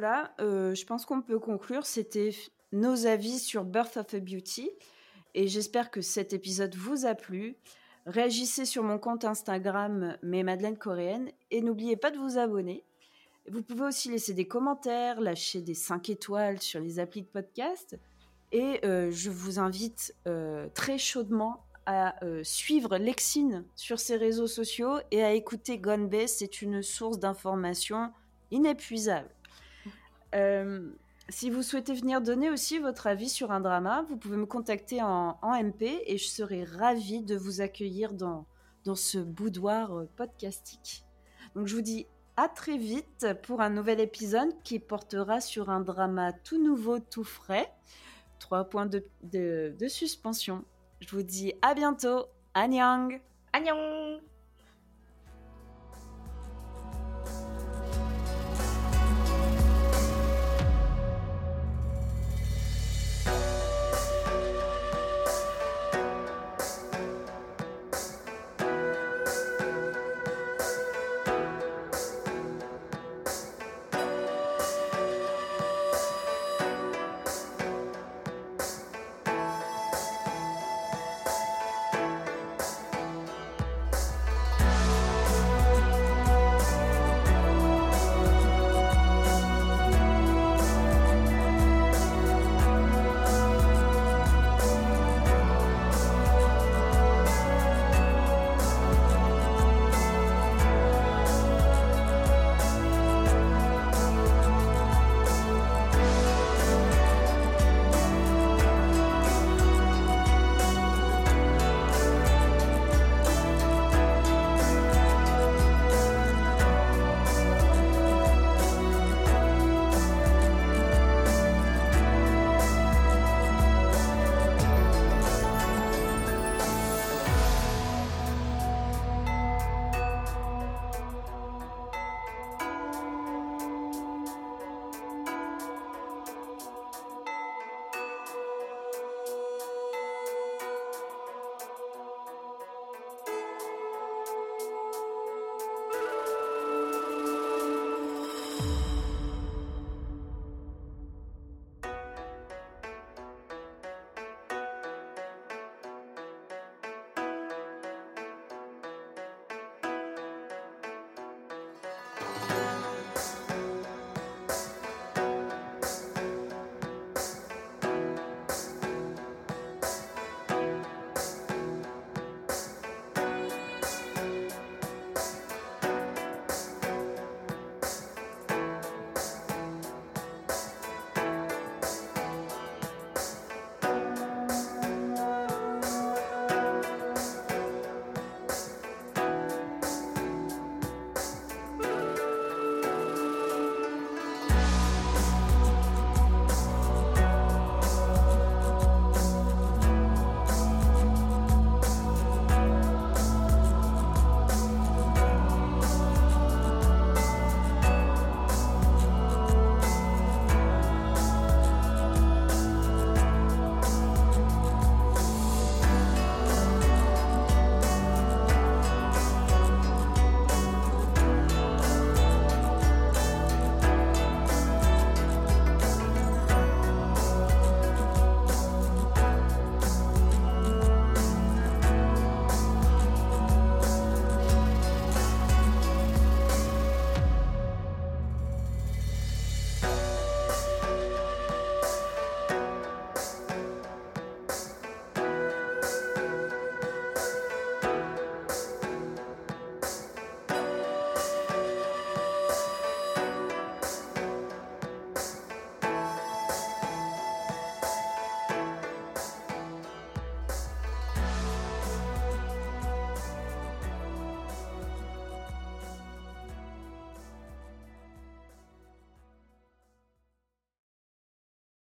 Voilà, 0.01 0.33
euh, 0.39 0.77
je 0.77 0.87
pense 0.87 1.05
qu'on 1.05 1.23
peut 1.23 1.41
conclure. 1.41 1.85
C'était 1.85 2.31
nos 2.71 3.07
avis 3.07 3.41
sur 3.41 3.65
Birth 3.65 3.97
of 3.97 4.15
a 4.15 4.21
Beauty. 4.21 4.71
Et 5.35 5.49
j'espère 5.49 5.91
que 5.91 6.03
cet 6.03 6.33
épisode 6.33 6.77
vous 6.77 7.05
a 7.05 7.17
plu. 7.17 7.57
Réagissez 8.07 8.65
sur 8.65 8.85
mon 8.85 9.01
compte 9.01 9.25
Instagram, 9.25 10.17
mes 10.23 10.45
Madeleine 10.45 10.79
Coréenne. 10.79 11.33
Et 11.51 11.63
n'oubliez 11.63 11.97
pas 11.97 12.13
de 12.13 12.17
vous 12.17 12.39
abonner. 12.39 12.85
Vous 13.51 13.61
pouvez 13.61 13.87
aussi 13.87 14.09
laisser 14.09 14.35
des 14.35 14.47
commentaires, 14.47 15.21
lâcher 15.21 15.63
des 15.63 15.75
5 15.75 16.11
étoiles 16.11 16.61
sur 16.61 16.79
les 16.79 17.01
applis 17.01 17.23
de 17.23 17.27
podcast. 17.27 17.99
Et 18.53 18.79
euh, 18.85 19.11
je 19.11 19.31
vous 19.31 19.59
invite 19.59 20.15
euh, 20.29 20.69
très 20.75 20.99
chaudement 20.99 21.65
à 21.87 22.15
suivre 22.45 22.99
Lexine 22.99 23.65
sur 23.75 23.99
ses 23.99 24.17
réseaux 24.17 24.47
sociaux 24.47 24.99
et 25.11 25.25
à 25.25 25.33
écouter 25.33 25.79
Gone 25.79 26.09
C'est 26.29 26.63
une 26.63 26.83
source 26.83 27.19
d'information 27.19 28.13
inépuisable. 28.51 29.29
Euh, 30.35 30.91
si 31.29 31.51
vous 31.51 31.63
souhaitez 31.63 31.95
venir 31.95 32.21
donner 32.21 32.51
aussi 32.51 32.79
votre 32.79 33.07
avis 33.07 33.29
sur 33.29 33.51
un 33.53 33.61
drama, 33.61 34.05
vous 34.09 34.17
pouvez 34.17 34.37
me 34.37 34.47
contacter 34.47 35.03
en, 35.03 35.39
MP 35.43 36.03
et 36.07 36.19
je 36.19 36.27
serai 36.27 36.65
ravie 36.65 37.23
de 37.23 37.37
vous 37.37 37.61
accueillir 37.61 38.15
dans, 38.15 38.47
dans 38.85 38.95
ce 38.95 39.19
boudoir 39.19 39.99
euh, 39.99 40.09
podcastique. 40.17 41.05
Donc 41.55 41.67
je 41.67 41.75
vous 41.75 41.83
dis 41.83 42.07
à 42.37 42.49
très 42.49 42.79
vite 42.79 43.27
pour 43.43 43.61
un 43.61 43.71
nouvel 43.71 44.01
épisode 44.01 44.51
qui 44.63 44.79
portera 44.79 45.41
sur 45.41 45.71
un 45.71 45.81
drama 45.81 46.33
tout 46.33 46.63
nouveau, 46.63 46.99
tout 47.01 47.25
frais. 47.25 47.73
Trois 48.39 48.65
points 48.65 48.87
de, 48.87 49.05
de, 49.25 49.89
suspension. 49.89 50.65
Je 51.01 51.11
vous 51.11 51.23
dis 51.23 51.53
à 51.63 51.75
bientôt. 51.75 52.27
Annyeong 52.55 53.21
Annyeong 53.53 54.21